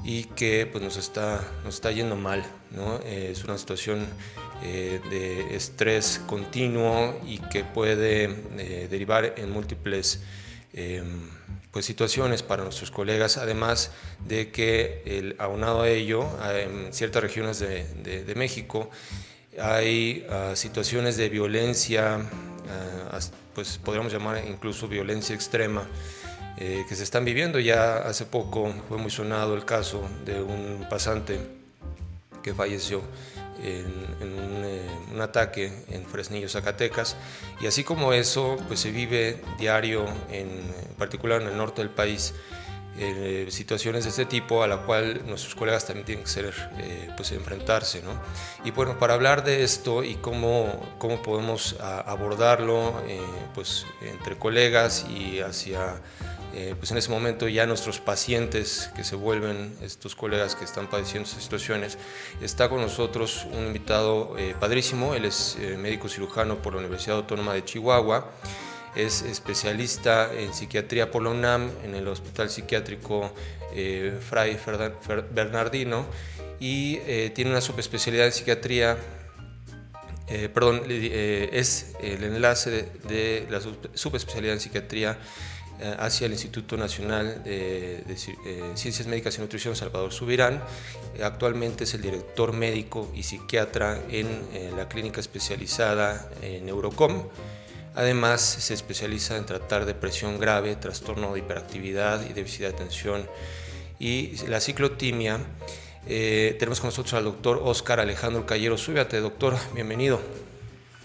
y 0.04 0.24
que 0.24 0.66
pues, 0.66 0.84
nos, 0.84 0.98
está, 0.98 1.42
nos 1.66 1.76
está 1.76 1.92
yendo 1.92 2.16
mal. 2.16 2.44
¿no? 2.72 3.00
es 3.00 3.44
una 3.44 3.58
situación 3.58 4.08
eh, 4.64 5.00
de 5.10 5.56
estrés 5.56 6.22
continuo 6.26 7.20
y 7.26 7.40
que 7.40 7.64
puede 7.64 8.26
eh, 8.58 8.88
derivar 8.90 9.34
en 9.38 9.52
múltiples 9.52 10.22
em, 10.74 11.30
pues, 11.72 11.86
situaciones 11.86 12.44
para 12.44 12.64
nuestros 12.64 12.92
colegas, 12.92 13.38
además 13.38 13.92
de 14.28 14.52
que 14.52 15.02
el, 15.06 15.36
aunado 15.40 15.82
a 15.82 15.90
ello, 15.90 16.28
en 16.54 16.94
ciertas 16.94 17.22
regiones 17.22 17.60
de, 17.60 18.34
México 18.36 18.90
hay 19.60 20.26
ah, 20.30 20.54
situaciones 20.56 21.18
de 21.18 21.30
violencia, 21.30 22.20
ah, 23.12 23.20
pues 23.54 23.78
podríamos 23.78 24.14
llamar 24.14 24.44
incluso 24.48 24.88
violencia 24.88 25.36
extrema, 25.36 25.88
eh, 26.58 26.86
que 26.88 26.96
se 26.96 27.04
están 27.04 27.26
viviendo. 27.26 27.60
Ya 27.60 27.98
hace 27.98 28.26
poco 28.26 28.72
fue 28.88 28.98
muy 28.98 29.10
sonado 29.10 29.56
el 29.56 29.66
caso 29.66 30.08
de 30.26 30.42
un 30.42 30.86
pasante 30.90 31.40
que 32.44 32.54
falleció 32.54 33.02
en, 33.64 33.86
eh, 34.64 34.90
un, 35.14 35.22
ataque 35.22 35.72
en 35.90 36.06
Fresnillo, 36.06 36.50
Zacatecas. 36.50 37.16
Y 37.62 37.68
así 37.68 37.84
como 37.84 38.14
eso, 38.14 38.58
pues 38.68 38.80
se 38.80 38.92
vive 38.92 39.42
diario, 39.60 40.06
en, 40.32 40.50
particular 40.98 41.42
en 41.42 41.50
el 41.50 41.58
norte 41.58 41.82
del 41.82 41.92
país, 41.92 42.34
eh, 42.98 43.48
situaciones 43.50 44.04
de 44.04 44.10
este 44.10 44.26
tipo 44.26 44.64
a 44.64 44.68
la 44.68 44.78
cual 44.78 45.26
nuestros 45.26 45.56
colegas 45.56 45.86
también 45.86 46.06
tienen 46.06 46.24
que 46.24 46.30
ser, 46.30 46.54
eh, 46.78 47.10
pues 47.16 47.32
enfrentarse. 47.32 48.02
¿no? 48.02 48.12
Y 48.64 48.72
bueno, 48.72 48.98
para 49.00 49.14
hablar 49.14 49.44
de 49.44 49.64
esto 49.64 50.04
y 50.04 50.16
cómo, 50.16 50.96
cómo 50.98 51.22
podemos 51.22 51.76
abordarlo 51.80 52.94
pues 53.54 53.86
entre 54.02 54.38
colegas 54.38 55.06
y 55.10 55.40
hacia 55.40 56.02
eh, 56.54 56.76
pues 56.78 56.92
en 56.92 56.98
ese 56.98 57.10
momento 57.10 57.48
ya 57.48 57.66
nuestros 57.66 58.00
pacientes 58.00 58.92
que 58.94 59.06
se 59.06 59.16
vuelven 59.16 59.74
estos 59.82 60.16
colegas 60.16 60.56
que 60.56 60.66
están 60.66 60.90
padeciendo 60.90 61.28
estas 61.28 61.44
situaciones, 61.44 61.98
está 62.42 62.68
con 62.68 62.82
nosotros 62.82 63.46
un 63.54 63.68
invitado 63.68 64.38
eh, 64.38 64.54
padrísimo, 64.60 65.16
él 65.16 65.26
es 65.26 65.56
eh, 65.62 65.78
médico 65.78 66.10
cirujano 66.10 66.58
por 66.62 66.74
la 66.74 66.80
Universidad 66.80 67.18
Autónoma 67.18 67.54
de 67.54 67.64
Chihuahua, 67.64 68.32
es 68.96 69.22
especialista 69.22 70.32
en 70.34 70.54
psiquiatría 70.54 71.12
por 71.12 71.24
la 71.24 71.30
UNAM, 71.30 71.70
en 71.84 71.96
el 71.96 72.08
Hospital 72.08 72.50
Psiquiátrico 72.50 73.34
Fray 74.30 74.58
Bernardino 75.32 76.06
y 76.60 76.98
tiene 77.30 77.52
una 77.52 77.62
subespecialidad 77.62 78.26
en 78.26 78.34
psiquiatría 78.34 78.98
perdón, 80.54 80.84
es 80.88 81.94
el 82.02 82.24
enlace 82.24 82.90
de, 83.08 83.48
la 83.50 83.62
subespecialidad 83.94 84.56
en 84.56 84.60
psiquiatría 84.60 85.18
eh, 85.82 85.96
hacia 85.98 86.28
el 86.28 86.34
Instituto 86.34 86.78
Nacional 86.78 87.44
de, 87.44 88.04
eh, 88.06 88.72
Ciencias 88.76 89.08
Médicas 89.08 89.40
y 89.40 89.42
Nutrición 89.42 89.76
Salvador 89.76 90.14
Subirán. 90.14 90.62
Eh, 91.18 91.24
actualmente 91.24 91.86
es 91.86 91.94
el 91.96 92.04
director 92.04 92.54
médico 92.54 93.12
y 93.16 93.24
psiquiatra 93.24 94.00
en 94.08 94.28
la 94.78 94.88
clínica 94.88 95.20
especializada 95.20 96.30
en 96.44 96.68
Neurocom. 96.68 97.24
Además, 97.94 98.42
se 98.42 98.74
especializa 98.74 99.38
en 99.38 99.46
tratar 99.46 99.86
depresión 99.86 100.40
grave, 100.40 100.76
trastorno 100.76 101.34
de 101.34 101.40
hiperactividad 101.40 102.22
y 102.30 102.34
déficit 102.34 102.62
de 102.62 102.68
atención 102.68 103.22
y 104.00 104.38
la 104.48 104.62
ciclotimia. 104.62 105.40
tenemos 106.06 106.80
con 106.80 106.88
nosotros 106.88 107.14
al 107.16 107.26
doctor 107.26 107.60
Oscar 107.64 108.00
Alejandro 108.00 108.46
Callero. 108.46 108.78
Súbate, 108.78 109.20
doctor, 109.20 109.56
bienvenido. 109.76 110.22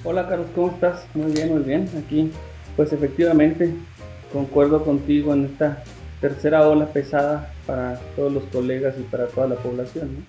Hola, 0.04 0.28
Carlos, 0.28 0.46
¿cómo 0.54 0.70
estás? 0.70 1.04
Muy 1.14 1.32
bien, 1.32 1.52
muy 1.52 1.62
bien. 1.62 1.90
Aquí, 2.04 2.30
pues 2.76 2.92
efectivamente, 2.92 3.74
concuerdo 4.32 4.84
contigo 4.84 5.34
en 5.34 5.46
esta 5.46 5.82
tercera 6.20 6.68
ola 6.68 6.86
pesada 6.92 7.52
para 7.66 8.00
todos 8.14 8.32
los 8.32 8.44
colegas 8.44 8.94
y 8.98 9.02
para 9.02 9.26
toda 9.26 9.48
la 9.48 9.56
población. 9.56 10.24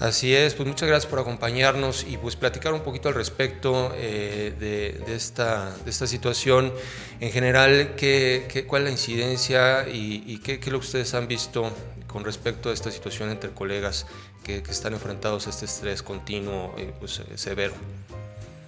Así 0.00 0.32
es, 0.32 0.54
pues 0.54 0.68
muchas 0.68 0.88
gracias 0.88 1.10
por 1.10 1.18
acompañarnos 1.18 2.06
y 2.08 2.18
pues 2.18 2.36
platicar 2.36 2.72
un 2.72 2.82
poquito 2.82 3.08
al 3.08 3.16
respecto 3.16 3.92
eh, 3.96 4.52
de, 4.60 5.12
esta, 5.12 5.74
de 5.84 5.90
esta 5.90 6.06
situación. 6.06 6.72
En 7.18 7.32
general, 7.32 7.94
¿qué, 7.96 8.46
qué, 8.48 8.64
cuál 8.64 8.82
es 8.82 8.86
la 8.86 8.92
incidencia 8.92 9.88
y, 9.88 10.38
qué, 10.38 10.60
qué, 10.60 10.70
lo 10.70 10.78
que 10.78 10.86
ustedes 10.86 11.14
han 11.14 11.26
visto 11.26 11.72
con 12.06 12.24
respecto 12.24 12.70
a 12.70 12.72
esta 12.72 12.92
situación 12.92 13.30
entre 13.30 13.50
colegas 13.50 14.06
que, 14.44 14.62
que 14.62 14.70
están 14.70 14.92
enfrentados 14.92 15.48
a 15.48 15.50
este 15.50 15.64
estrés 15.64 16.00
continuo 16.04 16.74
eh, 16.78 16.92
pues, 17.00 17.20
severo? 17.34 17.74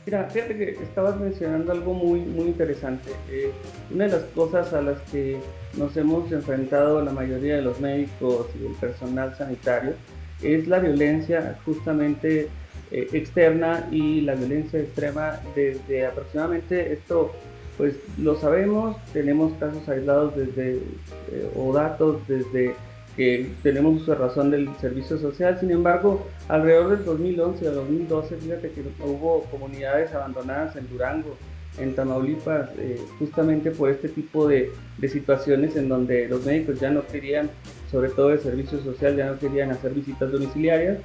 Mira, 0.07 0.29
fíjate 0.31 0.57
que 0.57 0.71
estabas 0.83 1.17
mencionando 1.21 1.71
algo 1.71 1.95
muy, 1.95 2.21
muy 2.21 2.47
interesante. 2.47 3.13
Eh, 3.29 3.53
una 3.93 4.07
de 4.07 4.11
las 4.11 4.23
cosas 4.35 4.73
a 4.73 4.83
las 4.83 5.01
que 5.13 5.39
nos 5.75 5.97
hemos 5.97 6.33
enfrentado 6.33 7.05
la 7.05 7.13
mayoría 7.13 7.55
de 7.55 7.63
los 7.63 7.79
médicos 7.79 8.49
y 8.61 8.67
el 8.67 8.73
personal 8.73 9.37
sanitario 9.37 9.95
es 10.43 10.69
la 10.69 10.79
violencia 10.79 11.59
justamente 11.65 12.49
eh, 12.91 13.09
externa 13.13 13.89
y 13.91 14.23
la 14.23 14.35
violencia 14.35 14.81
extrema 14.81 15.41
desde 15.55 16.07
aproximadamente 16.07 16.93
esto 16.93 17.33
pues 17.77 17.95
lo 18.19 18.37
sabemos, 18.37 18.99
tenemos 19.15 19.55
casos 19.55 19.89
aislados 19.89 20.37
desde 20.37 20.75
eh, 21.33 21.51
o 21.57 21.73
datos 21.73 22.21
desde 22.29 22.75
que 23.17 23.51
tenemos 23.63 24.07
de 24.07 24.15
razón 24.15 24.51
del 24.51 24.69
servicio 24.81 25.19
social, 25.19 25.59
sin 25.59 25.71
embargo, 25.71 26.27
alrededor 26.49 26.97
del 26.97 27.05
2011 27.07 27.69
al 27.69 27.75
2012, 27.77 28.37
fíjate 28.37 28.71
que 28.73 28.83
hubo 29.03 29.45
comunidades 29.45 30.13
abandonadas 30.13 30.77
en 30.77 30.89
Durango, 30.91 31.37
en 31.81 31.95
Tamaulipas, 31.95 32.71
eh, 32.79 33.01
justamente 33.19 33.71
por 33.71 33.91
este 33.91 34.09
tipo 34.09 34.47
de, 34.47 34.71
de, 34.99 35.09
situaciones 35.09 35.77
en 35.77 35.89
donde 35.89 36.29
los 36.29 36.45
médicos 36.45 36.81
ya 36.81 36.91
no 36.91 37.07
querían, 37.07 37.51
sobre 37.91 38.11
todo 38.11 38.33
el 38.33 38.41
servicio 38.41 38.81
social, 38.83 39.17
ya 39.17 39.27
no 39.31 39.39
querían 39.39 39.71
hacer 39.71 39.93
visitas 39.93 40.31
domiciliarias. 40.31 40.99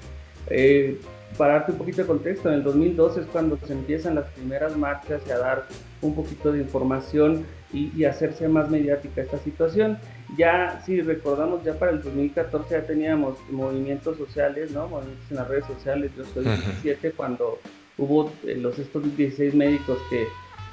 Eh, 0.49 0.99
para 1.37 1.53
darte 1.53 1.73
un 1.73 1.77
poquito 1.77 2.01
de 2.01 2.07
contexto, 2.07 2.49
en 2.49 2.55
el 2.55 2.63
2012 2.63 3.21
es 3.21 3.25
cuando 3.27 3.57
se 3.65 3.73
empiezan 3.73 4.15
las 4.15 4.25
primeras 4.29 4.77
marchas 4.77 5.21
y 5.27 5.31
a 5.31 5.37
dar 5.37 5.65
un 6.01 6.15
poquito 6.15 6.51
de 6.51 6.59
información 6.59 7.45
y, 7.73 7.91
y 7.95 8.05
hacerse 8.05 8.47
más 8.47 8.69
mediática 8.69 9.21
esta 9.21 9.39
situación. 9.39 9.97
Ya, 10.37 10.81
si 10.85 11.01
recordamos, 11.01 11.63
ya 11.63 11.73
para 11.73 11.91
el 11.91 12.01
2014 12.01 12.69
ya 12.73 12.85
teníamos 12.85 13.37
movimientos 13.49 14.17
sociales, 14.17 14.71
¿no? 14.71 14.87
Movimientos 14.87 15.25
en 15.29 15.37
las 15.37 15.47
redes 15.47 15.65
sociales. 15.65 16.11
Yo 16.17 16.23
soy 16.33 16.45
17 16.45 17.11
cuando 17.11 17.59
hubo 17.97 18.31
eh, 18.45 18.55
los 18.55 18.77
estos 18.79 19.03
16 19.03 19.53
médicos 19.55 19.97
que, 20.09 20.25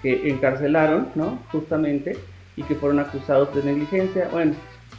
que 0.03 0.29
encarcelaron, 0.29 1.09
¿no? 1.15 1.39
Justamente, 1.53 2.17
y 2.57 2.63
que 2.65 2.75
fueron 2.75 2.99
acusados 2.99 3.55
de 3.55 3.63
negligencia. 3.63 4.29
Bueno, 4.31 4.55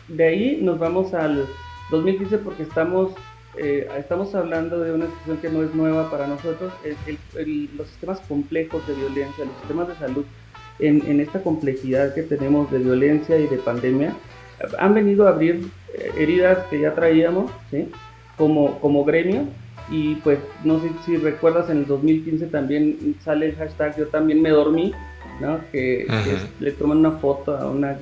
de 0.08 0.24
ahí 0.26 0.60
nos 0.62 0.80
vamos 0.80 1.14
al 1.14 1.46
2015 1.92 2.38
porque 2.40 2.64
estamos, 2.64 3.14
eh, 3.58 3.88
estamos 3.98 4.34
hablando 4.34 4.80
de 4.80 4.94
una 4.94 5.06
situación 5.06 5.38
que 5.38 5.50
no 5.50 5.64
es 5.64 5.76
nueva 5.76 6.10
para 6.10 6.28
nosotros. 6.28 6.74
El, 6.84 7.18
el, 7.36 7.70
los 7.78 7.88
sistemas 7.90 8.20
complejos 8.22 8.88
de 8.88 8.96
violencia, 8.96 9.46
los 9.46 9.56
sistemas 9.58 9.88
de 9.90 9.96
salud, 9.96 10.26
en, 10.80 11.20
esta 11.20 11.42
complejidad 11.42 12.14
que 12.14 12.24
tenemos 12.24 12.72
de 12.72 12.80
violencia 12.80 13.38
y 13.38 13.48
de 13.48 13.58
pandemia, 13.58 14.16
han 14.80 14.94
venido 14.94 15.28
a 15.28 15.32
abrir 15.32 15.70
eh, 15.94 16.12
heridas 16.18 16.66
que 16.70 16.80
ya 16.80 16.96
traíamos, 16.96 17.52
¿sí? 17.70 17.90
Como, 18.38 18.80
como 18.80 19.04
gremio. 19.04 19.46
Y 19.90 20.16
pues 20.16 20.40
no 20.64 20.80
sé 20.80 20.90
si 21.06 21.18
recuerdas, 21.18 21.70
en 21.70 21.80
el 21.80 21.86
2015 21.88 22.48
también 22.48 23.16
sale 23.24 23.48
el 23.48 23.56
hashtag 23.56 23.98
Yo 23.98 24.08
también 24.08 24.42
me 24.42 24.50
dormí, 24.50 24.94
¿no? 25.42 25.60
Que, 25.72 26.08
que 26.08 26.64
le 26.64 26.72
toman 26.72 27.00
una 27.00 27.12
foto 27.12 27.58
a 27.58 27.70
una, 27.70 27.98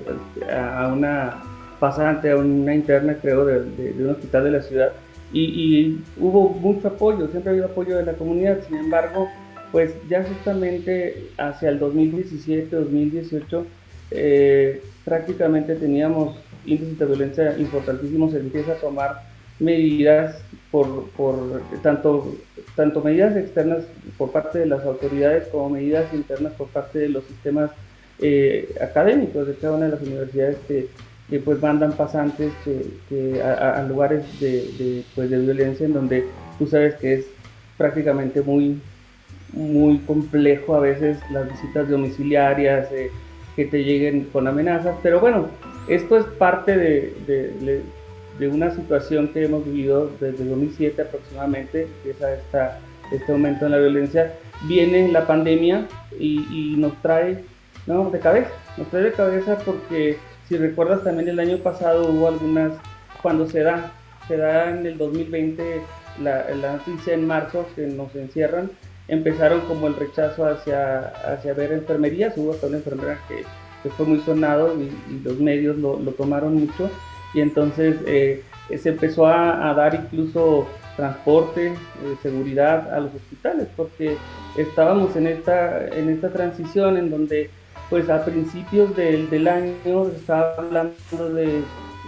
a 0.51 0.93
una 0.93 1.43
pasante, 1.79 2.29
a 2.31 2.37
una 2.37 2.75
interna, 2.75 3.17
creo, 3.21 3.45
de, 3.45 3.63
de, 3.63 3.93
de 3.93 4.03
un 4.03 4.11
hospital 4.11 4.43
de 4.45 4.51
la 4.51 4.61
ciudad. 4.61 4.93
Y, 5.33 5.41
y, 5.43 6.03
hubo 6.17 6.49
mucho 6.49 6.89
apoyo, 6.89 7.27
siempre 7.29 7.49
ha 7.49 7.53
habido 7.53 7.65
apoyo 7.65 7.97
de 7.97 8.05
la 8.05 8.13
comunidad. 8.13 8.59
Sin 8.67 8.77
embargo, 8.77 9.29
pues 9.71 9.93
ya 10.09 10.23
justamente 10.23 11.29
hacia 11.37 11.69
el 11.69 11.79
2017, 11.79 12.75
2018, 12.75 13.65
eh, 14.11 14.81
prácticamente 15.05 15.75
teníamos 15.75 16.37
índices 16.65 16.99
de 16.99 17.05
violencia 17.05 17.57
importantísimos, 17.57 18.31
se 18.31 18.39
empieza 18.39 18.73
a 18.73 18.75
tomar 18.75 19.30
medidas 19.61 20.35
por, 20.71 21.09
por 21.11 21.61
tanto, 21.83 22.35
tanto 22.75 23.01
medidas 23.01 23.35
externas 23.37 23.83
por 24.17 24.31
parte 24.31 24.59
de 24.59 24.65
las 24.65 24.83
autoridades 24.83 25.47
como 25.49 25.69
medidas 25.69 26.11
internas 26.13 26.53
por 26.53 26.67
parte 26.67 26.99
de 26.99 27.09
los 27.09 27.23
sistemas 27.25 27.71
eh, 28.19 28.73
académicos 28.81 29.47
de 29.47 29.55
cada 29.55 29.77
una 29.77 29.85
de 29.85 29.91
las 29.91 30.01
universidades 30.01 30.57
que, 30.67 30.87
que 31.29 31.39
pues 31.39 31.61
mandan 31.61 31.93
pasantes 31.93 32.51
que, 33.09 33.41
a, 33.41 33.83
lugares 33.83 34.23
de, 34.39 35.03
pues 35.15 35.29
de 35.29 35.39
violencia 35.39 35.85
en 35.85 35.93
donde 35.93 36.25
tú 36.57 36.67
sabes 36.67 36.95
que 36.95 37.13
es 37.13 37.25
prácticamente 37.77 38.41
muy, 38.41 38.81
muy 39.53 39.99
complejo 39.99 40.75
a 40.75 40.79
veces 40.79 41.17
las 41.31 41.49
visitas 41.49 41.89
domiciliarias, 41.89 42.91
eh, 42.91 43.11
que 43.55 43.65
te 43.65 43.83
lleguen 43.83 44.25
con 44.25 44.47
amenazas, 44.47 44.95
pero 45.03 45.19
bueno, 45.19 45.49
esto 45.87 46.17
es 46.17 46.25
parte 46.25 46.77
de, 46.77 47.81
una 48.39 48.71
situación 48.71 49.29
que 49.29 49.45
hemos 49.45 49.65
vivido 49.65 50.11
desde 50.19 50.45
2007 50.45 51.01
aproximadamente, 51.01 51.87
es 52.05 52.15
esta, 52.21 52.79
este 53.11 53.31
aumento 53.31 53.65
en 53.65 53.71
la 53.71 53.77
violencia. 53.77 54.33
Viene 54.67 55.07
la 55.09 55.27
pandemia 55.27 55.87
y, 56.19 56.45
y, 56.51 56.75
nos 56.77 56.99
trae 57.01 57.43
¿no? 57.87 58.09
de 58.09 58.19
cabeza, 58.19 58.51
nos 58.77 58.87
trae 58.89 59.03
de 59.03 59.11
cabeza 59.11 59.57
porque 59.65 60.17
si 60.47 60.57
recuerdas 60.57 61.03
también 61.03 61.29
el 61.29 61.39
año 61.39 61.57
pasado 61.57 62.09
hubo 62.09 62.27
algunas, 62.27 62.73
cuando 63.21 63.47
se 63.47 63.61
da, 63.61 63.91
se 64.27 64.37
da 64.37 64.71
en 64.71 64.85
el 64.85 64.97
2020 64.97 65.81
la, 66.21 66.49
la 66.55 66.73
noticia 66.73 67.13
en 67.13 67.27
marzo 67.27 67.67
que 67.75 67.87
nos 67.87 68.15
encierran, 68.15 68.71
empezaron 69.07 69.61
como 69.61 69.87
el 69.87 69.95
rechazo 69.95 70.45
hacia, 70.45 70.99
hacia 70.99 71.53
ver 71.53 71.71
enfermerías, 71.73 72.37
hubo 72.37 72.51
hasta 72.51 72.67
una 72.67 72.77
enfermera 72.77 73.19
que 73.27 73.43
que 73.81 73.89
fue 73.89 74.05
muy 74.05 74.19
sonado 74.19 74.75
y, 74.79 74.91
y 75.13 75.19
los 75.23 75.39
medios 75.39 75.77
lo, 75.77 75.99
lo, 75.99 76.11
tomaron 76.11 76.55
mucho 76.55 76.89
y 77.33 77.41
entonces 77.41 77.97
eh, 78.05 78.43
se 78.77 78.89
empezó 78.89 79.27
a, 79.27 79.73
dar 79.73 79.95
incluso 79.95 80.67
transporte, 80.95 81.67
eh, 81.67 82.15
seguridad 82.21 82.93
a 82.93 82.99
los 82.99 83.13
hospitales 83.13 83.67
porque 83.75 84.17
estábamos 84.57 85.15
en 85.15 85.27
esta, 85.27 85.87
en 85.87 86.09
esta 86.09 86.29
transición 86.29 86.97
en 86.97 87.09
donde 87.09 87.49
pues 87.89 88.09
a 88.09 88.23
principios 88.23 88.95
del, 88.95 89.29
del 89.29 89.47
año 89.47 90.05
se 90.11 90.17
estaba 90.17 90.55
hablando 90.57 91.33
de 91.33 91.61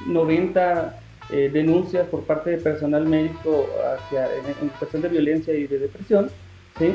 90 0.08 1.00
eh, 1.30 1.50
denuncias 1.52 2.08
por 2.08 2.24
parte 2.24 2.52
de 2.52 2.58
personal 2.58 3.06
médico 3.06 3.68
hacia, 3.96 4.26
en, 4.26 4.46
en 4.62 4.70
cuestión 4.80 5.02
de 5.02 5.10
violencia 5.10 5.54
y 5.54 5.68
de 5.68 5.80
depresión, 5.80 6.30
¿sí? 6.78 6.94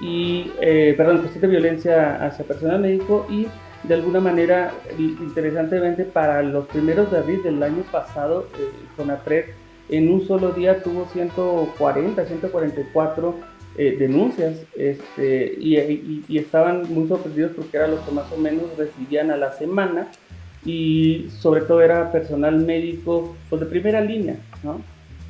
y, 0.00 0.52
eh, 0.60 0.94
perdón, 0.96 1.18
cuestión 1.18 1.42
de 1.42 1.48
violencia 1.48 2.24
hacia 2.24 2.44
personal 2.44 2.80
médico 2.80 3.26
y 3.30 3.46
de 3.84 3.94
alguna 3.94 4.20
manera, 4.20 4.72
interesantemente, 4.98 6.04
para 6.04 6.42
los 6.42 6.66
primeros 6.66 7.10
de 7.10 7.18
abril 7.18 7.42
del 7.42 7.62
año 7.62 7.82
pasado, 7.90 8.46
eh, 8.58 8.70
CONAPRED 8.96 9.44
en 9.88 10.12
un 10.12 10.26
solo 10.26 10.52
día 10.52 10.82
tuvo 10.82 11.06
140, 11.12 12.24
144 12.24 13.34
eh, 13.76 13.96
denuncias 13.98 14.56
este, 14.76 15.54
y, 15.58 16.36
estaban 16.36 16.92
muy 16.92 17.08
sorprendidos 17.08 17.52
porque 17.56 17.76
era 17.76 17.86
lo 17.86 18.04
que 18.04 18.10
más 18.12 18.30
o 18.32 18.36
menos 18.36 18.64
recibían 18.76 19.30
a 19.30 19.36
la 19.36 19.52
semana 19.52 20.08
y 20.64 21.28
sobre 21.38 21.62
todo 21.62 21.80
era 21.80 22.12
personal 22.12 22.58
médico 22.58 23.34
pues, 23.48 23.60
de 23.60 23.66
primera 23.66 24.00
línea. 24.00 24.36
¿no? 24.62 24.80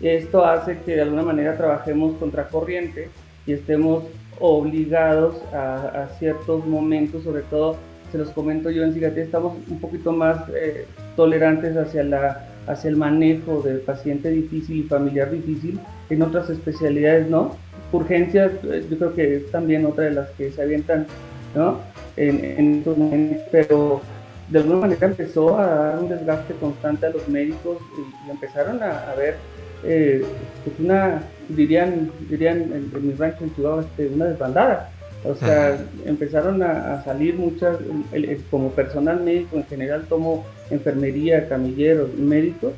Esto 0.00 0.44
hace 0.44 0.78
que 0.84 0.96
de 0.96 1.02
alguna 1.02 1.22
manera 1.22 1.56
trabajemos 1.56 2.16
contracorriente 2.18 3.10
y 3.46 3.52
estemos 3.52 4.04
obligados 4.40 5.36
a 5.52 6.08
ciertos 6.18 6.64
momentos, 6.64 7.24
sobre 7.24 7.42
todo 7.42 7.76
se 8.10 8.18
los 8.18 8.30
comento 8.30 8.70
yo 8.70 8.82
en 8.84 8.94
Cigate, 8.94 9.22
estamos 9.22 9.56
un 9.68 9.80
poquito 9.80 10.12
más 10.12 10.48
eh, 10.54 10.86
tolerantes 11.16 11.76
hacia, 11.76 12.04
la, 12.04 12.48
hacia 12.66 12.90
el 12.90 12.96
manejo 12.96 13.62
del 13.62 13.80
paciente 13.80 14.30
difícil 14.30 14.78
y 14.78 14.82
familiar 14.84 15.30
difícil. 15.30 15.78
En 16.10 16.22
otras 16.22 16.48
especialidades 16.50 17.28
no. 17.28 17.56
Urgencias, 17.92 18.52
eh, 18.64 18.86
yo 18.90 18.98
creo 18.98 19.14
que 19.14 19.36
es 19.36 19.50
también 19.50 19.86
otra 19.86 20.04
de 20.04 20.12
las 20.12 20.30
que 20.30 20.50
se 20.50 20.62
avientan 20.62 21.06
¿no? 21.54 21.80
en, 22.16 22.78
estos 22.78 22.96
momentos, 22.96 23.42
pero 23.50 24.00
de 24.48 24.58
alguna 24.58 24.80
manera 24.80 25.06
empezó 25.06 25.58
a 25.58 25.66
dar 25.66 25.98
un 25.98 26.08
desgaste 26.08 26.54
constante 26.54 27.06
a 27.06 27.10
los 27.10 27.28
médicos 27.28 27.78
y, 28.26 28.30
empezaron 28.30 28.82
a, 28.82 29.10
a 29.10 29.14
ver 29.14 29.36
eh, 29.84 30.24
pues 30.64 30.78
una, 30.80 31.22
dirían, 31.48 32.10
dirían 32.28 32.62
en, 32.62 32.90
en 32.94 33.06
mi 33.06 33.14
rancho 33.14 33.44
en 33.44 33.54
Chihuahua, 33.54 33.82
este, 33.82 34.08
una 34.08 34.26
desbandada 34.26 34.90
o 35.24 35.34
sea, 35.34 35.78
empezaron 36.04 36.62
a, 36.62 36.94
a 36.94 37.04
salir 37.04 37.34
muchas, 37.36 37.78
el, 38.12 38.24
el, 38.24 38.42
como 38.50 38.70
personal 38.70 39.20
médico 39.20 39.56
en 39.56 39.66
general 39.66 40.04
tomo 40.08 40.44
enfermería, 40.70 41.48
camilleros, 41.48 42.14
médicos, 42.14 42.72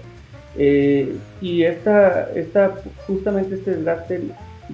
eh, 0.57 1.16
y 1.41 1.62
esta, 1.62 2.30
esta, 2.34 2.74
justamente 3.07 3.55
este 3.57 3.76
desgaste 3.76 4.22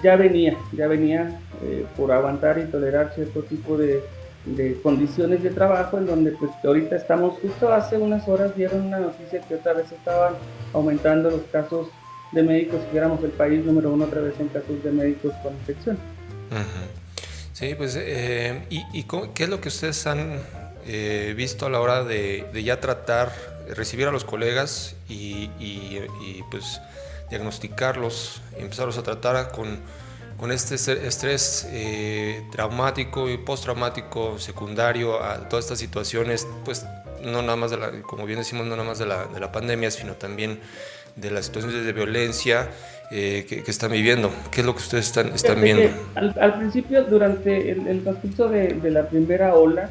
ya 0.03 0.17
venía, 0.17 0.57
ya 0.73 0.89
venía 0.89 1.39
eh, 1.62 1.85
por 1.97 2.12
aguantar 2.12 2.59
y 2.59 2.64
tolerar 2.71 3.12
cierto 3.14 3.43
tipo 3.43 3.77
de, 3.77 4.01
de, 4.47 4.81
condiciones 4.83 5.43
de 5.43 5.51
trabajo 5.51 5.99
en 5.99 6.07
donde 6.07 6.33
pues 6.33 6.51
ahorita 6.64 6.97
estamos, 6.97 7.39
justo 7.41 7.73
hace 7.73 7.99
unas 7.99 8.27
horas 8.29 8.57
dieron 8.57 8.87
una 8.87 9.01
noticia 9.01 9.41
que 9.41 9.57
otra 9.57 9.75
vez 9.75 9.91
estaban 9.93 10.35
aumentando 10.73 11.31
los 11.31 11.43
casos 11.53 11.89
de 12.33 12.43
médicos, 12.43 12.81
si 12.91 12.97
éramos 12.97 13.23
el 13.23 13.31
país 13.31 13.64
número 13.64 13.93
uno 13.93 14.05
otra 14.05 14.21
vez 14.21 14.39
en 14.41 14.49
casos 14.49 14.83
de 14.83 14.91
médicos 14.93 15.33
con 15.43 15.53
infección. 15.55 15.99
Sí, 17.57 17.75
pues, 17.75 17.97
eh, 17.99 18.67
¿y, 18.69 18.85
¿y, 18.93 19.07
qué 19.35 19.45
es 19.45 19.49
lo 19.49 19.63
que 19.63 19.69
ustedes 19.69 20.07
han 20.07 20.43
eh, 20.87 21.33
visto 21.35 21.65
a 21.65 21.71
la 21.71 21.81
hora 21.81 22.05
de, 22.05 22.47
ya 22.63 22.81
tratar, 22.81 23.33
recibir 23.75 24.07
a 24.07 24.13
los 24.13 24.25
colegas 24.25 24.95
y, 25.09 25.49
y, 25.59 26.45
pues 26.51 26.83
diagnosticarlos 27.31 28.43
empezarlos 28.59 28.99
a 28.99 29.03
tratar 29.03 29.53
con, 29.53 29.81
con 30.37 30.53
este 30.53 30.75
estrés 30.75 31.67
eh, 31.71 32.47
traumático 32.53 33.31
y 33.31 33.39
postraumático 33.39 34.39
secundario 34.39 35.23
a 35.25 35.49
todas 35.49 35.65
estas 35.65 35.79
situaciones, 35.79 36.47
pues 36.63 36.85
no 37.23 37.41
nada 37.41 37.57
más 37.57 37.71
de 37.71 37.79
la, 37.79 38.03
como 38.03 38.27
bien 38.27 38.41
decimos, 38.41 38.67
no 38.67 38.77
nada 38.77 38.87
más 38.87 38.99
de 38.99 39.07
la, 39.07 39.25
de 39.29 39.41
la 39.41 39.51
pandemia, 39.51 39.91
sino 39.91 40.13
también 40.13 40.61
de 41.17 41.31
las 41.31 41.47
situaciones 41.47 41.85
de 41.85 41.93
violencia 41.93 42.69
eh, 43.11 43.47
que, 43.49 43.71
están 43.71 43.93
viviendo. 43.93 44.31
¿Qué 44.51 44.61
es 44.61 44.67
lo 44.67 44.75
que 44.75 44.81
ustedes 44.81 45.07
están, 45.07 45.29
están 45.29 45.61
viendo? 45.61 45.89
Al, 46.14 46.59
principio, 46.59 47.05
durante 47.05 47.71
el, 47.71 48.03
transcurso 48.03 48.49
de, 48.49 48.69
de, 48.75 48.91
la 48.91 49.09
primera 49.09 49.55
ola 49.55 49.91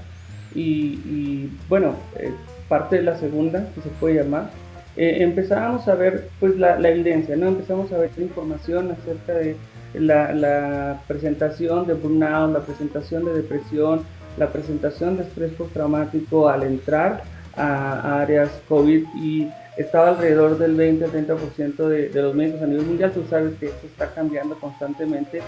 y, 0.54 1.50
bueno, 1.68 1.96
eh, 2.18 2.32
parte 2.70 2.98
de 2.98 3.04
la 3.04 3.18
segunda, 3.18 3.68
que 3.74 3.82
se 3.82 3.90
puede 3.90 4.16
llamar, 4.16 4.50
eh, 4.96 5.18
empezábamos 5.20 5.88
a 5.88 5.96
ver 5.96 6.30
pues 6.40 6.56
la, 6.58 6.80
la, 6.80 6.90
evidencia, 6.90 7.36
¿no? 7.36 7.48
Empezamos 7.48 7.92
a 7.92 7.98
ver 7.98 8.12
información 8.18 8.92
acerca 8.92 9.34
de 9.34 9.58
la, 9.94 10.34
la, 10.34 11.02
presentación 11.08 11.88
de 11.88 11.94
burnout, 11.96 12.54
la 12.54 12.62
presentación 12.62 13.26
de 13.26 13.34
depresión, 13.34 14.04
la 14.38 14.50
presentación 14.50 15.18
de 15.18 15.24
estrés 15.24 15.52
postraumático 15.54 16.48
al 16.48 16.64
entrar 16.64 17.24
a, 17.56 18.00
a 18.00 18.22
áreas 18.22 18.50
COVID 18.70 19.06
y 19.16 19.50
estaba 19.78 20.10
alrededor 20.10 20.58
del 20.58 20.78
20-30% 20.78 21.88
de, 21.88 22.10
de 22.10 22.22
los 22.22 22.34
médicos 22.34 22.62
a 22.62 22.68
nivel 22.68 22.86
mundial. 22.86 23.12
Tú 23.12 23.24
sabes 23.30 23.56
que 23.60 23.68
esto 23.68 23.88
está 23.88 24.08
cambiando 24.14 24.56
constantemente 24.56 25.42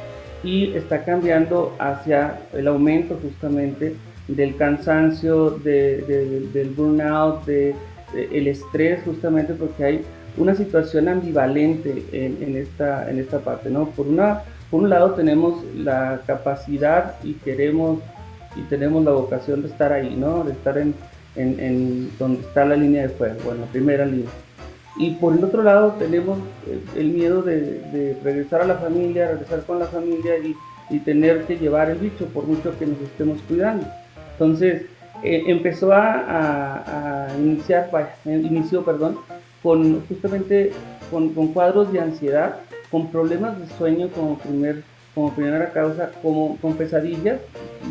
y 0.44 0.74
está 0.74 1.04
cambiando 1.04 1.76
hacia 1.80 2.40
el 2.54 2.68
aumento 2.68 3.18
justamente 3.22 3.96
del 4.28 4.56
cansancio, 4.58 5.52
de, 5.52 6.50
del 6.54 6.70
burnout, 6.70 7.46
del 7.46 7.76
el 8.14 8.48
estrés 8.48 9.02
justamente 9.04 9.54
porque 9.54 9.84
hay 9.84 10.06
una 10.38 10.56
situación 10.56 11.08
ambivalente 11.08 12.06
en, 12.12 12.38
en, 12.42 12.58
esta, 12.58 13.10
en 13.10 13.20
esta 13.20 13.40
parte. 13.40 13.70
¿no? 13.70 13.88
Por, 13.90 14.08
una, 14.08 14.44
por 14.70 14.82
un 14.82 14.90
lado 14.90 15.12
tenemos 15.12 15.64
la 15.76 16.22
capacidad 16.26 17.16
y 17.24 17.34
queremos 17.34 18.00
y 18.56 18.62
tenemos 18.62 19.04
la 19.04 19.12
vocación 19.12 19.62
de 19.62 19.68
estar 19.68 19.94
ahí, 19.94 20.16
¿no? 20.16 20.44
de 20.44 20.52
estar 20.52 20.78
en, 20.78 20.96
en, 21.38 22.12
donde 22.18 22.42
está 22.42 22.66
la 22.66 22.76
línea 22.76 23.04
de 23.04 23.10
fuego, 23.10 23.52
en 23.52 23.62
la 23.62 23.68
primera 23.68 24.06
línea. 24.06 24.30
Y 24.98 25.12
por 25.12 25.38
el 25.38 25.44
otro 25.44 25.62
lado 25.62 25.96
tenemos 26.00 26.40
eh, 26.68 26.80
el 26.96 27.10
miedo 27.10 27.44
de, 27.44 28.18
regresar 28.24 28.62
a 28.62 28.66
la 28.66 28.76
familia, 28.76 29.28
regresar 29.28 29.64
con 29.64 29.80
la 29.80 29.86
familia 29.86 30.38
y, 30.40 30.56
y, 30.90 31.00
tener 31.00 31.44
que 31.44 31.58
llevar 31.58 31.90
el 31.92 32.00
bicho 32.00 32.26
por 32.28 32.46
mucho 32.46 32.78
que 32.80 32.88
nos 32.88 33.00
estemos 33.02 33.40
cuidando. 33.48 33.86
Entonces 34.34 34.84
eh, 35.24 35.44
empezó 35.48 35.92
a, 35.94 37.28
a, 37.28 37.38
iniciar, 37.38 37.90
inició, 38.26 38.84
perdón, 38.84 39.18
con 39.64 40.06
justamente 40.08 40.72
con, 41.10 41.30
con, 41.30 41.54
cuadros 41.54 41.92
de 41.92 42.00
ansiedad, 42.00 42.60
con 42.92 43.08
problemas 43.12 43.60
de 43.60 43.68
sueño 43.78 44.10
como, 44.10 44.38
primer, 44.38 44.84
como 45.16 45.34
primera 45.34 45.72
causa, 45.72 46.12
como, 46.22 46.58
con 46.58 46.76
pesadillas, 46.76 47.40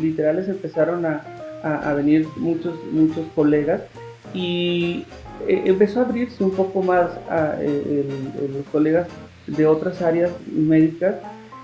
literales 0.01 0.47
empezaron 0.47 1.05
a, 1.05 1.21
a, 1.63 1.93
venir 1.93 2.27
muchos, 2.37 2.75
muchos 2.91 3.25
colegas. 3.35 3.81
Y 4.33 5.05
eh, 5.47 5.63
empezó 5.65 6.01
a 6.01 6.03
abrirse 6.03 6.43
un 6.43 6.51
poco 6.51 6.81
más 6.81 7.09
a, 7.29 7.55
eh, 7.59 8.05
los 8.53 8.65
colegas 8.71 9.07
de 9.47 9.65
otras 9.65 10.01
áreas 10.01 10.31
médicas, 10.51 11.15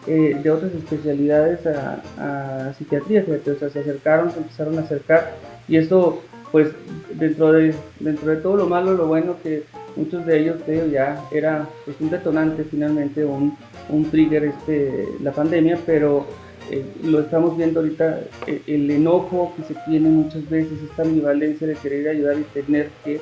eh, 0.08 0.38
de 0.42 0.50
otras 0.50 0.74
especialidades 0.74 1.60
a, 1.66 2.74
psiquiatría, 2.78 3.26
o 3.28 3.60
sea, 3.60 3.70
se 3.70 3.80
acercaron, 3.80 4.32
se 4.32 4.40
empezaron 4.40 4.78
a 4.78 4.82
acercar. 4.82 5.32
Y 5.68 5.78
esto 5.78 6.22
pues 6.54 6.70
dentro 7.16 7.52
de, 7.52 7.74
dentro 8.00 8.30
de 8.30 8.38
todo 8.38 8.58
lo 8.58 8.68
malo, 8.68 8.94
lo 8.94 9.08
bueno 9.08 9.38
que 9.42 9.64
muchos 9.96 10.24
de 10.24 10.40
ellos 10.40 10.58
creo 10.64 10.86
ya 10.86 11.20
era 11.32 11.68
pues, 11.84 11.98
un 12.00 12.12
detonante 12.12 12.64
finalmente, 12.64 13.26
un, 13.26 13.58
un 13.90 14.12
trigger 14.12 14.46
este, 14.46 15.08
la 15.20 15.32
pandemia, 15.32 15.80
pero 15.84 16.28
eh, 16.72 16.86
lo 17.04 17.20
estamos 17.20 17.58
viendo 17.58 17.80
ahorita, 17.82 18.22
eh, 18.48 18.62
el 18.68 18.90
enojo 18.90 19.54
que 19.56 19.64
se 19.64 19.80
tiene 19.86 20.10
muchas 20.10 20.50
veces, 20.50 20.82
esta 20.90 21.04
ambivalencia 21.04 21.68
de 21.68 21.76
querer 21.76 22.10
ayudar 22.10 22.38
y 22.38 22.44
tener 22.60 22.90
que, 23.04 23.20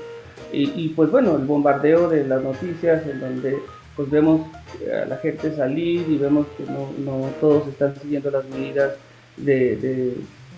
y, 0.54 0.90
pues 0.90 1.10
bueno, 1.10 1.38
el 1.38 1.46
bombardeo 1.46 2.10
de 2.10 2.26
las 2.26 2.44
noticias 2.44 3.08
en 3.08 3.22
donde 3.22 3.58
pues 3.96 4.10
vemos 4.10 4.42
a 4.94 5.06
la 5.06 5.16
gente 5.18 5.56
salir 5.56 6.06
y 6.10 6.18
vemos 6.18 6.46
que 6.58 6.66
no, 6.66 6.90
no 7.06 7.30
todos 7.40 7.70
están 7.70 7.96
siguiendo 8.02 8.30
las 8.32 8.44
medidas 8.50 8.96
de, 9.38 10.14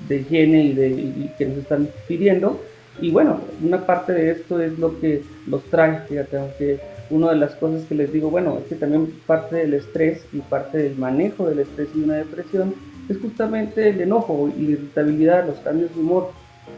de, 0.07 0.15
higiene 0.15 0.63
y, 0.63 0.73
de, 0.73 1.31
que 1.37 1.45
nos 1.45 1.59
están 1.59 1.89
pidiendo. 2.07 2.59
Y 3.01 3.11
bueno, 3.11 3.41
una 3.61 3.85
parte 3.85 4.13
de 4.13 4.31
esto 4.31 4.59
es 4.59 4.79
lo 4.79 4.99
que 4.99 5.21
los 5.47 5.63
trae, 5.65 6.01
fíjate, 6.07 6.37
aunque 6.37 6.79
una 7.13 7.29
de 7.29 7.37
las 7.37 7.55
cosas 7.55 7.83
que 7.87 7.95
les 7.95 8.11
digo, 8.11 8.29
bueno, 8.29 8.57
es 8.59 8.65
que 8.65 8.75
también 8.75 9.13
parte 9.27 9.57
del 9.57 9.73
estrés 9.75 10.25
y 10.33 10.39
parte 10.39 10.77
del 10.77 10.97
manejo 10.97 11.47
del 11.47 11.59
estrés 11.59 11.89
y 11.95 11.99
una 11.99 12.15
depresión 12.15 12.73
es 13.09 13.17
justamente 13.19 13.89
el 13.89 14.01
enojo 14.01 14.49
y 14.57 14.63
la 14.63 14.71
irritabilidad, 14.71 15.47
los 15.47 15.57
cambios 15.59 15.93
de 15.93 16.01
humor. 16.01 16.31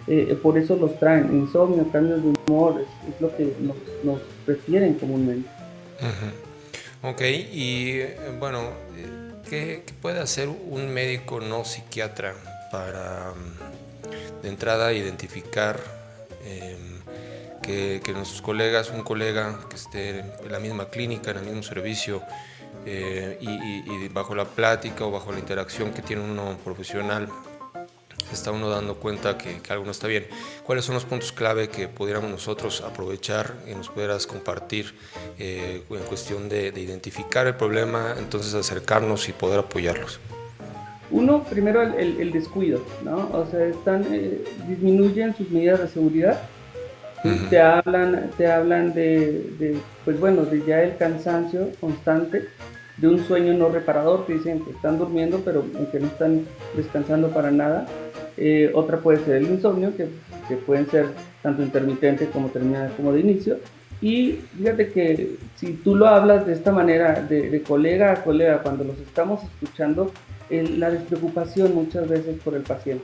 Eh, 0.07 0.37
por 0.41 0.57
eso 0.57 0.75
los 0.75 0.99
traen, 0.99 1.33
insomnio, 1.33 1.89
cambios 1.91 2.21
de 2.21 2.33
humor, 2.47 2.81
es, 2.81 3.21
lo 3.21 3.35
que 3.35 3.53
nos, 3.59 3.75
nos, 4.03 4.19
prefieren 4.45 4.95
comúnmente. 4.95 5.49
Ok, 7.01 7.21
y 7.21 7.99
eh, 7.99 8.17
bueno, 8.39 8.69
¿qué, 9.49 9.83
puede 10.01 10.19
hacer 10.19 10.49
un 10.49 10.91
médico 10.93 11.39
no 11.39 11.63
psiquiatra 11.63 12.33
para 12.71 13.31
mm, 13.31 14.41
de 14.43 14.49
entrada 14.49 14.91
identificar 14.93 15.79
em, 16.45 16.94
que, 17.65 18.13
nuestros 18.13 18.41
colegas, 18.41 18.91
un 18.91 19.01
colega 19.01 19.59
que 19.69 19.75
esté 19.75 20.19
en 20.19 20.51
la 20.51 20.59
misma 20.59 20.85
clínica, 20.85 21.31
en 21.31 21.37
el 21.37 21.45
mismo 21.45 21.63
servicio, 21.63 22.21
eh, 22.85 23.37
y, 23.41 24.07
bajo 24.09 24.35
la 24.35 24.45
plática 24.45 25.05
o 25.05 25.11
bajo 25.11 25.31
la 25.31 25.39
interacción 25.39 25.91
que 25.91 26.01
tiene 26.01 26.23
uno 26.23 26.57
profesional, 26.63 27.27
se 28.27 28.33
está 28.33 28.51
uno 28.51 28.69
dando 28.69 28.95
cuenta 28.95 29.37
que, 29.37 29.61
algo 29.69 29.85
no 29.85 29.91
está 29.91 30.07
bien. 30.07 30.27
¿Cuáles 30.63 30.85
son 30.85 30.95
los 30.95 31.05
puntos 31.05 31.31
clave 31.31 31.69
que 31.69 31.87
pudiéramos 31.87 32.29
nosotros 32.29 32.81
aprovechar 32.81 33.53
y 33.67 33.73
nos 33.73 33.89
pudieras 33.89 34.27
compartir 34.27 34.93
eh, 35.39 35.83
en 35.89 36.03
cuestión 36.03 36.49
de, 36.49 36.67
identificar 36.75 37.47
el 37.47 37.55
problema, 37.55 38.15
entonces 38.17 38.53
acercarnos 38.53 39.27
y 39.29 39.33
poder 39.33 39.59
apoyarlos? 39.59 40.19
Uno, 41.11 41.43
primero 41.43 41.81
el, 41.81 42.31
descuido, 42.31 42.81
¿no? 43.03 43.29
O 43.31 43.45
sea, 43.49 43.65
están, 43.65 44.05
eh, 44.11 44.43
disminuyen 44.67 45.35
sus 45.35 45.49
medidas 45.49 45.79
de 45.79 45.87
seguridad 45.87 46.41
te 47.49 47.59
hablan, 47.59 48.29
te 48.37 48.51
hablan 48.51 48.93
de, 48.93 49.77
pues 50.03 50.19
bueno, 50.19 50.43
de 50.45 50.63
ya 50.65 50.81
el 50.83 50.97
cansancio 50.97 51.69
constante, 51.79 52.47
de 52.97 53.07
un 53.07 53.23
sueño 53.25 53.53
no 53.53 53.69
reparador, 53.69 54.25
que 54.25 54.33
dicen 54.33 54.61
que 54.61 54.71
están 54.71 54.97
durmiendo, 54.97 55.41
pero 55.43 55.63
que 55.91 55.99
no 55.99 56.07
están 56.07 56.45
descansando 56.75 57.29
para 57.29 57.51
nada. 57.51 57.85
Eh, 58.37 58.71
otra 58.73 58.97
puede 58.97 59.23
ser 59.25 59.37
el 59.37 59.45
insomnio, 59.45 59.95
que, 59.95 60.07
que, 60.47 60.55
pueden 60.55 60.89
ser 60.89 61.07
tanto 61.41 61.61
intermitente 61.61 62.27
como 62.27 62.49
terminada 62.49 62.89
como 62.95 63.11
de 63.11 63.21
inicio. 63.21 63.57
Y 64.01 64.39
fíjate 64.57 64.89
que 64.89 65.37
si 65.55 65.73
tú 65.73 65.95
lo 65.95 66.07
hablas 66.07 66.45
de 66.45 66.53
esta 66.53 66.71
manera, 66.71 67.21
de, 67.21 67.61
colega 67.61 68.11
a 68.11 68.23
colega, 68.23 68.61
cuando 68.61 68.83
los 68.83 68.97
estamos 68.99 69.41
escuchando, 69.43 70.11
la 70.49 70.91
despreocupación 70.91 71.73
muchas 71.73 72.07
veces 72.07 72.37
por 72.43 72.55
el 72.55 72.61
paciente 72.61 73.03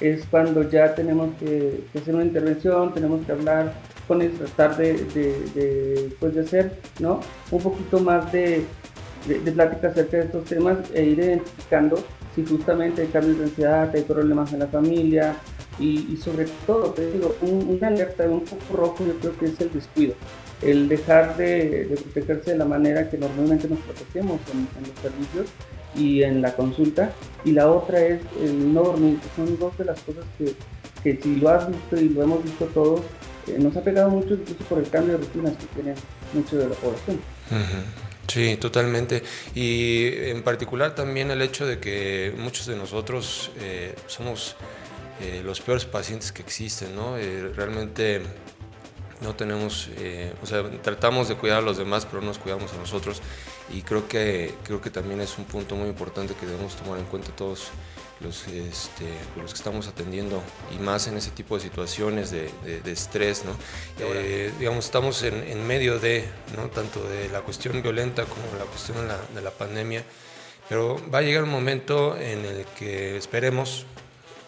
es 0.00 0.24
cuando 0.26 0.68
ya 0.68 0.94
tenemos 0.94 1.30
que, 1.38 1.84
hacer 1.98 2.14
una 2.14 2.24
intervención, 2.24 2.92
tenemos 2.92 3.24
que 3.24 3.32
hablar 3.32 3.72
con 4.06 4.22
ellos, 4.22 4.38
tratar 4.38 4.76
de, 4.76 4.92
de, 4.94 6.16
pues 6.20 6.34
de 6.34 6.42
hacer 6.42 6.72
¿no? 7.00 7.20
un 7.50 7.62
poquito 7.62 7.98
más 8.00 8.30
de, 8.32 8.64
de, 9.26 9.52
plática 9.52 9.88
acerca 9.88 10.18
de 10.18 10.24
estos 10.24 10.44
temas 10.44 10.78
e 10.94 11.04
ir 11.04 11.18
identificando 11.18 12.02
si 12.34 12.44
justamente 12.44 13.02
hay 13.02 13.08
cambios 13.08 13.38
de 13.38 13.44
ansiedad, 13.44 13.90
hay 13.94 14.02
problemas 14.02 14.52
en 14.52 14.60
la 14.60 14.66
familia 14.66 15.36
y, 15.78 16.16
sobre 16.16 16.46
todo, 16.66 16.90
te 16.92 17.10
digo, 17.10 17.34
un, 17.42 17.76
una 17.76 17.88
alerta, 17.88 18.24
un 18.28 18.40
poco 18.40 18.76
rojo 18.76 19.06
yo 19.06 19.14
creo 19.18 19.38
que 19.38 19.46
es 19.46 19.60
el 19.60 19.72
descuido, 19.72 20.14
el 20.62 20.88
dejar 20.88 21.36
de, 21.36 21.98
protegerse 22.02 22.52
de 22.52 22.58
la 22.58 22.64
manera 22.64 23.10
que 23.10 23.18
normalmente 23.18 23.68
nos 23.68 23.78
protegemos 23.80 24.40
en 24.52 24.88
los 24.88 24.98
servicios 25.00 25.46
y 25.96 26.22
en 26.22 26.42
la 26.42 26.54
consulta. 26.54 27.12
Y 27.44 27.52
la 27.52 27.70
otra 27.70 28.00
es 28.00 28.20
el 28.40 28.72
no 28.72 28.82
dormir, 28.82 29.18
son 29.34 29.58
dos 29.58 29.76
de 29.78 29.84
las 29.84 30.00
cosas 30.00 30.24
que, 30.38 30.54
que 31.02 31.20
si 31.22 31.36
lo 31.36 31.50
has 31.50 31.68
visto 31.68 31.96
y 31.96 32.08
lo 32.08 32.22
hemos 32.22 32.42
visto 32.44 32.66
todos, 32.66 33.00
eh, 33.46 33.56
nos 33.58 33.76
ha 33.76 33.82
pegado 33.82 34.10
mucho 34.10 34.34
incluso 34.34 34.64
por 34.64 34.78
el 34.78 34.88
cambio 34.88 35.16
de 35.16 35.24
rutinas 35.24 35.56
que 35.56 35.66
tiene 35.80 35.94
mucho 36.32 36.56
de 36.56 36.68
la 36.68 36.74
población. 36.74 37.18
Sí, 38.26 38.56
totalmente. 38.56 39.22
Y 39.54 40.08
en 40.30 40.42
particular 40.42 40.94
también 40.94 41.30
el 41.30 41.42
hecho 41.42 41.66
de 41.66 41.78
que 41.78 42.34
muchos 42.36 42.66
de 42.66 42.76
nosotros 42.76 43.50
eh, 43.60 43.94
somos 44.06 44.56
eh, 45.20 45.42
los 45.44 45.60
peores 45.60 45.84
pacientes 45.84 46.32
que 46.32 46.42
existen, 46.42 46.94
¿no? 46.94 47.16
realmente 47.54 48.22
no 49.20 49.34
tenemos, 49.34 49.88
eh, 49.98 50.32
o 50.42 50.46
sea, 50.46 50.62
tratamos 50.82 51.28
de 51.28 51.36
cuidar 51.36 51.58
a 51.58 51.62
los 51.62 51.78
demás, 51.78 52.06
pero 52.06 52.20
no 52.20 52.28
nos 52.28 52.38
cuidamos 52.38 52.72
a 52.72 52.76
nosotros. 52.76 53.22
Y 53.72 53.82
creo 53.82 54.06
que, 54.06 54.54
creo 54.64 54.80
que 54.80 54.90
también 54.90 55.20
es 55.20 55.38
un 55.38 55.44
punto 55.44 55.74
muy 55.74 55.88
importante 55.88 56.34
que 56.34 56.46
debemos 56.46 56.76
tomar 56.76 56.98
en 56.98 57.06
cuenta 57.06 57.30
todos 57.34 57.70
los, 58.20 58.46
este, 58.48 59.04
los 59.36 59.52
que 59.52 59.58
estamos 59.58 59.88
atendiendo 59.88 60.42
y 60.74 60.82
más 60.82 61.06
en 61.06 61.16
ese 61.16 61.30
tipo 61.30 61.56
de 61.56 61.62
situaciones 61.62 62.30
de, 62.30 62.50
de, 62.64 62.92
estrés, 62.92 63.44
¿no? 63.44 63.52
Eh, 63.98 64.52
digamos, 64.58 64.86
estamos 64.86 65.22
en, 65.22 65.34
en, 65.34 65.66
medio 65.66 65.98
de, 65.98 66.24
¿no? 66.56 66.68
Tanto 66.68 67.02
de 67.04 67.28
la 67.28 67.40
cuestión 67.40 67.82
violenta 67.82 68.24
como 68.24 68.42
la 68.58 68.64
cuestión 68.64 68.98
de 68.98 69.08
la, 69.08 69.18
de 69.34 69.42
la 69.42 69.50
pandemia 69.50 70.04
Pero 70.68 71.00
va 71.12 71.18
a 71.18 71.22
llegar 71.22 71.44
un 71.44 71.50
momento 71.50 72.16
en 72.16 72.44
el 72.44 72.64
que 72.78 73.16
esperemos 73.16 73.84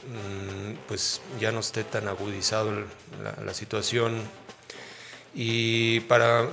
mm, 0.06 0.86
pues 0.86 1.20
ya 1.38 1.52
no 1.52 1.60
esté 1.60 1.84
tan 1.84 2.08
agudizado 2.08 2.70
la, 3.22 3.44
la 3.44 3.52
situación 3.52 4.22
y 5.34 6.00
para 6.00 6.48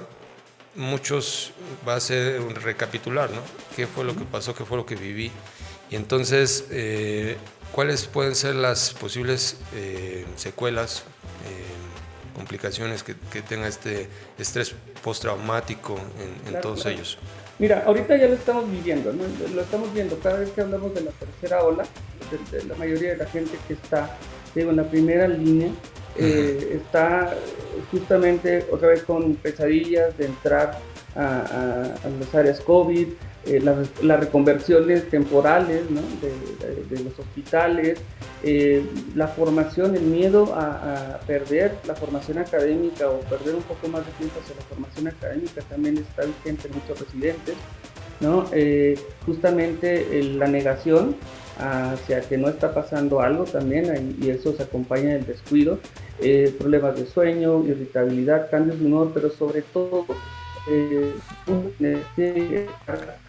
muchos 0.76 1.52
va 1.88 1.96
a 1.96 2.00
ser 2.00 2.42
un 2.42 2.56
recapitular, 2.56 3.30
¿no? 3.32 3.42
¿Qué 3.76 3.88
fue 3.88 4.04
lo 4.04 4.16
que 4.16 4.26
pasó? 4.26 4.54
¿Qué 4.54 4.66
fue 4.66 4.78
lo 4.78 4.86
que 4.86 4.96
viví? 4.96 5.32
Y 5.90 5.96
entonces, 5.96 6.68
eh, 6.72 7.38
¿cuáles 7.72 8.06
pueden 8.06 8.36
ser 8.36 8.56
las 8.56 8.94
posibles 8.94 9.58
eh, 9.74 10.26
secuelas, 10.36 11.04
eh, 11.46 12.36
complicaciones 12.36 13.04
que, 13.04 13.14
tenga 13.42 13.68
este 13.68 14.08
estrés 14.38 14.74
postraumático 15.04 15.98
en, 16.48 16.60
todos 16.62 16.86
ellos? 16.86 17.18
Mira, 17.58 17.84
ahorita 17.86 18.18
ya 18.18 18.28
lo 18.28 18.34
estamos 18.34 18.70
viviendo, 18.70 19.14
¿no? 19.14 19.24
lo 19.54 19.62
estamos 19.62 19.94
viendo 19.94 20.20
cada 20.20 20.40
vez 20.40 20.50
que 20.50 20.62
hablamos 20.62 20.94
de 20.94 21.02
la 21.02 21.12
tercera 21.12 21.64
ola, 21.64 21.86
la 22.68 22.76
mayoría 22.76 23.12
de 23.12 23.18
la 23.18 23.28
gente 23.28 23.58
que 23.68 23.76
está 23.76 24.18
digo, 24.54 24.72
en 24.72 24.78
la 24.78 24.90
primera 24.90 25.28
línea 25.28 25.70
está 26.18 27.34
justamente 27.92 28.66
otra 28.72 28.90
vez 28.90 29.04
con 29.04 29.36
pesadillas 29.36 30.18
de 30.18 30.26
entrar 30.26 30.80
a, 31.16 31.96
las 32.20 32.36
áreas 32.36 32.60
COVID, 32.62 33.08
eh, 33.46 33.60
las, 33.62 34.20
reconversiones 34.20 35.10
temporales 35.10 35.84
de, 36.90 37.04
los 37.04 37.18
hospitales, 37.20 38.00
eh, 38.44 38.84
la 39.16 39.28
formación, 39.28 39.96
el 39.96 40.04
miedo 40.04 40.54
a, 40.56 41.20
perder 41.28 41.76
la 41.88 41.96
formación 41.96 42.40
académica 42.40 43.10
o 43.10 43.20
perder 43.22 43.56
un 43.56 43.64
poco 43.64 43.88
más 43.88 44.06
de 44.06 44.12
tiempo 44.14 44.40
hacia 44.42 44.56
la 44.56 44.62
formación 44.64 45.08
académica 45.08 45.62
también 45.70 45.98
está 45.98 46.24
vigente 46.26 46.68
en 46.68 46.74
muchos 46.76 47.00
residentes. 47.00 47.56
¿no? 48.22 48.46
Eh, 48.54 48.98
justamente 49.26 50.24
la 50.24 50.48
negación 50.48 51.18
hacia 51.58 52.22
que 52.22 52.38
no 52.38 52.50
está 52.50 52.74
pasando 52.74 53.22
algo 53.22 53.46
también 53.46 54.18
y 54.22 54.30
eso 54.30 54.54
se 54.54 54.64
acompaña 54.64 55.14
del 55.14 55.26
descuido, 55.26 55.80
eh, 56.20 56.54
problemas 56.58 56.98
de 56.98 57.06
sueño, 57.06 57.66
irritabilidad, 57.66 58.50
cambios 58.50 58.80
de 58.80 58.86
humor, 58.86 59.12
pero 59.14 59.30
sobre 59.30 59.62
todo 59.62 60.06
eh, 60.68 61.14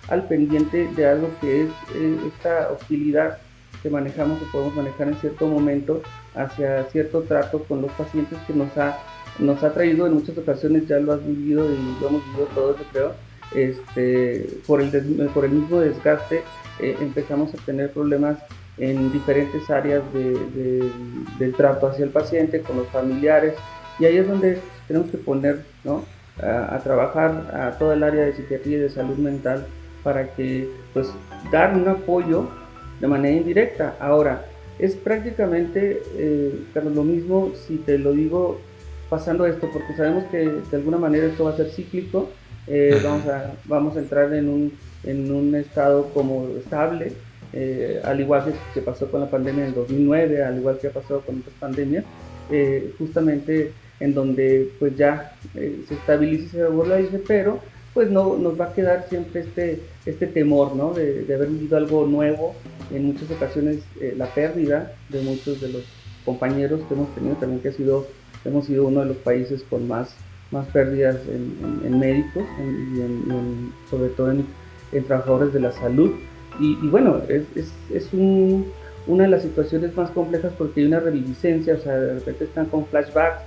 al 0.08 0.26
pendiente 0.26 0.88
de 0.96 1.06
algo 1.06 1.28
que 1.40 1.64
es 1.64 1.70
eh, 1.94 2.16
esta 2.34 2.70
hostilidad 2.70 3.38
que 3.82 3.90
manejamos, 3.90 4.38
que 4.38 4.46
podemos 4.46 4.74
manejar 4.74 5.08
en 5.08 5.16
cierto 5.16 5.46
momento 5.46 6.02
hacia 6.34 6.84
cierto 6.84 7.22
trato 7.22 7.62
con 7.64 7.82
los 7.82 7.92
pacientes 7.92 8.38
que 8.46 8.54
nos 8.54 8.76
ha, 8.76 8.98
nos 9.38 9.62
ha 9.62 9.72
traído 9.72 10.06
en 10.06 10.14
muchas 10.14 10.36
ocasiones, 10.38 10.88
ya 10.88 10.98
lo 10.98 11.12
has 11.12 11.24
vivido 11.24 11.64
y 11.66 11.76
lo 12.00 12.08
hemos 12.08 12.24
vivido 12.26 12.46
todos, 12.54 12.78
yo 12.78 12.84
creo, 12.92 13.25
este, 13.54 14.48
por, 14.66 14.80
el 14.80 14.90
por 15.32 15.44
el 15.44 15.52
mismo 15.52 15.80
desgaste 15.80 16.42
eh, 16.78 16.96
empezamos 17.00 17.54
a 17.54 17.58
tener 17.64 17.92
problemas 17.92 18.38
en 18.78 19.10
diferentes 19.12 19.70
áreas 19.70 20.02
de, 20.12 20.90
del 21.38 21.54
trato 21.54 21.86
hacia 21.86 22.04
el 22.04 22.10
paciente, 22.10 22.60
con 22.60 22.76
los 22.76 22.88
familiares, 22.88 23.54
y 23.98 24.04
ahí 24.04 24.18
es 24.18 24.28
donde 24.28 24.58
tenemos 24.86 25.10
que 25.10 25.16
poner 25.16 25.64
¿no? 25.84 26.04
a, 26.42 26.78
trabajar 26.84 27.50
a 27.54 27.78
toda 27.78 27.94
el 27.94 28.02
área 28.02 28.26
de 28.26 28.34
psiquiatría 28.34 28.76
y 28.76 28.80
de 28.80 28.90
salud 28.90 29.16
mental 29.16 29.66
para 30.02 30.28
que 30.34 30.68
pues 30.92 31.08
dar 31.50 31.74
un 31.74 31.88
apoyo 31.88 32.48
de 33.00 33.06
manera 33.08 33.36
indirecta. 33.36 33.96
Ahora, 33.98 34.44
es 34.78 34.94
prácticamente, 34.94 36.02
eh, 36.16 36.60
lo 36.74 37.02
mismo 37.02 37.52
si 37.66 37.76
te 37.78 37.98
lo 37.98 38.12
digo 38.12 38.60
pasando 39.08 39.46
esto, 39.46 39.70
porque 39.72 39.94
sabemos 39.94 40.24
que 40.24 40.38
de 40.48 40.76
alguna 40.76 40.98
manera 40.98 41.26
esto 41.26 41.44
va 41.44 41.52
a 41.52 41.56
ser 41.56 41.70
cíclico, 41.70 42.28
eh, 42.66 43.00
vamos, 43.02 43.26
a, 43.26 43.52
vamos 43.64 43.96
a 43.96 44.00
entrar 44.00 44.32
en 44.32 44.48
un 44.48 44.72
en 45.06 45.32
un 45.32 45.54
estado 45.54 46.10
como 46.12 46.48
estable, 46.58 47.12
eh, 47.52 48.00
al 48.04 48.20
igual 48.20 48.52
que, 48.74 48.80
pasó 48.80 49.10
con 49.10 49.20
la 49.20 49.30
pandemia 49.30 49.66
en 49.66 49.74
2009, 49.74 50.42
al 50.42 50.58
igual 50.58 50.78
que 50.78 50.88
ha 50.88 50.92
pasado 50.92 51.20
con 51.20 51.38
otras 51.38 51.54
pandemias, 51.58 52.04
eh, 52.50 52.92
justamente 52.98 53.72
en 54.00 54.12
donde 54.12 54.70
pues 54.78 54.96
ya 54.96 55.32
se 55.54 55.94
estabiliza 55.94 56.44
y 56.44 56.48
se 56.48 56.62
regulariza, 56.66 57.18
pero 57.26 57.60
pues 57.94 58.10
no 58.10 58.36
nos 58.36 58.60
va 58.60 58.66
a 58.66 58.74
quedar 58.74 59.06
siempre 59.08 59.40
este, 59.40 59.80
este 60.04 60.26
temor 60.26 60.76
¿no? 60.76 60.92
de, 60.92 61.24
haber 61.32 61.48
vivido 61.48 61.78
algo 61.78 62.06
nuevo, 62.06 62.54
en 62.92 63.06
muchas 63.06 63.30
ocasiones 63.30 63.78
la 64.16 64.26
pérdida 64.26 64.92
de 65.08 65.22
muchos 65.22 65.60
de 65.60 65.68
los 65.68 65.84
compañeros 66.24 66.80
que 66.86 66.94
hemos 66.94 67.14
tenido 67.14 67.36
también 67.36 67.62
que 67.62 67.68
ha 67.68 67.72
sido, 67.72 68.06
hemos 68.44 68.66
sido 68.66 68.86
uno 68.86 69.00
de 69.00 69.06
los 69.06 69.16
países 69.18 69.62
con 69.62 69.88
más, 69.88 70.14
más 70.50 70.66
pérdidas 70.68 71.16
en, 71.28 71.98
médicos 71.98 72.44
y 72.60 73.90
sobre 73.90 74.08
todo 74.10 74.30
en 74.30 75.04
trabajadores 75.04 75.52
de 75.52 75.60
la 75.60 75.72
salud. 75.72 76.12
Y, 76.58 76.74
bueno, 76.88 77.20
es, 77.28 77.44
es, 77.54 77.72
es 77.92 78.12
un, 78.12 78.66
una 79.06 79.24
de 79.24 79.30
las 79.30 79.42
situaciones 79.42 79.94
más 79.96 80.10
complejas 80.10 80.52
porque 80.56 80.80
hay 80.80 80.86
una 80.86 81.00
reviviscencia, 81.00 81.74
o 81.74 81.78
sea, 81.78 81.96
de 81.96 82.14
repente 82.14 82.44
están 82.44 82.66
con 82.66 82.86
flashbacks 82.86 83.42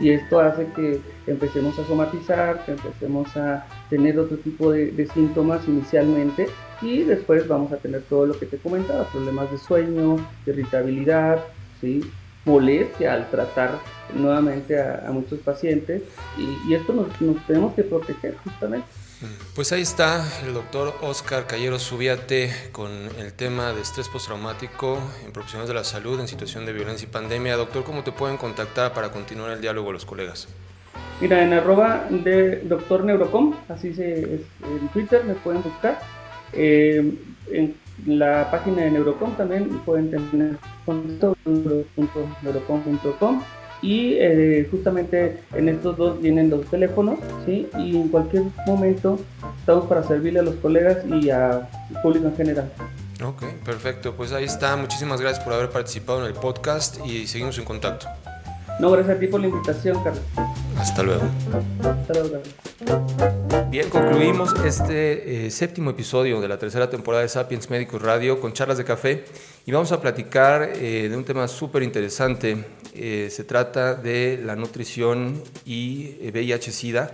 y 0.00 0.10
esto 0.10 0.40
hace 0.40 0.66
que 0.74 1.00
empecemos 1.26 1.78
a 1.78 1.84
somatizar, 1.84 2.64
que 2.64 2.72
empecemos 2.72 3.36
a 3.36 3.66
tener 3.90 4.18
otro 4.18 4.36
tipo 4.38 4.72
de, 4.72 4.90
de, 4.90 5.06
síntomas 5.06 5.66
inicialmente 5.68 6.48
y 6.82 7.02
después 7.02 7.46
vamos 7.46 7.72
a 7.72 7.76
tener 7.76 8.02
todo 8.02 8.26
lo 8.26 8.38
que 8.38 8.46
te 8.46 8.56
comentaba, 8.58 9.04
problemas 9.10 9.50
de 9.50 9.58
sueño, 9.58 10.16
irritabilidad, 10.46 11.38
¿sí? 11.80 12.02
Molestia 12.44 13.14
al 13.14 13.30
tratar 13.30 13.78
nuevamente 14.14 14.80
a, 14.80 15.10
muchos 15.10 15.40
pacientes 15.40 16.02
y, 16.36 16.70
y 16.70 16.74
esto 16.74 16.92
nos, 16.92 17.20
nos 17.20 17.44
tenemos 17.46 17.74
que 17.74 17.82
proteger 17.84 18.36
justamente. 18.44 18.86
Pues 19.54 19.72
ahí 19.72 19.82
está 19.82 20.24
el 20.44 20.54
doctor 20.54 20.94
Oscar 21.00 21.46
Callero 21.46 21.78
Subiate 21.78 22.50
con 22.72 22.90
el 23.18 23.32
tema 23.32 23.72
de 23.72 23.80
estrés 23.80 24.08
postraumático 24.08 24.98
en 25.24 25.32
profesionales 25.32 25.68
de 25.68 25.74
la 25.74 25.84
salud 25.84 26.20
en 26.20 26.28
situación 26.28 26.66
de 26.66 26.72
violencia 26.72 27.06
y 27.06 27.10
pandemia. 27.10 27.56
Doctor, 27.56 27.84
¿cómo 27.84 28.02
te 28.02 28.12
pueden 28.12 28.36
contactar 28.36 28.92
para 28.92 29.10
continuar 29.10 29.52
el 29.52 29.60
diálogo 29.60 29.92
los 29.92 30.04
colegas? 30.04 30.48
Mira, 31.20 31.42
en 31.42 31.52
arroba 31.52 32.06
de 32.10 32.60
doctor 32.64 33.04
Neurocom, 33.04 33.54
así 33.68 33.94
se, 33.94 34.34
es, 34.34 34.40
en 34.62 34.88
Twitter 34.88 35.24
me 35.24 35.34
pueden 35.34 35.62
buscar. 35.62 36.00
Eh, 36.52 37.14
en 37.50 37.76
la 38.06 38.50
página 38.50 38.82
de 38.82 38.90
Neurocom 38.90 39.36
también 39.36 39.68
pueden 39.80 40.10
tener 40.10 40.56
contacto 40.84 41.36
neurocom.com 42.42 43.42
y 43.82 44.14
eh, 44.14 44.66
justamente 44.70 45.40
en 45.52 45.68
estos 45.68 45.96
dos 45.96 46.20
vienen 46.20 46.48
los 46.48 46.64
teléfonos, 46.66 47.18
¿sí? 47.44 47.68
Y 47.78 47.96
en 47.96 48.08
cualquier 48.08 48.44
momento 48.66 49.18
estamos 49.58 49.86
para 49.86 50.02
servirle 50.02 50.40
a 50.40 50.42
los 50.42 50.54
colegas 50.56 51.04
y 51.06 51.28
al 51.28 51.68
público 52.02 52.28
en 52.28 52.36
general. 52.36 52.72
Ok, 53.22 53.44
perfecto. 53.64 54.14
Pues 54.14 54.32
ahí 54.32 54.44
está. 54.44 54.74
Muchísimas 54.76 55.20
gracias 55.20 55.44
por 55.44 55.52
haber 55.52 55.70
participado 55.70 56.20
en 56.20 56.26
el 56.26 56.34
podcast 56.34 57.04
y 57.06 57.26
seguimos 57.26 57.58
en 57.58 57.64
contacto. 57.64 58.06
No, 58.80 58.90
gracias 58.90 59.16
a 59.16 59.20
ti 59.20 59.28
por 59.28 59.40
la 59.40 59.46
invitación, 59.46 60.02
Carlos. 60.02 60.22
Hasta 60.76 61.02
luego. 61.02 61.22
Hasta 61.82 62.12
luego, 62.12 62.30
Carlos. 62.32 63.70
Bien, 63.70 63.88
concluimos 63.88 64.52
este 64.64 65.46
eh, 65.46 65.50
séptimo 65.50 65.90
episodio 65.90 66.40
de 66.40 66.48
la 66.48 66.58
tercera 66.58 66.90
temporada 66.90 67.22
de 67.22 67.28
Sapiens 67.28 67.70
Médicos 67.70 68.02
Radio 68.02 68.40
con 68.40 68.52
charlas 68.52 68.78
de 68.78 68.84
café 68.84 69.24
y 69.64 69.72
vamos 69.72 69.92
a 69.92 70.00
platicar 70.00 70.72
eh, 70.74 71.08
de 71.08 71.16
un 71.16 71.24
tema 71.24 71.46
súper 71.46 71.84
interesante. 71.84 72.64
Eh, 72.94 73.28
se 73.30 73.44
trata 73.44 73.94
de 73.94 74.40
la 74.44 74.56
nutrición 74.56 75.40
y 75.64 76.16
VIH-Sida. 76.32 77.12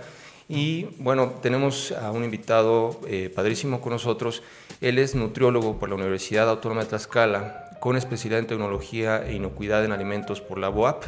Y 0.49 0.87
bueno, 0.97 1.35
tenemos 1.41 1.91
a 1.91 2.11
un 2.11 2.23
invitado 2.23 2.99
padrísimo 3.33 3.79
con 3.79 3.93
nosotros. 3.93 4.43
Él 4.81 4.99
es 4.99 5.15
nutriólogo 5.15 5.79
por 5.79 5.89
la 5.89 5.95
Universidad 5.95 6.49
Autónoma 6.49 6.81
de 6.81 6.87
Tlaxcala, 6.87 7.77
con 7.79 7.95
especialidad 7.95 8.39
en 8.39 8.47
tecnología 8.47 9.23
e 9.25 9.35
inocuidad 9.35 9.85
en 9.85 9.93
alimentos 9.93 10.41
por 10.41 10.57
la 10.57 10.67
BOAP 10.67 11.05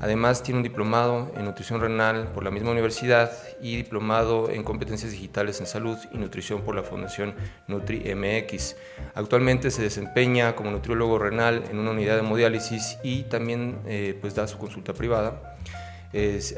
Además, 0.00 0.42
tiene 0.42 0.58
un 0.58 0.62
diplomado 0.62 1.32
en 1.36 1.44
nutrición 1.44 1.80
renal 1.80 2.28
por 2.34 2.44
la 2.44 2.50
misma 2.50 2.72
universidad 2.72 3.32
y 3.60 3.76
diplomado 3.76 4.50
en 4.50 4.62
competencias 4.62 5.12
digitales 5.12 5.60
en 5.60 5.66
salud 5.66 5.96
y 6.12 6.18
nutrición 6.18 6.62
por 6.62 6.74
la 6.74 6.82
Fundación 6.82 7.34
NutriMX. 7.68 8.76
Actualmente 9.14 9.70
se 9.70 9.82
desempeña 9.82 10.54
como 10.56 10.70
nutriólogo 10.70 11.18
renal 11.18 11.64
en 11.70 11.78
una 11.78 11.92
unidad 11.92 12.14
de 12.14 12.20
hemodiálisis 12.20 12.98
y 13.02 13.22
también 13.24 13.78
eh, 13.86 14.18
pues 14.20 14.34
da 14.34 14.46
su 14.46 14.58
consulta 14.58 14.92
privada 14.92 15.53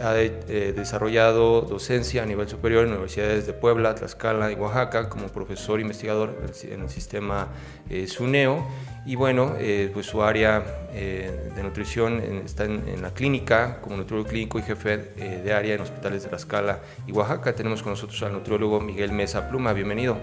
ha 0.03 0.21
eh, 0.21 0.75
desarrollado 0.77 1.63
docencia 1.63 2.23
a 2.23 2.27
nivel 2.27 2.47
superior 2.47 2.85
en 2.85 2.91
universidades 2.91 3.47
de 3.47 3.55
Puebla, 3.55 3.95
Tlaxcala 3.95 4.53
y 4.53 4.55
Oaxaca 4.55 5.09
como 5.09 5.29
profesor 5.29 5.81
investigador 5.81 6.37
en 6.65 6.83
el 6.83 6.91
sistema 6.91 7.49
eh, 7.89 8.07
SUNEO. 8.07 8.67
Y 9.07 9.15
bueno, 9.15 9.55
eh, 9.59 9.91
pues 9.95 10.07
su 10.07 10.23
área 10.23 10.63
de 10.93 11.63
nutrición 11.63 12.21
está 12.45 12.65
en, 12.65 13.01
la 13.01 13.15
clínica 13.15 13.81
como 13.81 13.97
nutriólogo 13.97 14.29
clínico 14.29 14.59
y 14.59 14.63
jefe 14.63 14.99
de 14.99 15.53
área 15.53 15.75
en 15.75 15.81
hospitales 15.81 16.25
de 16.25 16.29
Tlaxcala 16.31 16.81
y 17.07 17.13
Oaxaca. 17.13 17.55
Tenemos 17.55 17.83
con 17.83 17.93
nosotros 17.93 18.21
al 18.25 18.33
nutriólogo 18.33 18.81
Miguel 18.81 19.13
Mesa 19.13 19.49
Pluma. 19.49 19.73
Bienvenido. 19.73 20.19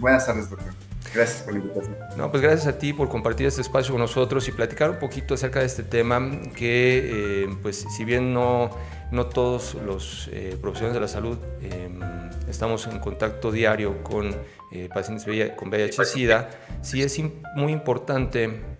buenas 0.00 0.26
tardes, 0.26 0.50
doctor. 0.50 0.89
Gracias 1.14 1.42
por 1.42 1.54
la 1.54 1.60
invitación. 1.60 1.96
No, 2.16 2.30
pues 2.30 2.42
gracias 2.42 2.66
a 2.66 2.78
ti 2.78 2.92
por 2.92 3.08
compartir 3.08 3.46
este 3.46 3.60
espacio 3.60 3.92
con 3.92 4.00
nosotros 4.00 4.46
y 4.48 4.52
platicar 4.52 4.90
un 4.90 4.98
poquito 4.98 5.34
acerca 5.34 5.60
de 5.60 5.66
este 5.66 5.82
tema 5.82 6.30
que, 6.54 7.44
eh, 7.44 7.48
pues, 7.62 7.84
si 7.96 8.04
bien 8.04 8.32
no, 8.32 8.70
no 9.10 9.26
todos 9.26 9.74
los 9.74 10.28
eh, 10.32 10.56
profesionales 10.60 10.94
de 10.94 11.00
la 11.00 11.08
salud 11.08 11.38
em, 11.62 12.00
estamos 12.48 12.86
en 12.86 12.98
contacto 13.00 13.50
diario 13.50 14.02
con 14.02 14.34
eh, 14.72 14.88
pacientes 14.92 15.26
con 15.56 15.68
VIH-Sida, 15.68 16.50
sí 16.82 17.02
es 17.02 17.20
muy 17.56 17.72
importante 17.72 18.78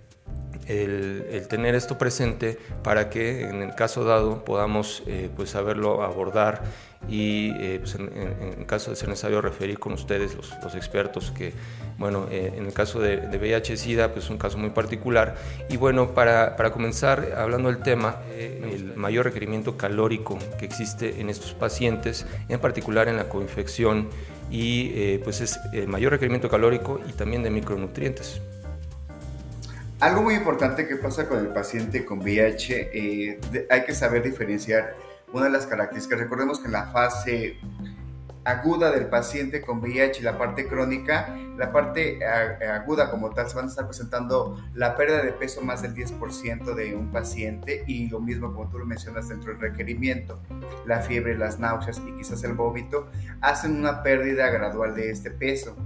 el, 0.70 1.46
tener 1.48 1.74
esto 1.74 1.98
presente 1.98 2.58
para 2.82 3.10
que 3.10 3.42
en 3.42 3.62
el 3.62 3.74
caso 3.74 4.04
dado 4.04 4.44
podamos 4.44 5.02
pues 5.36 5.50
saberlo 5.50 6.02
abordar 6.02 6.62
y 7.08 7.52
eh, 7.58 7.78
pues 7.80 7.94
en, 7.94 8.64
caso 8.66 8.90
de 8.90 8.96
ser 8.96 9.08
necesario 9.08 9.40
referir 9.40 9.78
con 9.78 9.94
ustedes 9.94 10.34
los, 10.36 10.52
los 10.62 10.74
expertos 10.74 11.32
que, 11.32 11.52
bueno, 11.98 12.26
eh, 12.30 12.52
en 12.56 12.66
el 12.66 12.72
caso 12.72 13.00
de, 13.00 13.16
de 13.16 13.38
VIH-Sida, 13.38 14.12
pues 14.12 14.26
es 14.26 14.30
un 14.30 14.38
caso 14.38 14.58
muy 14.58 14.70
particular. 14.70 15.36
Y 15.68 15.76
bueno, 15.76 16.14
para, 16.14 16.56
para 16.56 16.70
comenzar 16.72 17.32
hablando 17.36 17.68
del 17.68 17.82
tema, 17.82 18.16
eh, 18.32 18.74
el 18.74 18.96
mayor 18.96 19.24
requerimiento 19.24 19.76
calórico 19.76 20.38
que 20.58 20.66
existe 20.66 21.20
en 21.20 21.30
estos 21.30 21.54
pacientes, 21.54 22.26
en 22.48 22.60
particular 22.60 23.08
en 23.08 23.16
la 23.16 23.28
coinfección, 23.28 24.08
y 24.52 25.18
pues 25.18 25.40
es 25.40 25.60
el 25.72 25.86
mayor 25.86 26.10
requerimiento 26.10 26.48
calórico 26.48 27.00
y 27.08 27.12
también 27.12 27.44
de 27.44 27.50
micronutrientes. 27.50 28.40
Algo 30.01 30.22
muy 30.22 30.34
importante 30.34 30.88
que 30.88 30.96
pasa 30.96 31.28
con 31.28 31.38
el 31.38 31.48
paciente 31.48 32.07
con 32.07 32.20
VIH, 32.20 33.38
hay 33.68 33.84
que 33.84 33.94
saber 33.94 34.22
diferenciar 34.22 34.94
una 35.30 35.44
de 35.44 35.51
las 35.51 35.66
características. 35.66 36.20
Recordemos 36.20 36.59
que 36.59 36.66
en 36.66 36.72
la 36.72 36.86
fase 36.86 37.59
aguda 38.44 38.90
del 38.90 39.09
paciente 39.09 39.61
con 39.61 39.80
VIH 39.80 40.20
y 40.20 40.22
la 40.22 40.38
parte 40.38 40.66
crónica, 40.66 41.36
la 41.59 41.70
parte 41.70 42.24
aguda 42.24 43.11
como 43.11 43.28
tal 43.28 43.51
se 43.51 43.57
van 43.57 43.66
a 43.66 43.68
estar 43.68 43.84
presentando 43.86 44.57
la 44.72 44.96
pérdida 44.96 45.22
de 45.22 45.32
peso 45.32 45.61
más 45.61 45.82
del 45.82 45.94
10% 45.94 46.74
de 46.74 46.94
un 46.94 47.12
paciente 47.12 47.84
y 47.86 48.09
lo 48.09 48.20
mismo 48.20 48.55
como 48.55 48.70
tú 48.70 48.78
lo 48.78 48.86
mencionas 48.86 49.28
dentro 49.28 49.53
del 49.53 49.61
requerimiento, 49.61 50.40
la 50.86 51.01
fiebre, 51.01 51.36
las 51.36 51.59
náuseas 51.59 52.01
y 52.07 52.12
quizás 52.12 52.42
el 52.44 52.55
vómito 52.55 53.11
hacen 53.42 53.76
una 53.76 54.03
pérdida 54.03 54.48
gradual 54.48 54.94
de 54.94 55.11
este 55.11 55.30
peso. 55.30 55.76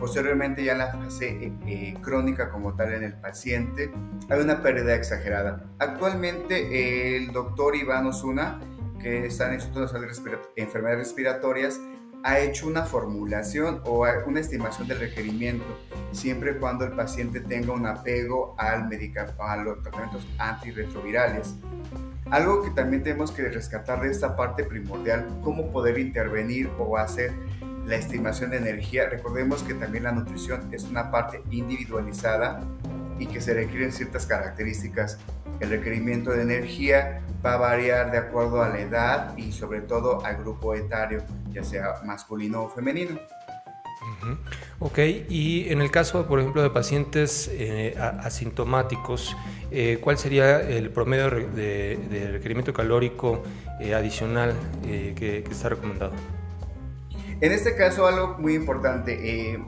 Posteriormente 0.00 0.62
ya 0.62 0.72
en 0.72 0.78
la 0.78 0.92
fase 0.92 1.28
eh, 1.28 1.52
eh, 1.66 1.94
crónica 2.02 2.50
como 2.50 2.74
tal 2.74 2.94
en 2.94 3.04
el 3.04 3.14
paciente 3.14 3.90
hay 4.28 4.40
una 4.40 4.62
pérdida 4.62 4.94
exagerada. 4.94 5.64
Actualmente 5.78 7.16
el 7.16 7.32
doctor 7.32 7.74
Iván 7.76 8.06
Osuna 8.06 8.60
que 9.00 9.26
está 9.26 9.44
en 9.44 9.50
el 9.50 9.54
Instituto 9.56 9.80
Nacional 9.82 10.08
de 10.54 10.62
Enfermedades 10.62 10.98
Respiratorias 10.98 11.80
ha 12.26 12.40
hecho 12.40 12.66
una 12.66 12.82
formulación 12.82 13.80
o 13.84 14.04
una 14.26 14.40
estimación 14.40 14.88
del 14.88 14.98
requerimiento, 14.98 15.64
siempre 16.10 16.52
y 16.52 16.54
cuando 16.56 16.84
el 16.84 16.92
paciente 16.92 17.38
tenga 17.40 17.72
un 17.72 17.86
apego 17.86 18.56
al 18.58 18.88
a 19.38 19.56
los 19.58 19.82
tratamientos 19.82 20.26
antirretrovirales. 20.38 21.54
Algo 22.30 22.62
que 22.62 22.70
también 22.70 23.04
tenemos 23.04 23.30
que 23.30 23.42
rescatar 23.48 24.02
de 24.02 24.10
esta 24.10 24.34
parte 24.34 24.64
primordial, 24.64 25.24
cómo 25.44 25.70
poder 25.70 25.98
intervenir 25.98 26.68
o 26.80 26.96
hacer 26.96 27.32
la 27.86 27.96
estimación 27.96 28.50
de 28.50 28.58
energía. 28.58 29.08
Recordemos 29.08 29.62
que 29.62 29.74
también 29.74 30.04
la 30.04 30.12
nutrición 30.12 30.68
es 30.72 30.84
una 30.84 31.10
parte 31.10 31.42
individualizada 31.50 32.60
y 33.18 33.26
que 33.26 33.40
se 33.40 33.54
requieren 33.54 33.92
ciertas 33.92 34.26
características. 34.26 35.18
El 35.60 35.70
requerimiento 35.70 36.30
de 36.32 36.42
energía 36.42 37.22
va 37.44 37.54
a 37.54 37.56
variar 37.56 38.10
de 38.10 38.18
acuerdo 38.18 38.62
a 38.62 38.68
la 38.68 38.80
edad 38.80 39.36
y 39.36 39.52
sobre 39.52 39.80
todo 39.80 40.24
al 40.24 40.36
grupo 40.38 40.74
etario, 40.74 41.22
ya 41.52 41.64
sea 41.64 41.94
masculino 42.04 42.64
o 42.64 42.68
femenino. 42.68 43.18
Ok, 44.78 44.98
y 45.28 45.70
en 45.70 45.80
el 45.80 45.90
caso, 45.90 46.26
por 46.26 46.40
ejemplo, 46.40 46.62
de 46.62 46.70
pacientes 46.70 47.50
eh, 47.52 47.94
asintomáticos, 47.98 49.36
eh, 49.70 49.98
¿cuál 50.00 50.18
sería 50.18 50.60
el 50.60 50.90
promedio 50.90 51.30
de, 51.30 52.28
requerimiento 52.32 52.72
calórico 52.72 53.42
eh, 53.80 53.94
adicional 53.94 54.54
que 54.82 55.44
está 55.50 55.70
recomendado? 55.70 56.12
En 57.38 57.52
este 57.52 57.76
caso, 57.76 58.06
algo 58.06 58.36
muy 58.38 58.54
importante, 58.54 59.52
eh, 59.52 59.60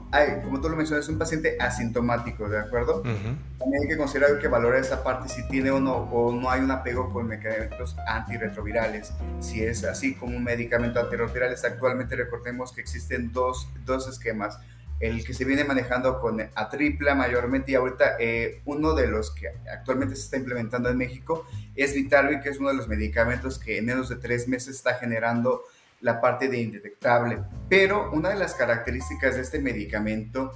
como 0.42 0.58
tú 0.60 0.70
lo 0.70 0.76
mencionas, 0.76 1.04
es 1.04 1.10
un 1.10 1.18
paciente 1.18 1.58
asintomático, 1.60 2.48
¿de 2.48 2.58
acuerdo? 2.58 3.02
También 3.02 3.82
hay 3.82 3.88
que 3.88 3.98
considerar 3.98 4.38
que 4.38 4.48
valorar 4.48 4.80
esa 4.80 5.04
parte 5.04 5.28
si 5.28 5.46
tiene 5.48 5.70
o 5.70 5.78
no, 5.78 5.96
o 5.96 6.32
no 6.32 6.50
hay 6.50 6.62
un 6.62 6.70
apego 6.70 7.12
con 7.12 7.28
medicamentos 7.28 7.94
antirretrovirales. 8.06 9.12
Si 9.40 9.62
es 9.62 9.84
así 9.84 10.14
como 10.14 10.34
un 10.34 10.44
medicamento 10.44 10.98
antirretrovirales, 10.98 11.62
actualmente 11.62 12.16
recordemos 12.16 12.72
que 12.72 12.80
existen 12.80 13.32
dos, 13.32 13.68
dos 13.84 14.08
esquemas. 14.08 14.58
El 14.98 15.22
que 15.24 15.34
se 15.34 15.44
viene 15.44 15.62
manejando 15.62 16.20
con 16.20 16.40
Atripla 16.54 17.14
mayormente 17.14 17.72
y 17.72 17.74
ahorita 17.74 18.16
eh, 18.18 18.62
uno 18.64 18.94
de 18.94 19.06
los 19.06 19.30
que 19.30 19.48
actualmente 19.72 20.16
se 20.16 20.22
está 20.22 20.38
implementando 20.38 20.88
en 20.88 20.96
México 20.96 21.46
es 21.76 21.94
Vitalvi, 21.94 22.40
que 22.40 22.48
es 22.48 22.58
uno 22.58 22.70
de 22.70 22.76
los 22.76 22.88
medicamentos 22.88 23.58
que 23.58 23.78
en 23.78 23.84
menos 23.84 24.08
de 24.08 24.16
tres 24.16 24.48
meses 24.48 24.74
está 24.74 24.94
generando 24.94 25.62
la 26.00 26.20
parte 26.20 26.48
de 26.48 26.60
indetectable. 26.60 27.38
Pero 27.68 28.10
una 28.12 28.30
de 28.30 28.36
las 28.36 28.54
características 28.54 29.36
de 29.36 29.42
este 29.42 29.58
medicamento 29.58 30.52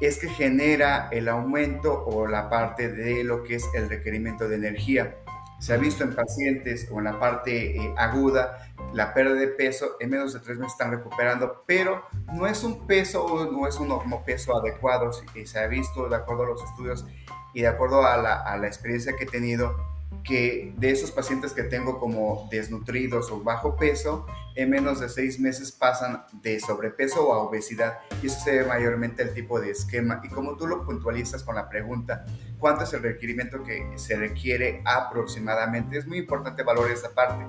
es 0.00 0.18
que 0.18 0.28
genera 0.28 1.08
el 1.12 1.28
aumento 1.28 2.04
o 2.04 2.26
la 2.26 2.50
parte 2.50 2.88
de 2.88 3.24
lo 3.24 3.42
que 3.44 3.56
es 3.56 3.68
el 3.74 3.88
requerimiento 3.88 4.48
de 4.48 4.56
energía. 4.56 5.16
Se 5.60 5.72
ha 5.72 5.76
visto 5.76 6.04
en 6.04 6.14
pacientes 6.14 6.84
con 6.86 7.04
la 7.04 7.18
parte 7.18 7.76
eh, 7.76 7.94
aguda, 7.96 8.68
la 8.92 9.14
pérdida 9.14 9.36
de 9.36 9.48
peso 9.48 9.96
en 9.98 10.10
menos 10.10 10.34
de 10.34 10.40
tres 10.40 10.58
meses 10.58 10.72
están 10.72 10.90
recuperando, 10.90 11.62
pero 11.66 12.04
no 12.34 12.46
es 12.46 12.64
un 12.64 12.86
peso 12.86 13.24
o 13.24 13.50
no 13.50 13.66
es 13.66 13.76
un 13.76 13.98
peso 14.24 14.58
adecuado. 14.58 15.10
Se 15.12 15.58
ha 15.58 15.66
visto 15.66 16.08
de 16.08 16.16
acuerdo 16.16 16.42
a 16.42 16.46
los 16.48 16.62
estudios 16.62 17.06
y 17.54 17.62
de 17.62 17.68
acuerdo 17.68 18.04
a 18.04 18.16
la, 18.16 18.40
a 18.40 18.58
la 18.58 18.66
experiencia 18.66 19.14
que 19.16 19.24
he 19.24 19.28
tenido, 19.28 19.74
que 20.22 20.74
de 20.76 20.90
esos 20.90 21.10
pacientes 21.10 21.52
que 21.52 21.64
tengo 21.64 21.98
como 21.98 22.48
desnutridos 22.50 23.30
o 23.30 23.42
bajo 23.42 23.76
peso, 23.76 24.26
en 24.54 24.70
menos 24.70 25.00
de 25.00 25.08
seis 25.08 25.40
meses 25.40 25.72
pasan 25.72 26.24
de 26.42 26.60
sobrepeso 26.60 27.32
a 27.32 27.38
obesidad. 27.38 27.98
Y 28.22 28.26
eso 28.26 28.40
se 28.40 28.52
debe 28.52 28.66
mayormente 28.66 29.22
al 29.22 29.34
tipo 29.34 29.60
de 29.60 29.70
esquema. 29.70 30.20
Y 30.22 30.28
como 30.28 30.56
tú 30.56 30.66
lo 30.66 30.84
puntualizas 30.84 31.42
con 31.42 31.56
la 31.56 31.68
pregunta, 31.68 32.24
¿cuánto 32.58 32.84
es 32.84 32.92
el 32.92 33.02
requerimiento 33.02 33.62
que 33.62 33.92
se 33.96 34.16
requiere 34.16 34.82
aproximadamente? 34.84 35.98
Es 35.98 36.06
muy 36.06 36.18
importante 36.18 36.62
valorar 36.62 36.92
esa 36.92 37.14
parte. 37.14 37.44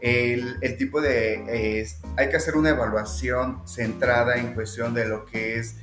El, 0.00 0.58
tipo 0.78 1.00
de... 1.00 1.86
hay 2.16 2.28
que 2.30 2.36
hacer 2.36 2.56
una 2.56 2.70
evaluación 2.70 3.60
centrada 3.66 4.36
en 4.36 4.54
cuestión 4.54 4.94
de 4.94 5.06
lo 5.06 5.26
que 5.26 5.58
es 5.58 5.76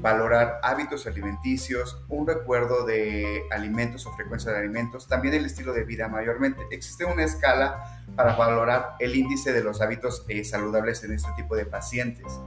valorar 0.00 0.60
hábitos 0.62 1.06
alimenticios, 1.06 2.02
un 2.08 2.26
recuerdo 2.26 2.84
de 2.84 3.42
alimentos 3.50 4.06
o 4.06 4.12
frecuencia 4.14 4.50
de 4.52 4.58
alimentos, 4.58 5.06
también 5.06 5.34
el 5.34 5.44
estilo 5.44 5.72
de 5.72 5.84
vida 5.84 6.08
mayormente. 6.08 6.62
Existe 6.70 7.04
una 7.04 7.24
escala 7.24 8.04
para 8.16 8.34
valorar 8.34 8.94
el 8.98 9.14
índice 9.14 9.52
de 9.52 9.62
los 9.62 9.80
hábitos 9.80 10.24
eh, 10.28 10.44
saludables 10.44 11.04
en 11.04 11.12
este 11.12 11.30
tipo 11.36 11.56
de 11.56 11.66
pacientes, 11.66 12.40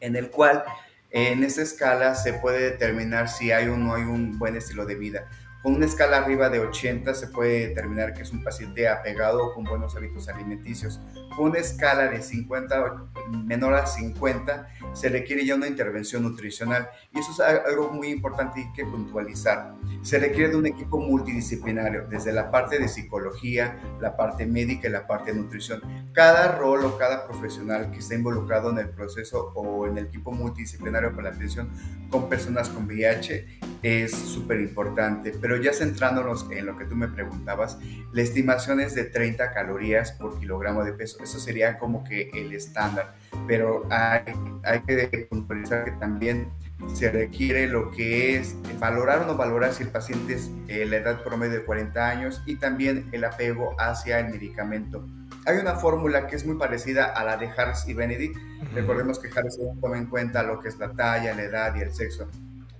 en 0.00 0.16
el 0.16 0.30
cual 0.30 0.64
en 1.10 1.42
esta 1.44 1.62
escala 1.62 2.14
se 2.14 2.34
puede 2.34 2.70
determinar 2.70 3.28
si 3.28 3.50
hay 3.52 3.68
o 3.68 3.76
no 3.76 3.94
hay 3.94 4.02
un 4.02 4.38
buen 4.38 4.56
estilo 4.56 4.84
de 4.84 4.96
vida. 4.96 5.28
Con 5.62 5.74
una 5.74 5.86
escala 5.86 6.18
arriba 6.18 6.50
de 6.50 6.60
80 6.60 7.14
se 7.14 7.28
puede 7.28 7.68
determinar 7.68 8.14
que 8.14 8.22
es 8.22 8.30
un 8.30 8.44
paciente 8.44 8.88
apegado 8.88 9.54
con 9.54 9.64
buenos 9.64 9.96
hábitos 9.96 10.28
alimenticios. 10.28 11.00
Una 11.38 11.58
escala 11.58 12.08
de 12.08 12.20
50 12.20 13.10
menor 13.44 13.74
a 13.74 13.86
50 13.86 14.68
se 14.92 15.08
requiere 15.08 15.46
ya 15.46 15.54
una 15.54 15.68
intervención 15.68 16.24
nutricional 16.24 16.88
y 17.14 17.20
eso 17.20 17.30
es 17.30 17.40
algo 17.40 17.90
muy 17.90 18.08
importante 18.08 18.60
y 18.60 18.72
que 18.72 18.84
puntualizar. 18.84 19.74
Se 20.02 20.18
requiere 20.18 20.50
de 20.50 20.56
un 20.56 20.66
equipo 20.66 20.98
multidisciplinario, 20.98 22.06
desde 22.08 22.32
la 22.32 22.50
parte 22.50 22.78
de 22.78 22.88
psicología, 22.88 23.78
la 24.00 24.16
parte 24.16 24.46
médica 24.46 24.88
y 24.88 24.90
la 24.90 25.06
parte 25.06 25.32
de 25.32 25.40
nutrición. 25.40 25.80
Cada 26.12 26.56
rol 26.56 26.84
o 26.84 26.98
cada 26.98 27.26
profesional 27.26 27.90
que 27.92 27.98
esté 27.98 28.16
involucrado 28.16 28.70
en 28.70 28.78
el 28.78 28.90
proceso 28.90 29.52
o 29.54 29.86
en 29.86 29.98
el 29.98 30.06
equipo 30.06 30.32
multidisciplinario 30.32 31.10
para 31.10 31.30
la 31.30 31.36
atención 31.36 31.70
con 32.10 32.28
personas 32.28 32.68
con 32.68 32.86
VIH 32.86 33.60
es 33.82 34.12
súper 34.12 34.60
importante. 34.60 35.32
Pero 35.40 35.56
ya 35.56 35.72
centrándonos 35.72 36.46
en 36.50 36.66
lo 36.66 36.76
que 36.76 36.84
tú 36.84 36.96
me 36.96 37.08
preguntabas, 37.08 37.78
la 38.12 38.22
estimación 38.22 38.80
es 38.80 38.94
de 38.94 39.04
30 39.04 39.52
calorías 39.52 40.12
por 40.12 40.38
kilogramo 40.38 40.84
de 40.84 40.92
peso. 40.92 41.18
Eso 41.28 41.38
sería 41.38 41.78
como 41.78 42.04
que 42.04 42.30
el 42.32 42.54
estándar. 42.54 43.14
Pero 43.46 43.86
hay, 43.90 44.22
hay 44.64 44.80
que 44.80 45.26
puntualizar 45.28 45.84
que 45.84 45.90
también 45.92 46.50
se 46.94 47.10
requiere 47.10 47.66
lo 47.66 47.90
que 47.90 48.36
es 48.36 48.56
valorar 48.78 49.20
o 49.20 49.26
no 49.26 49.36
valorar 49.36 49.74
si 49.74 49.82
el 49.82 49.90
paciente 49.90 50.34
es 50.34 50.50
eh, 50.68 50.86
la 50.86 50.96
edad 50.96 51.22
promedio 51.22 51.58
de 51.58 51.64
40 51.66 52.08
años 52.08 52.42
y 52.46 52.56
también 52.56 53.10
el 53.12 53.24
apego 53.24 53.76
hacia 53.78 54.20
el 54.20 54.30
medicamento. 54.30 55.04
Hay 55.44 55.58
una 55.58 55.74
fórmula 55.74 56.26
que 56.26 56.36
es 56.36 56.46
muy 56.46 56.56
parecida 56.56 57.04
a 57.04 57.24
la 57.24 57.36
de 57.36 57.48
Harris 57.48 57.86
y 57.86 57.92
Benedict. 57.92 58.38
Recordemos 58.72 59.18
que 59.18 59.28
Harris 59.28 59.58
toma 59.82 59.98
en 59.98 60.06
cuenta 60.06 60.42
lo 60.42 60.60
que 60.60 60.68
es 60.68 60.78
la 60.78 60.92
talla, 60.92 61.34
la 61.34 61.42
edad 61.42 61.76
y 61.76 61.80
el 61.80 61.92
sexo. 61.92 62.30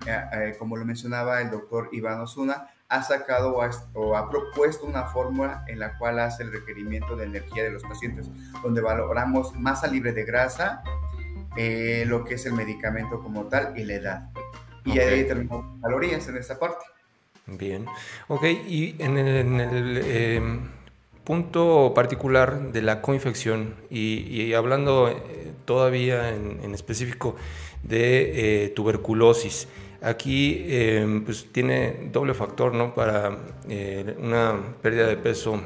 Eh, 0.06 0.24
eh, 0.32 0.56
como 0.58 0.78
lo 0.78 0.86
mencionaba 0.86 1.42
el 1.42 1.50
doctor 1.50 1.90
Iván 1.92 2.20
Osuna, 2.20 2.66
ha 2.88 3.02
sacado 3.02 3.54
o 3.94 4.16
ha, 4.16 4.30
propuesto 4.30 4.86
una 4.86 5.04
fórmula 5.04 5.64
en 5.68 5.78
la 5.78 5.98
cual 5.98 6.18
hace 6.20 6.42
el 6.42 6.52
requerimiento 6.52 7.16
de 7.16 7.24
energía 7.26 7.62
de 7.62 7.70
los 7.70 7.82
pacientes, 7.82 8.30
donde 8.62 8.80
valoramos 8.80 9.54
masa 9.54 9.86
libre 9.86 10.12
de 10.12 10.24
grasa, 10.24 10.82
eh, 11.56 12.04
lo 12.06 12.24
que 12.24 12.34
es 12.34 12.46
el 12.46 12.54
medicamento 12.54 13.20
como 13.20 13.46
tal 13.46 13.78
y 13.78 13.84
la 13.84 13.94
edad. 13.94 14.30
Y 14.84 14.98
ahí 14.98 15.26
terminamos 15.26 15.66
calorías 15.82 16.26
en 16.28 16.38
esta 16.38 16.58
parte. 16.58 16.86
Bien, 17.46 17.86
ok, 18.28 18.44
y 18.44 18.94
en 18.98 19.18
el, 19.18 19.98
em, 20.04 20.68
punto 21.24 21.92
particular 21.94 22.72
de 22.72 22.80
la 22.80 23.02
coinfección 23.02 23.74
y, 23.90 24.54
hablando 24.54 25.08
eh, 25.10 25.52
todavía 25.66 26.30
en, 26.30 26.74
específico 26.74 27.36
de 27.82 28.64
eh, 28.64 28.68
tuberculosis, 28.70 29.68
aquí 30.02 30.64
em, 30.68 31.24
pues 31.24 31.52
tiene 31.52 32.08
doble 32.12 32.34
factor 32.34 32.74
¿no? 32.74 32.94
para 32.94 33.36
una 34.18 34.74
pérdida 34.80 35.06
de 35.06 35.16
peso 35.16 35.60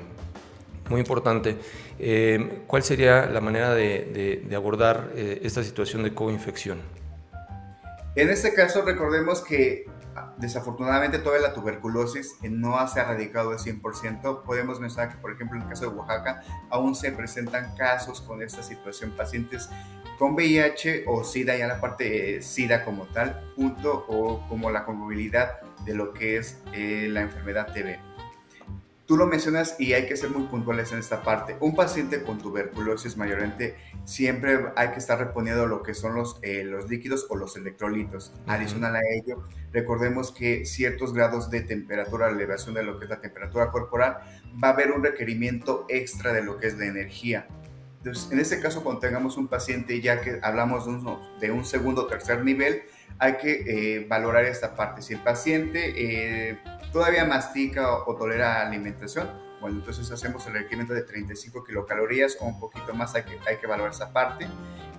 muy 0.88 1.00
importante. 1.00 1.58
Eh, 1.98 2.62
¿Cuál 2.66 2.82
sería 2.82 3.26
la 3.26 3.40
manera 3.40 3.74
de, 3.74 4.48
abordar 4.54 5.10
eh, 5.14 5.40
esta 5.42 5.62
situación 5.62 6.02
de 6.02 6.14
coinfección? 6.14 6.80
En 8.14 8.28
este 8.28 8.52
caso, 8.52 8.82
recordemos 8.82 9.40
que 9.40 9.86
desafortunadamente 10.36 11.18
toda 11.18 11.38
la 11.38 11.54
tuberculosis 11.54 12.36
no 12.42 12.86
se 12.86 13.00
ha 13.00 13.04
erradicado 13.04 13.50
al 13.50 13.58
100%. 13.58 14.42
Podemos 14.42 14.80
mencionar 14.80 15.10
que, 15.10 15.16
por 15.16 15.32
ejemplo, 15.32 15.56
en 15.56 15.62
el 15.62 15.68
caso 15.68 15.90
de 15.90 15.96
Oaxaca, 15.96 16.42
aún 16.68 16.94
se 16.94 17.12
presentan 17.12 17.74
casos 17.76 18.20
con 18.20 18.42
esta 18.42 18.62
situación, 18.62 19.12
pacientes 19.12 19.70
con 20.22 20.34
VIH 20.34 21.02
o 21.08 21.24
SIDA, 21.24 21.56
ya 21.56 21.66
la 21.66 21.80
parte 21.80 22.42
SIDA 22.42 22.84
como 22.84 23.06
tal, 23.06 23.42
junto 23.56 24.06
o 24.06 24.46
como 24.48 24.70
la 24.70 24.84
comorbilidad 24.84 25.60
de 25.84 25.96
lo 25.96 26.12
que 26.12 26.36
es 26.36 26.62
eh, 26.72 27.08
la 27.10 27.22
enfermedad 27.22 27.72
TB. 27.72 27.98
Tú 29.04 29.16
lo 29.16 29.26
mencionas 29.26 29.74
y 29.80 29.94
hay 29.94 30.06
que 30.06 30.16
ser 30.16 30.30
muy 30.30 30.46
puntuales 30.46 30.92
en 30.92 31.00
esta 31.00 31.24
parte. 31.24 31.56
Un 31.58 31.74
paciente 31.74 32.22
con 32.22 32.38
tuberculosis 32.38 33.16
mayormente 33.16 33.74
siempre 34.04 34.60
hay 34.76 34.90
que 34.90 35.00
estar 35.00 35.18
reponiendo 35.18 35.66
lo 35.66 35.82
que 35.82 35.92
son 35.92 36.14
los, 36.14 36.38
eh, 36.42 36.62
los 36.62 36.88
líquidos 36.88 37.26
o 37.28 37.34
los 37.34 37.56
electrolitos. 37.56 38.32
Adicional 38.46 38.94
a 38.94 39.00
ello, 39.00 39.42
recordemos 39.72 40.30
que 40.30 40.64
ciertos 40.66 41.12
grados 41.12 41.50
de 41.50 41.62
temperatura, 41.62 42.30
elevación 42.30 42.76
de 42.76 42.84
lo 42.84 43.00
que 43.00 43.06
es 43.06 43.10
la 43.10 43.20
temperatura 43.20 43.72
corporal, 43.72 44.18
va 44.62 44.68
a 44.68 44.70
haber 44.70 44.92
un 44.92 45.02
requerimiento 45.02 45.84
extra 45.88 46.32
de 46.32 46.44
lo 46.44 46.58
que 46.58 46.68
es 46.68 46.78
la 46.78 46.86
energía. 46.86 47.48
Entonces, 48.04 48.32
en 48.32 48.40
este 48.40 48.58
caso, 48.58 48.82
cuando 48.82 49.00
tengamos 49.00 49.36
un 49.36 49.46
paciente, 49.46 50.00
ya 50.00 50.20
que 50.20 50.40
hablamos 50.42 50.86
de 50.86 50.90
un, 50.90 51.18
de 51.38 51.52
un 51.52 51.64
segundo 51.64 52.02
o 52.02 52.06
tercer 52.08 52.44
nivel, 52.44 52.82
hay 53.20 53.36
que 53.36 53.62
eh, 53.64 54.06
valorar 54.08 54.44
esta 54.44 54.74
parte. 54.74 55.02
Si 55.02 55.14
el 55.14 55.20
paciente 55.20 55.92
eh, 55.94 56.58
todavía 56.92 57.24
mastica 57.24 57.98
o, 57.98 58.16
tolera 58.16 58.66
alimentación, 58.66 59.30
bueno, 59.60 59.78
entonces 59.78 60.10
hacemos 60.10 60.44
el 60.48 60.54
requerimiento 60.54 60.94
de 60.94 61.02
35 61.02 61.62
kilocalorías 61.62 62.38
o 62.40 62.46
un 62.46 62.58
poquito 62.58 62.92
más, 62.92 63.14
hay 63.14 63.22
que, 63.22 63.38
hay 63.46 63.58
que 63.58 63.68
valorar 63.68 63.92
esa 63.92 64.12
parte, 64.12 64.48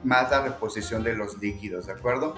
más 0.06 0.32
la 0.32 0.42
reposición 0.42 1.04
de 1.04 1.14
los 1.14 1.38
líquidos, 1.40 1.88
¿de 1.88 1.92
acuerdo? 1.92 2.36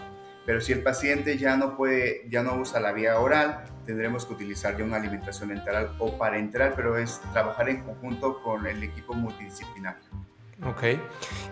Pero 0.48 0.62
si 0.62 0.74
el 0.74 0.82
paciente 0.82 1.38
ya 1.38 1.58
no 1.58 1.78
puede, 1.78 2.28
ya 2.28 2.42
no 2.42 2.56
usa 2.56 2.80
la 2.80 2.92
vía 2.92 3.20
oral, 3.20 3.66
tendremos 3.86 4.26
que 4.26 4.34
utilizar 4.34 4.76
ya 4.76 4.84
una 4.84 4.98
alimentación 4.98 5.52
enteral 5.52 5.96
o 6.00 6.18
parenteral, 6.18 6.74
pero 6.76 6.98
es 6.98 7.22
trabajar 7.34 7.70
en 7.70 7.84
conjunto 7.84 8.42
con 8.42 8.66
el 8.66 8.82
equipo 8.82 9.14
multidisciplinario. 9.14 10.35
Ok. 10.64 10.84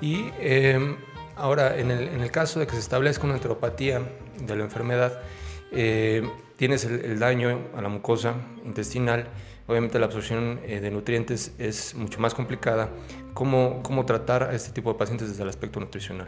Y 0.02 0.32
em, 0.40 0.98
ahora, 1.36 1.78
en 1.78 1.92
el, 1.92 2.08
en 2.10 2.22
el, 2.22 2.32
caso 2.32 2.60
de 2.60 2.68
que 2.68 2.74
se 2.74 2.80
establezca 2.80 3.26
una 3.26 3.36
enteropatía 3.36 4.02
de 4.40 4.56
la 4.56 4.64
enfermedad, 4.64 5.22
eh, 5.72 6.30
tienes 6.56 6.86
el, 6.86 7.20
daño 7.20 7.60
a 7.76 7.82
la 7.82 7.90
mucosa 7.90 8.36
intestinal, 8.64 9.28
obviamente 9.68 10.00
la 10.00 10.06
absorción 10.06 10.60
eh, 10.64 10.80
de 10.80 10.92
nutrientes 10.92 11.54
es 11.58 11.96
mucho 11.96 12.20
más 12.20 12.34
complicada. 12.34 12.90
¿Cómo, 13.34 13.82
¿Cómo 13.82 14.06
tratar 14.06 14.44
a 14.44 14.54
este 14.54 14.72
tipo 14.72 14.94
de 14.94 15.00
pacientes 15.00 15.30
desde 15.30 15.44
el 15.44 15.50
aspecto 15.50 15.80
nutricional? 15.80 16.28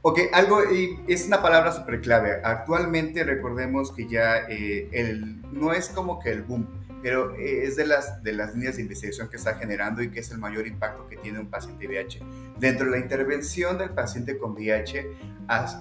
Ok, 0.00 0.20
algo, 0.32 0.60
es 1.08 1.26
una 1.26 1.42
palabra 1.42 1.72
súper 1.72 2.00
clave. 2.00 2.40
Actualmente 2.42 3.24
recordemos 3.24 3.92
que 3.92 4.08
ya 4.08 4.38
eh, 4.48 4.88
el, 4.92 5.42
no 5.52 5.72
es 5.72 5.88
como 5.90 6.20
que 6.20 6.30
el 6.30 6.42
boom, 6.42 6.66
pero 7.02 7.34
eh, 7.34 7.64
es 7.64 7.76
de 7.76 7.86
las, 7.86 8.22
de 8.22 8.32
las 8.32 8.54
líneas 8.54 8.76
de 8.76 8.82
investigación 8.82 9.28
que 9.28 9.36
está 9.36 9.54
generando 9.54 10.02
y 10.02 10.10
que 10.10 10.20
es 10.20 10.30
el 10.30 10.38
mayor 10.38 10.66
impacto 10.66 11.06
que 11.08 11.16
tiene 11.16 11.38
un 11.38 11.48
paciente 11.48 11.86
VIH. 11.86 12.20
Dentro 12.58 12.86
de 12.86 12.92
la 12.92 12.98
intervención 12.98 13.78
del 13.78 13.90
paciente 13.90 14.38
con 14.38 14.52
VIH 14.52 15.06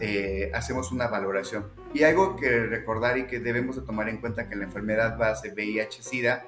eh, 0.01 0.51
hacemos 0.53 0.91
una 0.91 1.07
valoración. 1.07 1.67
Y 1.93 2.03
algo 2.03 2.35
que 2.35 2.65
recordar 2.65 3.17
y 3.17 3.25
que 3.25 3.39
debemos 3.39 3.75
de 3.75 3.81
tomar 3.81 4.09
en 4.09 4.17
cuenta 4.17 4.47
que 4.47 4.55
la 4.55 4.65
enfermedad 4.65 5.17
base 5.17 5.53
VIH-Sida 5.53 6.45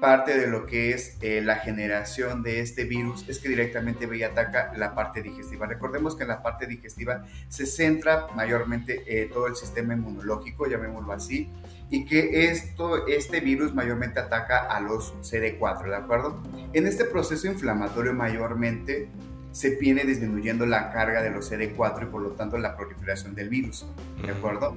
parte 0.00 0.38
de 0.38 0.46
lo 0.46 0.66
que 0.66 0.90
es 0.90 1.16
eh, 1.22 1.40
la 1.40 1.56
generación 1.56 2.42
de 2.42 2.60
este 2.60 2.84
virus 2.84 3.26
es 3.30 3.38
que 3.38 3.48
directamente 3.48 4.04
ve 4.04 4.26
ataca 4.26 4.74
la 4.76 4.94
parte 4.94 5.22
digestiva. 5.22 5.66
Recordemos 5.66 6.14
que 6.14 6.24
en 6.24 6.28
la 6.28 6.42
parte 6.42 6.66
digestiva 6.66 7.24
se 7.48 7.64
centra 7.64 8.26
mayormente 8.36 9.30
todo 9.32 9.46
el 9.46 9.56
sistema 9.56 9.94
inmunológico, 9.94 10.66
llamémoslo 10.66 11.14
así, 11.14 11.50
y 11.90 12.04
que 12.04 12.50
esto, 12.50 13.06
este 13.06 13.40
virus 13.40 13.74
mayormente 13.74 14.18
ataca 14.20 14.58
a 14.58 14.80
los 14.80 15.14
CD4, 15.20 15.88
¿de 15.88 15.96
acuerdo? 15.96 16.42
En 16.72 16.86
este 16.86 17.04
proceso 17.04 17.46
inflamatorio 17.46 18.12
mayormente 18.12 19.08
se 19.52 19.70
viene 19.76 20.04
disminuyendo 20.04 20.66
la 20.66 20.90
carga 20.92 21.22
de 21.22 21.30
los 21.30 21.50
CD4 21.50 22.02
y 22.02 22.06
por 22.06 22.20
lo 22.20 22.32
tanto 22.32 22.58
la 22.58 22.76
proliferación 22.76 23.34
del 23.34 23.48
virus, 23.48 23.86
¿de 24.22 24.32
acuerdo? 24.32 24.76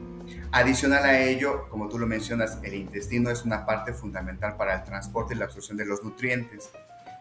Adicional 0.51 1.03
a 1.03 1.20
ello, 1.20 1.68
como 1.70 1.89
tú 1.89 1.97
lo 1.99 2.07
mencionas, 2.07 2.60
el 2.64 2.76
intestino 2.76 3.30
es 3.30 3.43
una 3.43 3.66
parte 3.66 3.93
fundamental 3.93 4.55
para 4.55 4.76
el 4.76 4.84
transporte 4.84 5.34
y 5.34 5.38
la 5.38 5.45
absorción 5.45 5.78
de 5.78 5.86
los 5.86 6.03
nutrientes. 6.03 6.70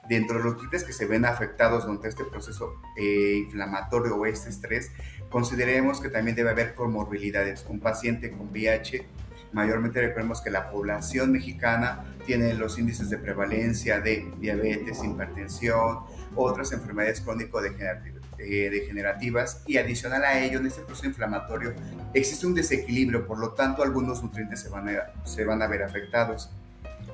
Dentro 0.09 0.39
de 0.39 0.45
los 0.45 0.53
nutrientes 0.55 0.85
que 0.85 0.93
se 0.93 1.07
ven 1.07 1.25
afectados 1.25 1.85
durante 1.85 2.09
este 2.09 2.25
proceso 2.25 2.81
eh, 2.97 3.43
inflamatorio 3.45 4.17
o 4.17 4.25
este 4.25 4.51
estrés, 4.51 4.93
consideremos 5.29 6.01
que 6.01 6.09
también 6.09 6.37
debe 6.37 6.51
haber 6.51 6.75
comorbilidades. 6.75 7.67
Un 7.69 7.81
paciente 7.81 8.31
con 8.31 8.51
VIH 8.51 9.07
Mayormente 9.53 10.01
recordemos 10.01 10.41
que 10.43 10.51
la 10.51 10.71
población 10.71 11.33
mexicana 11.33 12.05
tiene 12.27 12.53
los 12.55 12.79
índices 12.79 13.09
de 13.09 13.17
prevalencia 13.17 14.01
de 14.01 14.31
diabetes, 14.39 15.03
hipertensión, 15.03 16.01
otras 16.35 16.73
enfermedades 16.73 17.23
crónico-degenerativas 17.23 19.57
eh, 19.57 19.61
y 19.67 19.79
adicional 19.79 20.25
a 20.25 20.39
ello 20.39 20.59
en 20.59 20.67
este 20.67 20.83
proceso 20.83 21.07
inflamatorio 21.07 21.73
existe 22.13 22.47
un 22.47 22.55
desequilibrio, 22.55 23.27
por 23.27 23.39
lo 23.39 23.55
tanto 23.55 23.83
algunos 23.83 24.23
nutrientes 24.23 24.61
se 24.61 24.69
van 24.69 24.89
a, 24.89 25.11
se 25.25 25.45
van 25.45 25.63
a 25.63 25.67
ver 25.67 25.83
afectados. 25.83 26.51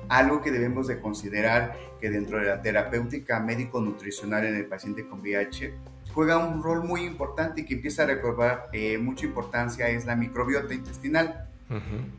Algo 0.09 0.41
que 0.41 0.51
debemos 0.51 0.87
de 0.87 0.99
considerar 0.99 1.73
que 1.99 2.09
dentro 2.09 2.39
de 2.39 2.45
la 2.45 2.61
terapéutica 2.61 3.39
médico-nutricional 3.39 4.45
en 4.45 4.55
el 4.55 4.65
paciente 4.65 5.07
con 5.07 5.21
VIH 5.21 5.73
juega 6.13 6.37
un 6.37 6.61
rol 6.61 6.83
muy 6.83 7.05
importante 7.05 7.61
y 7.61 7.65
que 7.65 7.75
empieza 7.75 8.03
a 8.03 8.07
recobrar 8.07 8.67
eh, 8.71 8.97
mucha 8.97 9.25
importancia 9.25 9.87
es 9.89 10.05
la 10.05 10.15
microbiota 10.15 10.73
intestinal. 10.73 11.49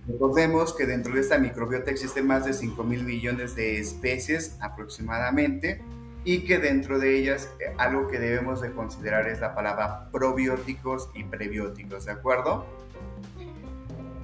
Recordemos 0.08 0.74
que 0.74 0.86
dentro 0.86 1.14
de 1.14 1.20
esta 1.20 1.38
microbiota 1.38 1.90
existen 1.90 2.26
más 2.26 2.44
de 2.44 2.52
5 2.52 2.82
mil 2.82 3.04
millones 3.04 3.54
de 3.54 3.78
especies 3.78 4.56
aproximadamente 4.60 5.80
y 6.24 6.40
que 6.40 6.58
dentro 6.58 6.98
de 6.98 7.16
ellas 7.16 7.48
eh, 7.60 7.72
algo 7.78 8.08
que 8.08 8.18
debemos 8.18 8.60
de 8.60 8.72
considerar 8.72 9.28
es 9.28 9.40
la 9.40 9.54
palabra 9.54 10.10
probióticos 10.10 11.08
y 11.14 11.22
prebióticos, 11.22 12.06
¿de 12.06 12.12
acuerdo? 12.12 12.66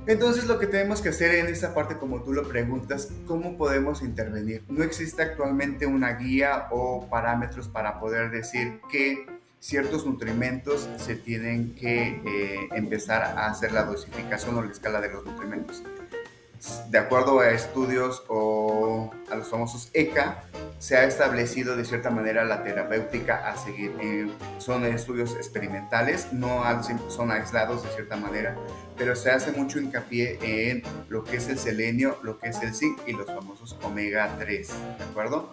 Entonces 0.09 0.47
lo 0.47 0.59
que 0.59 0.67
tenemos 0.67 1.01
que 1.01 1.11
hacer 1.11 1.33
en 1.37 1.47
esta 1.47 1.75
parte, 1.75 1.97
como 1.97 2.25
tú 2.25 2.33
lo 2.33 2.43
preguntas, 2.49 3.13
¿cómo 3.25 3.57
podemos 3.57 4.03
intervenir? 4.03 4.65
No 4.69 4.83
existe 4.83 5.23
actualmente 5.23 5.87
una 5.87 6.15
guía 6.15 6.67
o 6.73 7.07
parámetros 7.09 7.69
para 7.69 8.01
poder 8.01 8.33
decir 8.33 8.81
que 8.91 9.25
ciertos 9.63 10.05
nutrimentos 10.05 10.89
se 10.97 11.15
tienen 11.15 11.75
que 11.77 12.21
eh, 12.27 12.69
empezar 12.73 13.23
a 13.23 13.47
hacer 13.47 13.71
la 13.71 13.85
dosificación 13.85 14.59
o 14.59 14.63
la 14.63 14.73
escala 14.73 15.01
de 15.01 15.09
los 15.09 15.25
nutrimentos. 15.25 15.85
De 16.91 16.99
acuerdo 16.99 17.41
a 17.41 17.51
estudios 17.51 18.25
o 18.29 19.13
a 19.31 19.37
los 19.37 19.49
famosos 19.49 19.89
ECA, 19.95 20.45
se 20.79 20.97
ha 20.97 21.05
establecido 21.05 21.77
de 21.77 21.85
cierta 21.85 22.11
manera 22.11 22.45
la 22.45 22.65
terapéutica 22.65 23.49
a 23.49 23.57
seguir. 23.57 23.93
Eh, 24.01 24.29
son 24.59 24.85
estudios 24.85 25.35
experimentales, 25.37 26.33
no 26.33 26.63
son 27.09 27.31
aislados 27.31 27.85
de 27.85 27.91
cierta 27.91 28.17
manera, 28.17 28.57
pero 28.97 29.15
se 29.15 29.31
hace 29.31 29.53
mucho 29.53 29.79
hincapié 29.79 30.39
en 30.41 30.83
lo 31.09 31.23
que 31.23 31.37
es 31.37 31.49
el 31.49 31.59
selenio, 31.59 32.19
lo 32.23 32.39
que 32.39 32.49
es 32.49 32.61
el 32.63 32.75
zinc 32.75 32.99
y 33.07 33.13
los 33.13 33.27
famosos 33.27 33.77
omega 33.83 34.37
3, 34.39 34.69
¿de 34.99 35.05
acuerdo? 35.05 35.53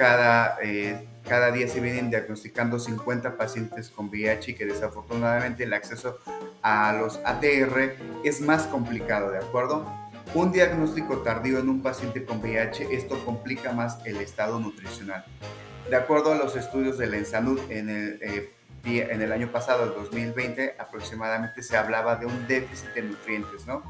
Cada 0.00 0.56
eh, 0.62 1.06
cada 1.28 1.50
día 1.50 1.68
se 1.68 1.78
vienen 1.78 2.08
diagnosticando 2.08 2.78
50 2.78 3.36
pacientes 3.36 3.90
con 3.90 4.08
VIH 4.08 4.52
y 4.52 4.54
que 4.54 4.64
desafortunadamente 4.64 5.64
el 5.64 5.74
acceso 5.74 6.18
a 6.62 6.94
los 6.94 7.20
ATR 7.22 7.96
es 8.24 8.40
más 8.40 8.62
complicado, 8.62 9.30
¿de 9.30 9.38
acuerdo? 9.38 9.86
Un 10.32 10.52
diagnóstico 10.52 11.18
tardío 11.18 11.58
en 11.58 11.68
un 11.68 11.82
paciente 11.82 12.24
con 12.24 12.40
VIH, 12.40 12.94
esto 12.96 13.22
complica 13.26 13.72
más 13.72 13.98
el 14.06 14.16
estado 14.16 14.58
nutricional. 14.58 15.22
De 15.90 15.96
acuerdo 15.96 16.32
a 16.32 16.36
los 16.36 16.56
estudios 16.56 16.96
de 16.96 17.06
la 17.06 17.18
ENSANUD 17.18 17.70
en 17.70 17.90
el, 17.90 18.18
eh, 18.22 18.50
en 18.84 19.20
el 19.20 19.32
año 19.32 19.52
pasado, 19.52 19.84
el 19.84 19.90
2020, 19.90 20.76
aproximadamente 20.78 21.62
se 21.62 21.76
hablaba 21.76 22.16
de 22.16 22.24
un 22.24 22.48
déficit 22.48 22.88
de 22.94 23.02
nutrientes, 23.02 23.66
¿no? 23.66 23.82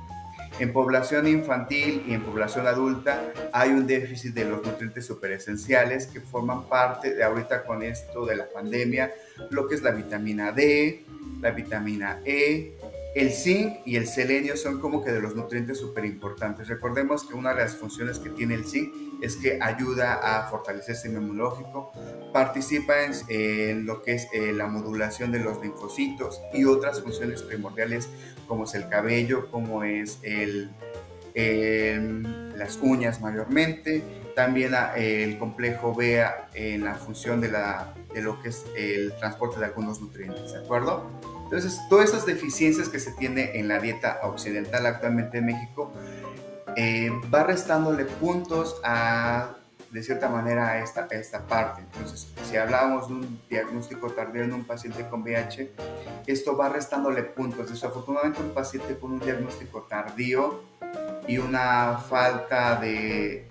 En 0.61 0.75
población 0.75 1.27
infantil 1.27 2.05
y 2.07 2.13
en 2.13 2.23
población 2.23 2.67
adulta 2.67 3.33
hay 3.51 3.71
un 3.71 3.87
déficit 3.87 4.35
de 4.35 4.45
los 4.45 4.63
nutrientes 4.63 5.07
superesenciales 5.07 6.07
que 6.07 6.21
forman 6.21 6.69
parte 6.69 7.15
de 7.15 7.25
ahorita 7.25 7.65
con 7.65 7.83
esto 7.83 8.27
de 8.27 8.37
la 8.37 8.47
pandemia, 8.47 9.11
lo 9.49 9.67
que 9.67 9.77
es 9.77 9.83
la 9.83 9.91
vitamina 9.91 10.53
D, 10.53 11.03
la 11.41 11.53
vitamina 11.53 12.21
E, 12.27 12.75
el 13.15 13.33
zinc 13.33 13.79
y 13.87 13.97
el 13.97 14.07
selenio 14.07 14.55
son 14.55 14.81
como 14.81 15.03
que 15.03 15.11
de 15.11 15.21
los 15.21 15.35
nutrientes 15.35 15.79
súper 15.79 16.05
importantes. 16.05 16.69
Recordemos 16.69 17.25
que 17.25 17.35
una 17.35 17.55
de 17.55 17.63
las 17.63 17.77
funciones 17.77 18.19
que 18.19 18.29
tiene 18.29 18.55
el 18.55 18.67
zinc 18.67 18.93
es 19.23 19.37
que 19.37 19.59
ayuda 19.63 20.21
a 20.23 20.49
fortalecer 20.51 20.91
el 20.91 20.97
sistema 20.97 21.21
inmunológico, 21.21 21.91
participa 22.35 22.95
en, 23.29 23.87
lo 23.87 24.03
que 24.03 24.13
es 24.13 24.29
eh, 24.35 24.53
la 24.53 24.67
modulación 24.67 25.33
de 25.33 25.41
los 25.41 25.61
linfocitos 25.61 26.41
y 26.53 26.67
otras 26.67 27.01
funciones 27.01 27.43
primordiales 27.43 28.11
como 28.51 28.65
es 28.65 28.75
el 28.75 28.89
cabello, 28.89 29.49
como 29.49 29.85
es 29.85 30.19
el, 30.25 30.73
las 32.57 32.79
uñas 32.83 33.21
mayormente, 33.21 34.03
también 34.35 34.73
el 34.97 35.39
complejo 35.39 35.95
B 35.95 36.21
en 36.55 36.83
la 36.83 36.97
función 36.97 37.41
de 37.41 37.53
lo 38.21 38.43
que 38.43 38.49
es 38.49 38.65
el 38.77 39.13
transporte 39.21 39.61
de 39.61 39.67
algunos 39.67 40.01
nutrientes, 40.01 40.53
¿de 40.53 40.59
acuerdo? 40.59 41.09
Entonces, 41.45 41.81
todas 41.89 42.09
esas 42.09 42.27
deficiencias 42.27 42.89
que 42.89 42.99
se 42.99 43.13
tiene 43.13 43.57
en 43.61 43.69
la 43.69 43.79
dieta 43.79 44.19
occidental 44.25 44.85
actualmente 44.85 45.39
en 45.39 45.47
México 45.47 45.93
eh, 46.75 47.11
va 47.33 47.45
restándole 47.45 48.05
puntos 48.05 48.81
a, 48.83 49.60
de 49.91 50.03
cierta 50.03 50.29
manera, 50.29 50.79
esta, 50.83 51.07
esta 51.11 51.47
parte. 51.47 51.83
Entonces, 51.83 52.29
si 52.49 52.57
hablábamos 52.57 53.09
de 53.09 53.15
un 53.15 53.43
diagnóstico 53.49 54.11
tardío 54.11 54.45
en 54.45 54.53
un 54.53 54.65
paciente 54.65 55.09
con 55.09 55.23
VIH, 55.23 55.73
esto 56.27 56.57
va 56.57 56.69
restándole 56.69 57.23
puntos. 57.23 57.71
Desafortunadamente, 57.71 58.41
un 58.41 58.55
paciente 58.55 58.97
con 58.99 59.13
un 59.13 59.21
diagnóstico 59.21 59.83
tardío 59.83 60.63
y 61.27 61.39
una 61.39 61.99
falta 61.99 62.77
de, 62.77 63.49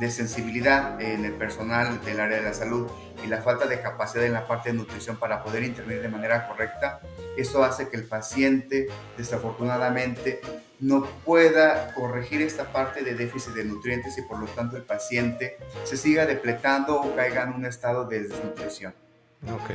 de 0.00 0.10
sensibilidad 0.10 1.00
en 1.00 1.24
el 1.24 1.32
personal 1.32 2.02
del 2.04 2.20
área 2.20 2.38
de 2.38 2.44
la 2.44 2.54
salud 2.54 2.90
y 3.24 3.26
la 3.26 3.42
falta 3.42 3.66
de 3.66 3.80
capacidad 3.80 4.24
en 4.24 4.32
la 4.32 4.46
parte 4.46 4.70
de 4.70 4.76
nutrición 4.76 5.16
para 5.16 5.42
poder 5.42 5.62
intervenir 5.62 6.02
de 6.02 6.08
manera 6.08 6.48
correcta, 6.48 7.00
eso 7.36 7.64
hace 7.64 7.88
que 7.88 7.96
el 7.96 8.04
paciente 8.04 8.86
desafortunadamente 9.16 10.40
no 10.80 11.06
pueda 11.24 11.94
corregir 11.94 12.42
esta 12.42 12.72
parte 12.72 13.02
de 13.02 13.14
déficit 13.14 13.54
de 13.54 13.64
nutrientes 13.64 14.18
y 14.18 14.22
por 14.22 14.38
lo 14.38 14.46
tanto 14.46 14.76
el 14.76 14.82
paciente 14.82 15.56
se 15.84 15.96
siga 15.96 16.26
depletando 16.26 17.00
o 17.00 17.14
caiga 17.14 17.44
en 17.44 17.54
un 17.54 17.66
estado 17.66 18.06
de 18.06 18.22
desnutrición. 18.22 18.94
Ok, 19.52 19.70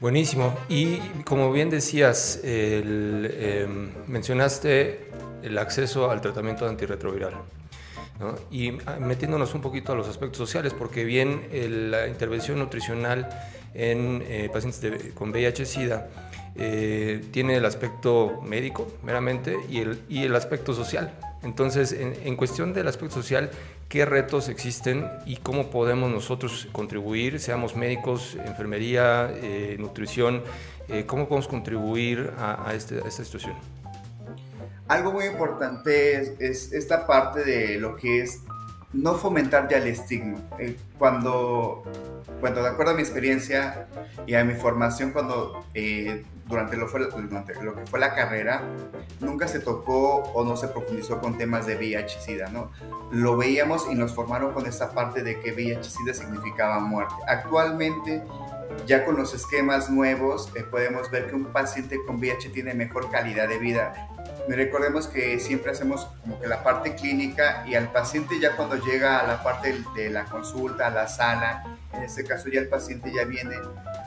buenísimo. 0.00 0.54
Y 0.68 0.98
como 1.24 1.52
bien 1.52 1.68
decías, 1.68 2.40
em, 2.42 3.90
mencionaste 4.06 5.10
el 5.42 5.58
acceso 5.58 6.10
al 6.10 6.20
tratamiento 6.20 6.66
antirretroviral. 6.66 7.34
Y 8.50 8.78
ah, 8.86 8.96
metiéndonos 8.98 9.54
un 9.54 9.60
poquito 9.60 9.92
a 9.92 9.94
los 9.94 10.08
aspectos 10.08 10.38
sociales, 10.38 10.72
porque 10.72 11.04
bien 11.04 11.48
la 11.90 12.08
intervención 12.08 12.58
nutricional 12.58 13.28
en 13.74 14.24
eh, 14.26 14.48
pacientes 14.50 15.12
con 15.12 15.30
VIH-Sida 15.30 16.08
eh, 16.58 17.24
tiene 17.32 17.56
el 17.56 17.64
aspecto 17.64 18.40
médico 18.42 18.88
meramente 19.02 19.56
y 19.68 19.80
el, 19.80 20.00
y 20.08 20.24
el 20.24 20.34
aspecto 20.34 20.74
social. 20.74 21.12
Entonces, 21.42 21.92
en, 21.92 22.36
cuestión 22.36 22.72
del 22.72 22.88
aspecto 22.88 23.16
social, 23.16 23.50
¿qué 23.88 24.04
retos 24.04 24.48
existen 24.48 25.08
y 25.26 25.36
cómo 25.36 25.70
podemos 25.70 26.10
nosotros 26.10 26.66
contribuir, 26.72 27.38
seamos 27.38 27.76
médicos, 27.76 28.36
enfermería, 28.44 29.30
eh, 29.36 29.76
nutrición, 29.78 30.42
cómo 31.06 31.28
podemos 31.28 31.46
contribuir 31.46 32.32
a, 32.38 32.72
este, 32.74 32.96
a 32.96 33.06
esta 33.06 33.22
situación? 33.22 33.54
algo 34.88 35.12
muy 35.12 35.24
importante 35.26 36.36
es, 36.38 36.72
esta 36.72 37.06
parte 37.06 37.44
de 37.44 37.78
lo 37.78 37.96
que 37.96 38.22
es 38.22 38.42
no 38.92 39.14
fomentar 39.14 39.68
ya 39.68 39.78
el 39.78 39.88
estigma. 39.88 40.38
Eh, 40.58 40.76
cuando, 40.98 41.82
bueno, 42.40 42.62
de 42.62 42.68
acuerdo 42.68 42.92
a 42.92 42.94
mi 42.94 43.02
experiencia 43.02 43.88
y 44.26 44.34
a 44.34 44.44
mi 44.44 44.54
formación, 44.54 45.10
cuando 45.12 45.64
eh, 45.74 46.24
durante, 46.46 46.76
lo, 46.76 46.88
durante 46.88 47.54
lo 47.62 47.74
que 47.74 47.86
fue 47.86 47.98
la 47.98 48.14
carrera, 48.14 48.62
nunca 49.20 49.48
se 49.48 49.60
tocó 49.60 50.22
o 50.34 50.44
no 50.44 50.56
se 50.56 50.68
profundizó 50.68 51.20
con 51.20 51.36
temas 51.36 51.66
de 51.66 51.76
VIH-Sida, 51.76 52.48
¿no? 52.50 52.70
Lo 53.10 53.36
veíamos 53.36 53.86
y 53.90 53.94
nos 53.94 54.14
formaron 54.14 54.52
con 54.52 54.66
esta 54.66 54.92
parte 54.92 55.22
de 55.22 55.40
que 55.40 55.52
VIH-Sida 55.52 56.14
significaba 56.14 56.78
muerte. 56.80 57.14
Actualmente, 57.26 58.22
ya 58.86 59.04
con 59.04 59.16
los 59.16 59.34
esquemas 59.34 59.90
nuevos, 59.90 60.50
eh, 60.54 60.62
podemos 60.62 61.10
ver 61.10 61.28
que 61.28 61.34
un 61.34 61.46
paciente 61.46 61.98
con 62.06 62.16
VIH 62.16 62.50
tiene 62.50 62.74
mejor 62.74 63.10
calidad 63.10 63.48
de 63.48 63.58
vida 63.58 64.08
recordemos 64.54 65.08
que 65.08 65.40
siempre 65.40 65.72
hacemos 65.72 66.06
como 66.22 66.40
que 66.40 66.46
la 66.46 66.62
parte 66.62 66.94
clínica 66.94 67.64
y 67.66 67.74
al 67.74 67.90
paciente 67.90 68.38
ya 68.38 68.54
cuando 68.54 68.76
llega 68.76 69.18
a 69.18 69.26
la 69.26 69.42
parte 69.42 69.82
de 69.94 70.10
la 70.10 70.26
consulta, 70.26 70.86
a 70.86 70.90
la 70.90 71.08
sala, 71.08 71.64
en 71.92 72.02
este 72.02 72.24
caso 72.24 72.48
ya 72.48 72.60
el 72.60 72.68
paciente 72.68 73.12
ya 73.12 73.24
viene 73.24 73.56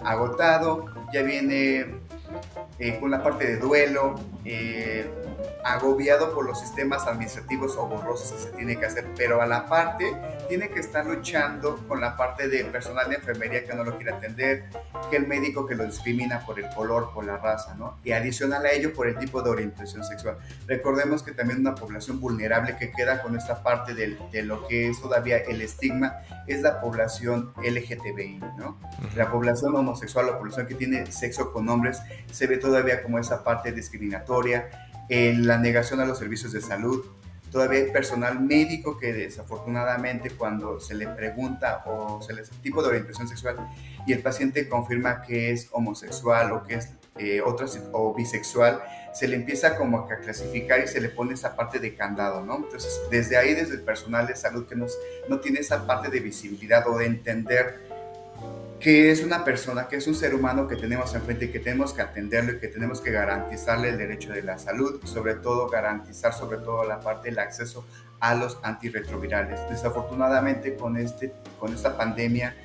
agotado, 0.04 0.86
ya 1.12 1.24
viene 1.24 2.00
eh, 2.80 2.98
con 3.00 3.12
la 3.12 3.22
parte 3.22 3.46
de 3.46 3.58
duelo, 3.58 4.16
eh, 4.46 5.10
agobiado 5.64 6.34
por 6.34 6.46
los 6.46 6.60
sistemas 6.60 7.06
administrativos 7.08 7.76
o 7.78 7.88
borrosos 7.88 8.32
que 8.32 8.40
se 8.40 8.50
tiene 8.52 8.78
que 8.78 8.86
hacer, 8.86 9.06
pero 9.16 9.42
a 9.42 9.48
la 9.48 9.66
parte 9.68 10.16
tiene 10.48 10.70
que 10.70 10.80
estar 10.80 11.06
luchando 11.06 11.78
con 11.88 12.02
la 12.02 12.16
parte 12.16 12.48
de 12.48 12.64
personal 12.66 13.10
de 13.10 13.16
enfermería 13.16 13.66
que 13.66 13.74
no 13.74 13.84
lo 13.84 13.98
quiere 13.98 14.14
atender, 14.14 14.66
que 15.10 15.18
el 15.18 15.28
médico 15.28 15.66
que 15.66 15.76
lo 15.76 15.86
discrimina 15.86 16.46
por 16.46 16.60
el 16.60 16.70
color, 16.74 17.12
por 17.14 17.26
la 17.26 17.38
raza, 17.38 17.76
¿no? 17.76 17.98
Y 18.04 18.12
adicional 18.12 18.66
a 18.66 18.72
ello 18.72 18.94
por 18.94 19.08
el 19.08 19.18
tipo 19.18 19.42
de 19.42 19.50
orientación 19.50 20.04
sexual. 20.04 20.38
Recordemos 20.68 21.24
que 21.24 21.32
también 21.32 21.60
una 21.60 21.76
población 21.76 22.20
vulnerable 22.20 22.78
que 22.78 22.92
queda 22.92 23.22
con 23.22 23.36
esta 23.36 23.62
parte 23.64 23.94
de, 23.94 24.18
de 24.32 24.44
lo 24.44 24.68
que 24.68 24.90
es 24.90 25.02
todavía 25.02 25.38
el 25.38 25.62
estigma 25.62 26.22
es 26.48 26.62
la 26.62 26.82
población 26.82 27.54
LGTBI, 27.58 28.40
¿no? 28.58 28.78
La 29.16 29.30
población 29.30 29.76
homosexual, 29.76 30.28
la 30.28 30.38
población 30.38 30.68
que 30.68 30.76
tiene 30.76 31.06
sexo 31.12 31.52
con 31.52 31.68
hombres, 31.70 32.02
se 32.32 32.48
ve 32.48 32.58
todavía 32.58 33.04
como 33.04 33.20
esa 33.20 33.44
parte 33.44 33.72
discriminatoria 33.72 34.89
en 35.10 35.48
la 35.48 35.58
negación 35.58 36.00
a 36.00 36.06
los 36.06 36.20
servicios 36.20 36.54
de 36.54 36.62
salud. 36.62 37.06
Todavía 37.52 37.80
hay 37.80 37.92
personal 37.92 38.40
médico 38.40 39.00
que 39.00 39.12
desafortunadamente 39.12 40.30
cuando 40.30 40.80
se 40.80 40.94
le 40.94 41.08
pregunta 41.08 41.84
o 41.88 42.22
se 42.22 42.34
le 42.34 42.44
tipo 42.62 42.84
de 42.84 42.90
orientación 42.90 43.28
sexual 43.28 43.58
y 44.06 44.14
el 44.14 44.22
paciente 44.22 44.70
confirma 44.70 45.24
que 45.24 45.52
es 45.52 45.68
homosexual 45.72 46.52
o 46.52 46.64
que 46.64 46.76
es 46.76 46.90
eh, 47.18 47.42
otra, 47.42 47.66
o 47.92 48.14
bisexual, 48.16 48.82
se 49.14 49.28
le 49.28 49.36
empieza 49.36 49.76
como 49.76 49.98
a 49.98 50.08
clasificar 50.20 50.80
y 50.80 50.88
se 50.88 51.02
le 51.02 51.10
pone 51.10 51.34
esa 51.34 51.54
parte 51.54 51.80
de 51.80 51.94
candado, 51.94 52.46
¿no? 52.46 52.58
Entonces, 52.58 53.02
desde 53.12 53.36
ahí, 53.36 53.54
desde 53.54 53.74
el 53.74 53.82
personal 53.82 54.26
de 54.26 54.38
salud 54.38 54.66
que 54.68 54.76
nos, 54.76 54.98
no 55.28 55.42
tiene 55.42 55.60
esa 55.60 55.86
parte 55.86 56.10
de 56.10 56.22
visibilidad 56.22 56.88
o 56.88 56.98
de 56.98 57.08
entender 57.08 57.89
que 58.80 59.12
es 59.12 59.24
una 59.24 59.44
persona, 59.44 59.90
que 59.90 59.98
es 59.98 60.08
un 60.08 60.16
ser 60.16 60.34
humano 60.34 60.68
que 60.68 60.78
tenemos 60.78 61.14
enfrente 61.14 61.46
y 61.46 61.48
que 61.50 61.60
tenemos 61.60 61.94
que 61.94 62.02
atenderlo 62.02 62.54
y 62.54 62.60
que 62.60 62.70
tenemos 62.70 63.02
que 63.02 63.12
garantizarle 63.12 63.90
el 63.90 63.98
derecho 63.98 64.32
de 64.32 64.42
la 64.42 64.58
salud, 64.58 65.04
sobre 65.04 65.36
todo 65.36 65.68
garantizar 65.68 66.34
sobre 66.34 66.60
todo 66.60 66.86
la 66.86 67.02
parte 67.02 67.30
del 67.30 67.40
acceso 67.40 67.86
a 68.22 68.36
los 68.36 68.58
antirretrovirales. 68.64 69.60
Desafortunadamente 69.70 70.78
con, 70.78 70.96
este, 70.96 71.34
con 71.60 71.74
esta 71.74 71.98
pandemia 71.98 72.56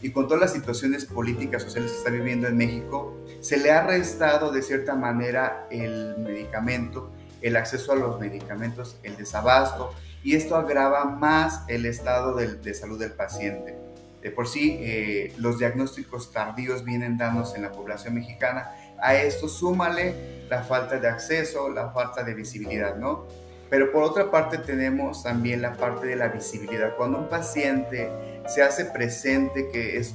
y 0.00 0.12
con 0.12 0.28
todas 0.28 0.42
las 0.42 0.52
situaciones 0.52 1.06
políticas 1.06 1.64
sociales 1.64 1.90
que 1.90 1.98
está 1.98 2.10
viviendo 2.10 2.46
en 2.46 2.56
México, 2.56 3.18
se 3.40 3.56
le 3.56 3.72
ha 3.72 3.84
restado 3.84 4.52
de 4.52 4.62
cierta 4.62 4.94
manera 4.94 5.66
el 5.72 6.18
medicamento, 6.18 7.10
el 7.42 7.56
acceso 7.56 7.92
a 7.92 7.96
los 7.96 8.20
medicamentos, 8.20 8.96
el 9.02 9.16
desabasto, 9.16 9.92
y 10.22 10.36
esto 10.36 10.56
agrava 10.56 11.04
más 11.04 11.62
el 11.68 11.84
estado 11.84 12.34
de 12.36 12.74
salud 12.74 12.98
del 12.98 13.12
paciente. 13.12 13.83
De 14.24 14.30
por 14.30 14.48
sí, 14.48 14.78
eh, 14.80 15.34
los 15.36 15.58
diagnósticos 15.58 16.32
tardíos 16.32 16.82
vienen 16.82 17.18
dados 17.18 17.54
en 17.56 17.62
la 17.62 17.70
población 17.70 18.14
mexicana. 18.14 18.74
A 18.98 19.16
esto 19.16 19.50
súmale 19.50 20.46
la 20.48 20.62
falta 20.62 20.98
de 20.98 21.06
acceso, 21.08 21.68
la 21.68 21.90
falta 21.90 22.22
de 22.22 22.32
visibilidad, 22.32 22.96
¿no? 22.96 23.26
Pero 23.68 23.92
por 23.92 24.02
otra 24.02 24.30
parte 24.30 24.56
tenemos 24.56 25.22
también 25.22 25.60
la 25.60 25.74
parte 25.74 26.06
de 26.06 26.16
la 26.16 26.28
visibilidad. 26.28 26.96
Cuando 26.96 27.18
un 27.18 27.28
paciente 27.28 28.08
se 28.46 28.62
hace 28.62 28.86
presente 28.86 29.68
que 29.70 29.98
es 29.98 30.14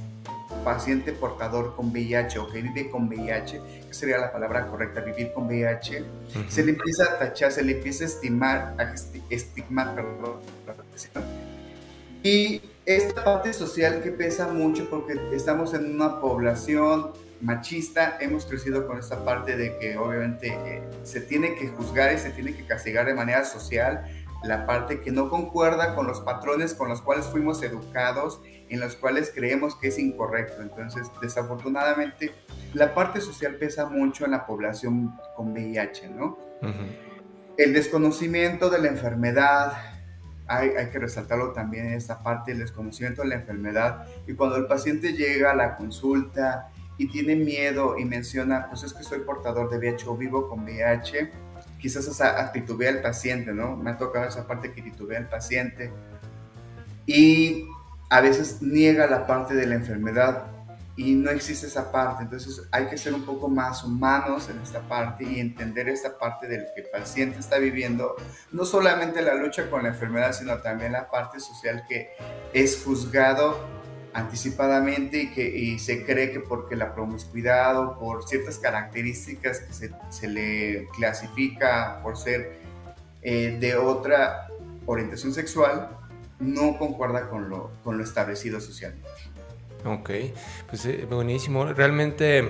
paciente 0.63 1.13
portador 1.13 1.75
con 1.75 1.91
VIH 1.91 2.39
o 2.39 2.51
que 2.51 2.63
vive 2.63 2.89
con 2.89 3.07
VIH, 3.07 3.61
que 3.87 3.93
sería 3.93 4.17
la 4.17 4.31
palabra 4.31 4.65
correcta, 4.65 5.01
vivir 5.01 5.31
con 5.33 5.45
VIH, 5.45 6.03
se 6.47 6.63
le 6.63 6.71
empieza 6.71 7.03
a 7.03 7.19
tachar, 7.19 7.51
se 7.51 7.63
le 7.63 7.73
empieza 7.73 8.05
a 8.05 8.07
estimar, 8.07 8.75
a 8.79 8.91
estigmar, 9.29 9.93
perdón, 9.93 10.39
y 12.23 12.61
esta 12.89 13.23
parte 13.23 13.53
social 13.53 14.01
que 14.01 14.09
pesa 14.09 14.47
mucho 14.47 14.89
porque 14.89 15.13
estamos 15.31 15.75
en 15.75 15.93
una 15.93 16.19
población 16.19 17.11
machista, 17.39 18.17
hemos 18.19 18.47
crecido 18.47 18.87
con 18.87 18.97
esta 18.97 19.23
parte 19.23 19.55
de 19.55 19.77
que 19.77 19.95
obviamente 19.95 20.47
eh, 20.65 20.81
se 21.03 21.21
tiene 21.21 21.53
que 21.53 21.67
juzgar 21.67 22.11
y 22.11 22.17
se 22.17 22.31
tiene 22.31 22.55
que 22.55 22.65
castigar 22.65 23.05
de 23.05 23.13
manera 23.13 23.45
social 23.45 24.05
la 24.43 24.65
parte 24.65 25.01
que 25.01 25.11
no 25.11 25.29
concuerda 25.29 25.93
con 25.93 26.07
los 26.07 26.21
patrones 26.21 26.73
con 26.73 26.89
los 26.89 27.03
cuales 27.03 27.27
fuimos 27.27 27.61
educados, 27.61 28.41
en 28.69 28.79
los 28.79 28.95
cuales 28.95 29.31
creemos 29.35 29.75
que 29.75 29.89
es 29.89 29.99
incorrecto. 29.99 30.63
Entonces, 30.63 31.11
desafortunadamente, 31.21 32.31
la 32.73 32.95
parte 32.95 33.21
social 33.21 33.55
pesa 33.57 33.85
mucho 33.85 34.25
en 34.25 34.31
la 34.31 34.47
población 34.47 35.15
con 35.35 35.51
VIH, 35.51 36.09
¿no? 36.09 36.39
el 37.57 37.73
desconocimiento 37.73 38.69
de 38.69 38.79
la 38.79 38.87
enfermedad, 38.87 39.73
hay, 40.49 40.69
hay, 40.69 40.89
que 40.89 40.99
resaltarlo 40.99 41.51
también 41.51 41.85
en 41.87 41.93
esta 41.93 42.21
parte, 42.21 42.51
el 42.51 42.59
desconocimiento 42.59 43.21
de 43.21 43.29
la 43.29 43.35
enfermedad. 43.35 44.05
Y 44.27 44.33
cuando 44.33 44.57
el 44.57 44.67
paciente 44.67 45.13
llega 45.13 45.51
a 45.51 45.55
la 45.55 45.77
consulta 45.77 46.69
y 46.97 47.07
tiene 47.07 47.35
miedo 47.35 47.97
y 47.97 48.05
menciona, 48.05 48.67
pues 48.67 48.83
es 48.83 48.93
que 48.93 49.03
soy 49.03 49.19
portador 49.19 49.69
de 49.69 49.77
VIH 49.77 50.07
o 50.07 50.17
vivo 50.17 50.49
con 50.49 50.63
VIH, 50.63 51.31
quizás 51.79 52.07
esa 52.07 52.51
titubea 52.51 52.89
el 52.89 53.01
paciente, 53.01 53.53
¿no? 53.53 53.77
Me 53.77 53.91
ha 53.91 53.97
tocado 53.97 54.27
esa 54.27 54.45
parte 54.45 54.73
que 54.73 54.81
titubea 54.81 55.19
el 55.19 55.27
paciente. 55.27 55.91
Y 57.05 57.65
a 58.09 58.21
veces 58.21 58.61
niega 58.61 59.07
la 59.07 59.25
parte 59.27 59.55
de 59.55 59.65
la 59.65 59.75
enfermedad 59.75 60.58
y 60.99 61.15
no 61.15 61.31
existe 61.31 61.67
esa 61.67 61.93
parte. 61.93 62.23
Entonces 62.23 62.61
hay 62.71 62.87
que 62.87 62.97
ser 62.97 63.13
un 63.13 63.23
poco 63.23 63.47
más 63.47 63.85
humanos 63.85 64.49
en 64.49 64.59
esta 64.59 64.81
parte 64.81 65.23
y 65.23 65.39
entender 65.39 65.87
esta 65.87 66.17
parte 66.17 66.45
del 66.45 66.65
que 66.75 66.81
el 66.81 66.87
paciente 66.87 67.39
está 67.39 67.57
viviendo, 67.57 68.17
no 68.51 68.65
solamente 68.65 69.21
la 69.21 69.33
lucha 69.35 69.69
con 69.69 69.83
la 69.83 69.89
enfermedad, 69.89 70.33
sino 70.33 70.57
también 70.57 70.91
la 70.91 71.09
parte 71.09 71.39
social 71.39 71.85
que 71.87 72.09
es 72.51 72.83
juzgado 72.83 73.65
anticipadamente 74.11 75.21
y 75.21 75.33
que 75.33 75.79
se 75.79 76.03
cree 76.03 76.33
que 76.33 76.41
porque 76.41 76.75
la 76.75 76.93
promiscuidad 76.93 77.79
o 77.79 77.97
por 77.97 78.27
ciertas 78.27 78.57
características 78.57 79.61
que 79.61 79.71
se, 79.71 79.91
se 80.09 80.27
le 80.27 80.89
clasifica 80.97 82.01
por 82.03 82.17
ser 82.17 82.59
eh, 83.21 83.55
de 83.57 83.77
otra 83.77 84.49
orientación 84.85 85.33
sexual, 85.33 85.97
no 86.39 86.77
concuerda 86.77 87.29
con 87.29 87.49
lo, 87.49 87.71
con 87.85 87.97
lo 87.97 88.03
establecido 88.03 88.59
socialmente. 88.59 89.07
Ok, 89.85 90.09
pues 90.67 90.85
eh, 90.85 91.07
buenísimo. 91.09 91.65
Realmente 91.65 92.49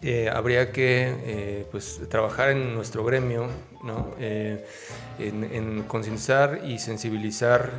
eh, 0.00 0.30
habría 0.32 0.72
que 0.72 1.14
eh, 1.22 1.66
pues, 1.70 2.00
trabajar 2.08 2.50
en 2.50 2.74
nuestro 2.74 3.04
gremio, 3.04 3.46
¿no? 3.84 4.14
en, 4.18 5.82
concientizar 5.82 6.62
y 6.64 6.78
sensibilizar 6.78 7.70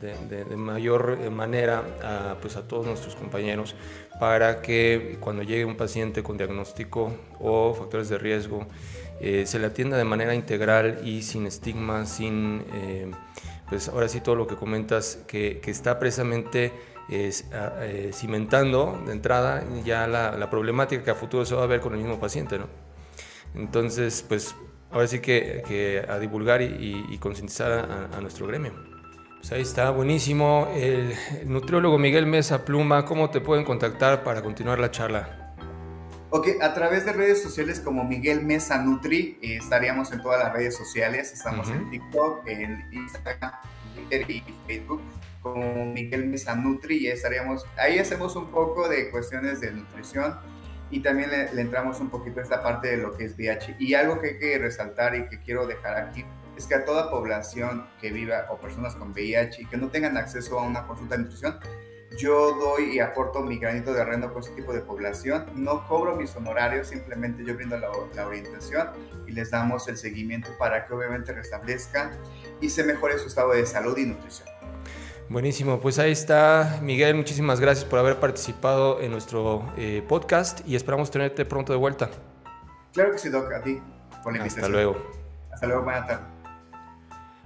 de, 0.00 0.56
mayor 0.56 1.18
manera 1.30 1.82
a, 2.02 2.36
pues, 2.40 2.56
a 2.56 2.68
todos 2.68 2.86
nuestros 2.86 3.16
compañeros 3.16 3.74
para 4.20 4.62
que 4.62 5.16
cuando 5.20 5.42
llegue 5.42 5.64
un 5.64 5.76
paciente 5.76 6.22
con 6.22 6.36
diagnóstico 6.36 7.12
o 7.40 7.74
factores 7.74 8.08
de 8.08 8.18
riesgo, 8.18 8.66
se 9.20 9.58
le 9.58 9.66
atienda 9.66 9.96
de 9.96 10.04
manera 10.04 10.34
integral 10.34 11.00
y 11.04 11.22
sin 11.22 11.46
estigma, 11.46 12.06
sin, 12.06 12.64
pues 13.68 13.88
ahora 13.88 14.08
sí 14.08 14.20
todo 14.20 14.34
lo 14.36 14.46
que 14.46 14.54
comentas, 14.54 15.18
que, 15.26 15.60
que 15.60 15.70
está 15.70 15.98
precisamente 15.98 16.72
es, 17.14 17.46
ah, 17.52 17.72
eh, 17.80 18.10
cimentando 18.12 19.02
de 19.06 19.12
entrada 19.12 19.64
ya 19.84 20.06
la, 20.06 20.50
problemática 20.50 21.02
que 21.02 21.10
a 21.10 21.14
futuro 21.14 21.44
se 21.44 21.54
va 21.54 21.64
a 21.64 21.66
ver 21.66 21.80
con 21.80 21.92
el 21.94 22.00
mismo 22.00 22.18
paciente, 22.18 22.58
¿no? 22.58 22.66
Entonces, 23.54 24.24
pues 24.26 24.54
ahora 24.90 25.06
sí 25.06 25.20
que, 25.20 26.04
a 26.08 26.18
divulgar 26.18 26.62
y, 26.62 27.16
concientizar 27.18 28.08
a, 28.12 28.20
nuestro 28.20 28.46
gremio. 28.46 28.72
Pues 29.38 29.52
ahí 29.52 29.62
está, 29.62 29.90
buenísimo. 29.90 30.68
El, 30.74 31.14
nutriólogo 31.46 31.98
Miguel 31.98 32.26
Mesa 32.26 32.64
Pluma, 32.64 33.04
¿cómo 33.04 33.30
te 33.30 33.40
pueden 33.40 33.64
contactar 33.64 34.22
para 34.22 34.42
continuar 34.42 34.78
la 34.78 34.90
charla? 34.90 35.54
Ok, 36.30 36.48
a 36.62 36.72
través 36.72 37.04
de 37.04 37.12
redes 37.12 37.42
sociales 37.42 37.80
como 37.80 38.04
Miguel 38.04 38.42
Mesa 38.42 38.78
Nutri, 38.78 39.38
eh, 39.42 39.56
estaríamos 39.56 40.12
en 40.12 40.22
todas 40.22 40.42
las 40.42 40.52
redes 40.52 40.74
sociales, 40.74 41.30
estamos 41.32 41.68
en 41.68 41.90
TikTok, 41.90 42.46
en 42.46 42.88
Instagram, 42.90 43.52
Twitter 43.94 44.30
y 44.30 44.42
Facebook 44.66 45.02
con 45.42 45.92
Miguel 45.92 46.26
Mesa 46.26 46.54
Nutri 46.54 46.98
y 46.98 47.08
estaríamos, 47.08 47.66
ahí 47.76 47.98
hacemos 47.98 48.36
un 48.36 48.50
poco 48.50 48.88
de 48.88 49.10
cuestiones 49.10 49.60
de 49.60 49.72
nutrición 49.72 50.38
y 50.90 51.00
también 51.00 51.30
le, 51.30 51.60
entramos 51.60 52.00
un 52.00 52.10
poquito 52.10 52.40
a 52.40 52.42
esta 52.42 52.62
parte 52.62 52.88
de 52.88 52.96
lo 52.98 53.16
que 53.16 53.24
es 53.24 53.36
VIH. 53.36 53.76
Y 53.78 53.94
algo 53.94 54.20
que 54.20 54.28
hay 54.28 54.38
que 54.38 54.58
resaltar 54.58 55.16
y 55.16 55.26
que 55.28 55.40
quiero 55.40 55.66
dejar 55.66 55.96
aquí 55.96 56.24
es 56.56 56.66
que 56.66 56.74
a 56.74 56.84
toda 56.84 57.10
población 57.10 57.86
que 58.00 58.12
viva 58.12 58.46
o 58.50 58.58
personas 58.58 58.94
con 58.94 59.12
VIH 59.12 59.62
y 59.62 59.66
que 59.66 59.78
no 59.78 59.88
tengan 59.88 60.16
acceso 60.18 60.60
a 60.60 60.64
una 60.64 60.86
consulta 60.86 61.16
de 61.16 61.22
nutrición, 61.22 61.58
yo 62.18 62.52
doy 62.52 62.96
y 62.96 63.00
aporto 63.00 63.40
mi 63.40 63.58
granito 63.58 63.94
de 63.94 64.02
arrendo 64.02 64.32
con 64.34 64.42
ese 64.42 64.52
tipo 64.52 64.74
de 64.74 64.80
población. 64.80 65.46
No 65.54 65.88
cobro 65.88 66.14
mis 66.14 66.36
honorarios, 66.36 66.88
simplemente 66.88 67.42
yo 67.42 67.54
brindo 67.54 67.78
la, 67.78 67.88
la, 68.14 68.26
orientación 68.26 68.90
y 69.26 69.32
les 69.32 69.50
damos 69.50 69.88
el 69.88 69.96
seguimiento 69.96 70.50
para 70.58 70.86
que 70.86 70.92
obviamente 70.92 71.32
restablezcan 71.32 72.10
y 72.60 72.68
se 72.68 72.84
mejore 72.84 73.18
su 73.18 73.28
estado 73.28 73.52
de 73.52 73.64
salud 73.64 73.96
y 73.96 74.04
nutrición. 74.04 74.48
Buenísimo, 75.32 75.80
pues 75.80 75.98
ahí 75.98 76.12
está 76.12 76.80
Miguel, 76.82 77.14
muchísimas 77.14 77.58
gracias 77.58 77.86
por 77.86 77.98
haber 77.98 78.20
participado 78.20 79.00
en 79.00 79.10
nuestro 79.12 79.64
eh, 79.78 80.04
podcast 80.06 80.60
y 80.68 80.76
esperamos 80.76 81.10
tenerte 81.10 81.46
pronto 81.46 81.72
de 81.72 81.78
vuelta. 81.78 82.10
Claro 82.92 83.12
que 83.12 83.18
sí, 83.18 83.30
Doc, 83.30 83.50
a 83.50 83.62
ti, 83.62 83.80
por 84.22 84.36
la 84.36 84.44
Hasta 84.44 84.68
luego. 84.68 84.94
Hasta 85.50 85.66
luego, 85.66 85.84
buena 85.84 86.06
tarde. 86.06 86.24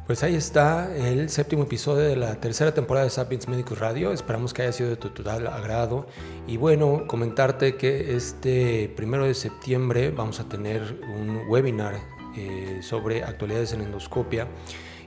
Pues 0.05 0.25
ahí 0.25 0.35
está 0.35 0.93
el 0.97 1.31
séptimo 1.31 1.63
episodio 1.63 2.03
de 2.03 2.17
la 2.17 2.35
tercera 2.41 2.75
temporada 2.75 3.05
de 3.05 3.11
Sapiens 3.11 3.47
Médicos 3.47 3.79
Radio. 3.79 4.11
Esperamos 4.11 4.53
que 4.53 4.63
haya 4.63 4.73
sido 4.73 4.91
de 4.91 4.97
tu 4.97 5.11
total 5.11 5.47
agrado. 5.47 6.09
Y 6.49 6.57
bueno, 6.57 7.05
comentarte 7.07 7.77
que 7.77 8.17
este 8.17 8.93
primero 8.97 9.27
de 9.27 9.35
septiembre 9.35 10.11
vamos 10.11 10.41
a 10.41 10.49
tener 10.49 10.83
un 11.05 11.43
webinar 11.49 11.95
eh, 12.37 12.81
sobre 12.83 13.23
actualidades 13.23 13.73
en 13.75 13.83
endoscopia 13.83 14.49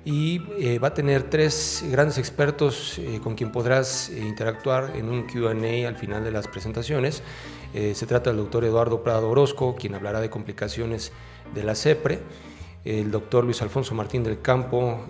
y 0.10 0.42
eh, 0.58 0.80
va 0.80 0.88
a 0.88 0.94
tener 0.96 1.30
tres 1.30 1.86
grandes 1.92 2.18
expertos 2.18 2.98
eh, 2.98 3.20
con 3.24 3.36
quien 3.36 3.52
podrás 3.52 4.10
eh, 4.10 4.20
interactuar 4.20 4.94
en 4.96 5.08
un 5.08 5.28
QA 5.28 5.52
al 5.88 5.96
final 5.98 6.24
de 6.24 6.32
las 6.32 6.48
presentaciones. 6.48 7.22
se 7.72 8.06
trata 8.08 8.32
del 8.32 8.38
doctor 8.38 8.66
Eduardo 8.66 9.04
Prado 9.04 9.30
Orozco, 9.30 9.76
quien 9.76 9.94
hablará 9.94 10.20
de 10.20 10.32
complicaciones 10.32 11.12
de 11.54 11.64
la 11.64 11.76
CEPRE, 11.76 12.20
el 12.84 13.12
doctor 13.12 13.44
Luis 13.44 13.62
Alfonso 13.62 13.94
Martín 13.94 14.24
del 14.24 14.42
Campo, 14.42 15.06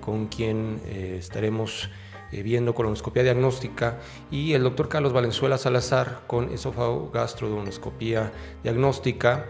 con 0.00 0.28
quien 0.28 0.80
estaremos 0.88 1.90
viendo 2.30 2.74
colonoscopia 2.74 3.22
diagnóstica, 3.22 3.98
y 4.30 4.54
el 4.54 4.62
doctor 4.62 4.88
Carlos 4.88 5.12
Valenzuela 5.12 5.58
Salazar 5.58 6.22
con 6.26 6.50
esófago 6.50 7.10
gastrodonoscopía 7.12 8.32
diagnóstica. 8.62 9.44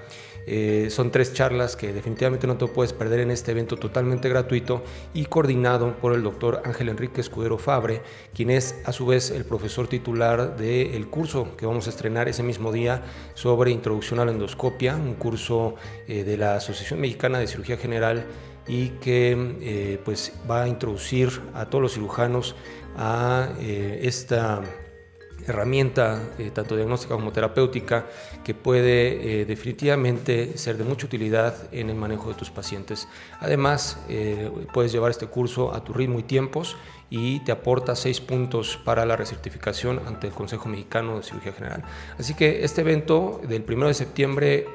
Eh, 0.46 0.88
son 0.90 1.10
tres 1.10 1.32
charlas 1.34 1.76
que 1.76 1.92
definitivamente 1.92 2.46
no 2.46 2.56
te 2.56 2.66
puedes 2.66 2.92
perder 2.92 3.20
en 3.20 3.30
este 3.30 3.52
evento 3.52 3.76
totalmente 3.76 4.28
gratuito 4.28 4.82
y 5.14 5.26
coordinado 5.26 5.96
por 5.98 6.14
el 6.14 6.22
doctor 6.22 6.62
Ángel 6.64 6.88
Enrique 6.88 7.20
Escudero 7.20 7.58
Fabre, 7.58 8.02
quien 8.34 8.50
es 8.50 8.76
a 8.84 8.92
su 8.92 9.06
vez 9.06 9.30
el 9.30 9.44
profesor 9.44 9.86
titular 9.88 10.56
del 10.56 11.06
curso 11.08 11.56
que 11.56 11.66
vamos 11.66 11.86
a 11.86 11.90
estrenar 11.90 12.28
ese 12.28 12.42
mismo 12.42 12.72
día 12.72 13.02
sobre 13.34 13.70
introducción 13.70 14.20
a 14.20 14.24
la 14.24 14.32
endoscopia, 14.32 14.96
un 14.96 15.14
curso 15.14 15.76
eh, 16.08 16.24
de 16.24 16.36
la 16.36 16.56
Asociación 16.56 17.00
Mexicana 17.00 17.38
de 17.38 17.46
Cirugía 17.46 17.76
General 17.76 18.24
y 18.66 18.90
que 19.00 19.56
eh, 19.60 19.98
pues 20.04 20.32
va 20.50 20.62
a 20.62 20.68
introducir 20.68 21.40
a 21.54 21.66
todos 21.66 21.82
los 21.82 21.94
cirujanos 21.94 22.54
a 22.96 23.48
esta 23.58 24.62
herramienta, 25.46 26.20
eh, 26.38 26.50
tanto 26.52 26.76
diagnóstica 26.76 27.14
como 27.14 27.32
terapéutica, 27.32 28.04
que 28.44 28.52
puede 28.54 29.42
eh, 29.42 29.44
definitivamente 29.44 30.56
ser 30.58 30.78
de 30.78 30.84
mucha 30.84 31.06
utilidad 31.06 31.54
en 31.72 31.90
el 31.90 31.96
manejo 31.96 32.28
de 32.28 32.34
tus 32.34 32.50
pacientes. 32.50 33.08
Además, 33.40 33.98
eh, 34.08 34.50
puedes 34.72 34.92
llevar 34.92 35.10
este 35.10 35.26
curso 35.26 35.74
a 35.74 35.82
tu 35.84 35.92
ritmo 35.92 36.18
y 36.18 36.22
tiempos 36.22 36.76
y 37.10 37.40
te 37.40 37.52
aporta 37.52 37.94
seis 37.94 38.20
puntos 38.20 38.78
para 38.82 39.04
la 39.04 39.16
recertificación 39.16 40.00
ante 40.06 40.28
el 40.28 40.32
Consejo 40.32 40.70
Mexicano 40.70 41.18
de 41.18 41.22
Cirugía 41.22 41.52
General. 41.52 41.82
Así 42.18 42.32
que 42.32 42.64
este 42.64 42.80
evento 42.80 43.42
del 43.46 43.66
1 43.68 43.88
de 43.88 43.94
septiembre, 43.94 44.66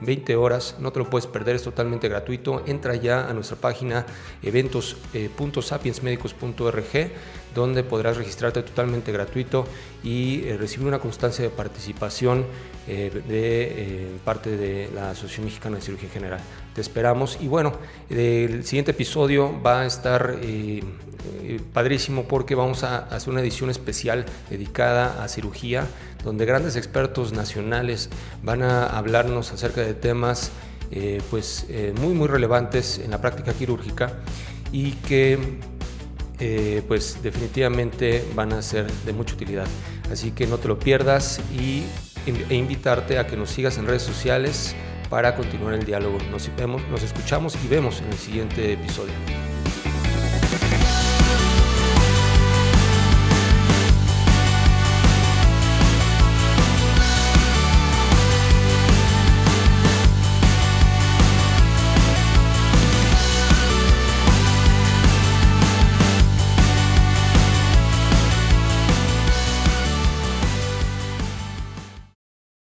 20 0.00 0.34
horas, 0.36 0.76
no 0.78 0.92
te 0.92 1.00
lo 1.00 1.10
puedes 1.10 1.26
perder, 1.26 1.56
es 1.56 1.62
totalmente 1.62 2.08
gratuito. 2.08 2.62
Entra 2.64 2.94
ya 2.94 3.28
a 3.28 3.34
nuestra 3.34 3.58
página 3.58 4.06
eventos.sapiensmedicos.org 4.42 7.10
donde 7.54 7.84
podrás 7.84 8.16
registrarte 8.16 8.62
totalmente 8.62 9.12
gratuito 9.12 9.66
y 10.02 10.42
eh, 10.44 10.56
recibir 10.58 10.86
una 10.86 10.98
constancia 10.98 11.44
de 11.44 11.50
participación 11.50 12.44
eh, 12.86 13.10
de 13.26 13.62
eh, 13.62 14.18
parte 14.24 14.56
de 14.56 14.90
la 14.94 15.10
Asociación 15.10 15.46
Mexicana 15.46 15.76
de 15.76 15.82
Cirugía 15.82 16.10
General. 16.10 16.40
Te 16.74 16.80
esperamos 16.80 17.38
y 17.40 17.46
bueno, 17.46 17.72
el 18.10 18.64
siguiente 18.64 18.90
episodio 18.90 19.62
va 19.62 19.82
a 19.82 19.86
estar 19.86 20.36
padrísimo 21.72 22.24
porque 22.24 22.56
vamos 22.56 22.82
a 22.82 22.98
hacer 22.98 23.30
una 23.30 23.42
edición 23.42 23.70
especial 23.70 24.26
dedicada 24.50 25.22
a 25.22 25.28
cirugía, 25.28 25.86
donde 26.24 26.46
grandes 26.46 26.74
expertos 26.74 27.32
nacionales 27.32 28.10
van 28.42 28.62
a 28.62 28.86
hablarnos 28.86 29.52
acerca 29.52 29.82
de 29.82 29.94
temas 29.94 30.50
pues 31.30 31.66
muy 32.00 32.12
muy 32.12 32.26
relevantes 32.26 32.98
en 32.98 33.12
la 33.12 33.20
práctica 33.20 33.52
quirúrgica 33.52 34.12
y 34.72 34.90
que 34.92 35.38
eh, 36.40 36.82
pues 36.88 37.22
definitivamente 37.22 38.24
van 38.34 38.52
a 38.52 38.62
ser 38.62 38.90
de 38.90 39.12
mucha 39.12 39.34
utilidad. 39.34 39.66
Así 40.10 40.32
que 40.32 40.46
no 40.46 40.58
te 40.58 40.68
lo 40.68 40.78
pierdas 40.78 41.40
y, 41.52 41.84
e 42.26 42.54
invitarte 42.54 43.18
a 43.18 43.26
que 43.26 43.36
nos 43.36 43.50
sigas 43.50 43.78
en 43.78 43.86
redes 43.86 44.02
sociales 44.02 44.74
para 45.10 45.36
continuar 45.36 45.74
el 45.74 45.84
diálogo. 45.84 46.18
Nos, 46.30 46.48
escuchamos 47.02 47.56
y 47.62 47.68
vemos 47.68 48.00
en 48.00 48.08
el 48.08 48.18
siguiente 48.18 48.72
episodio. 48.72 49.12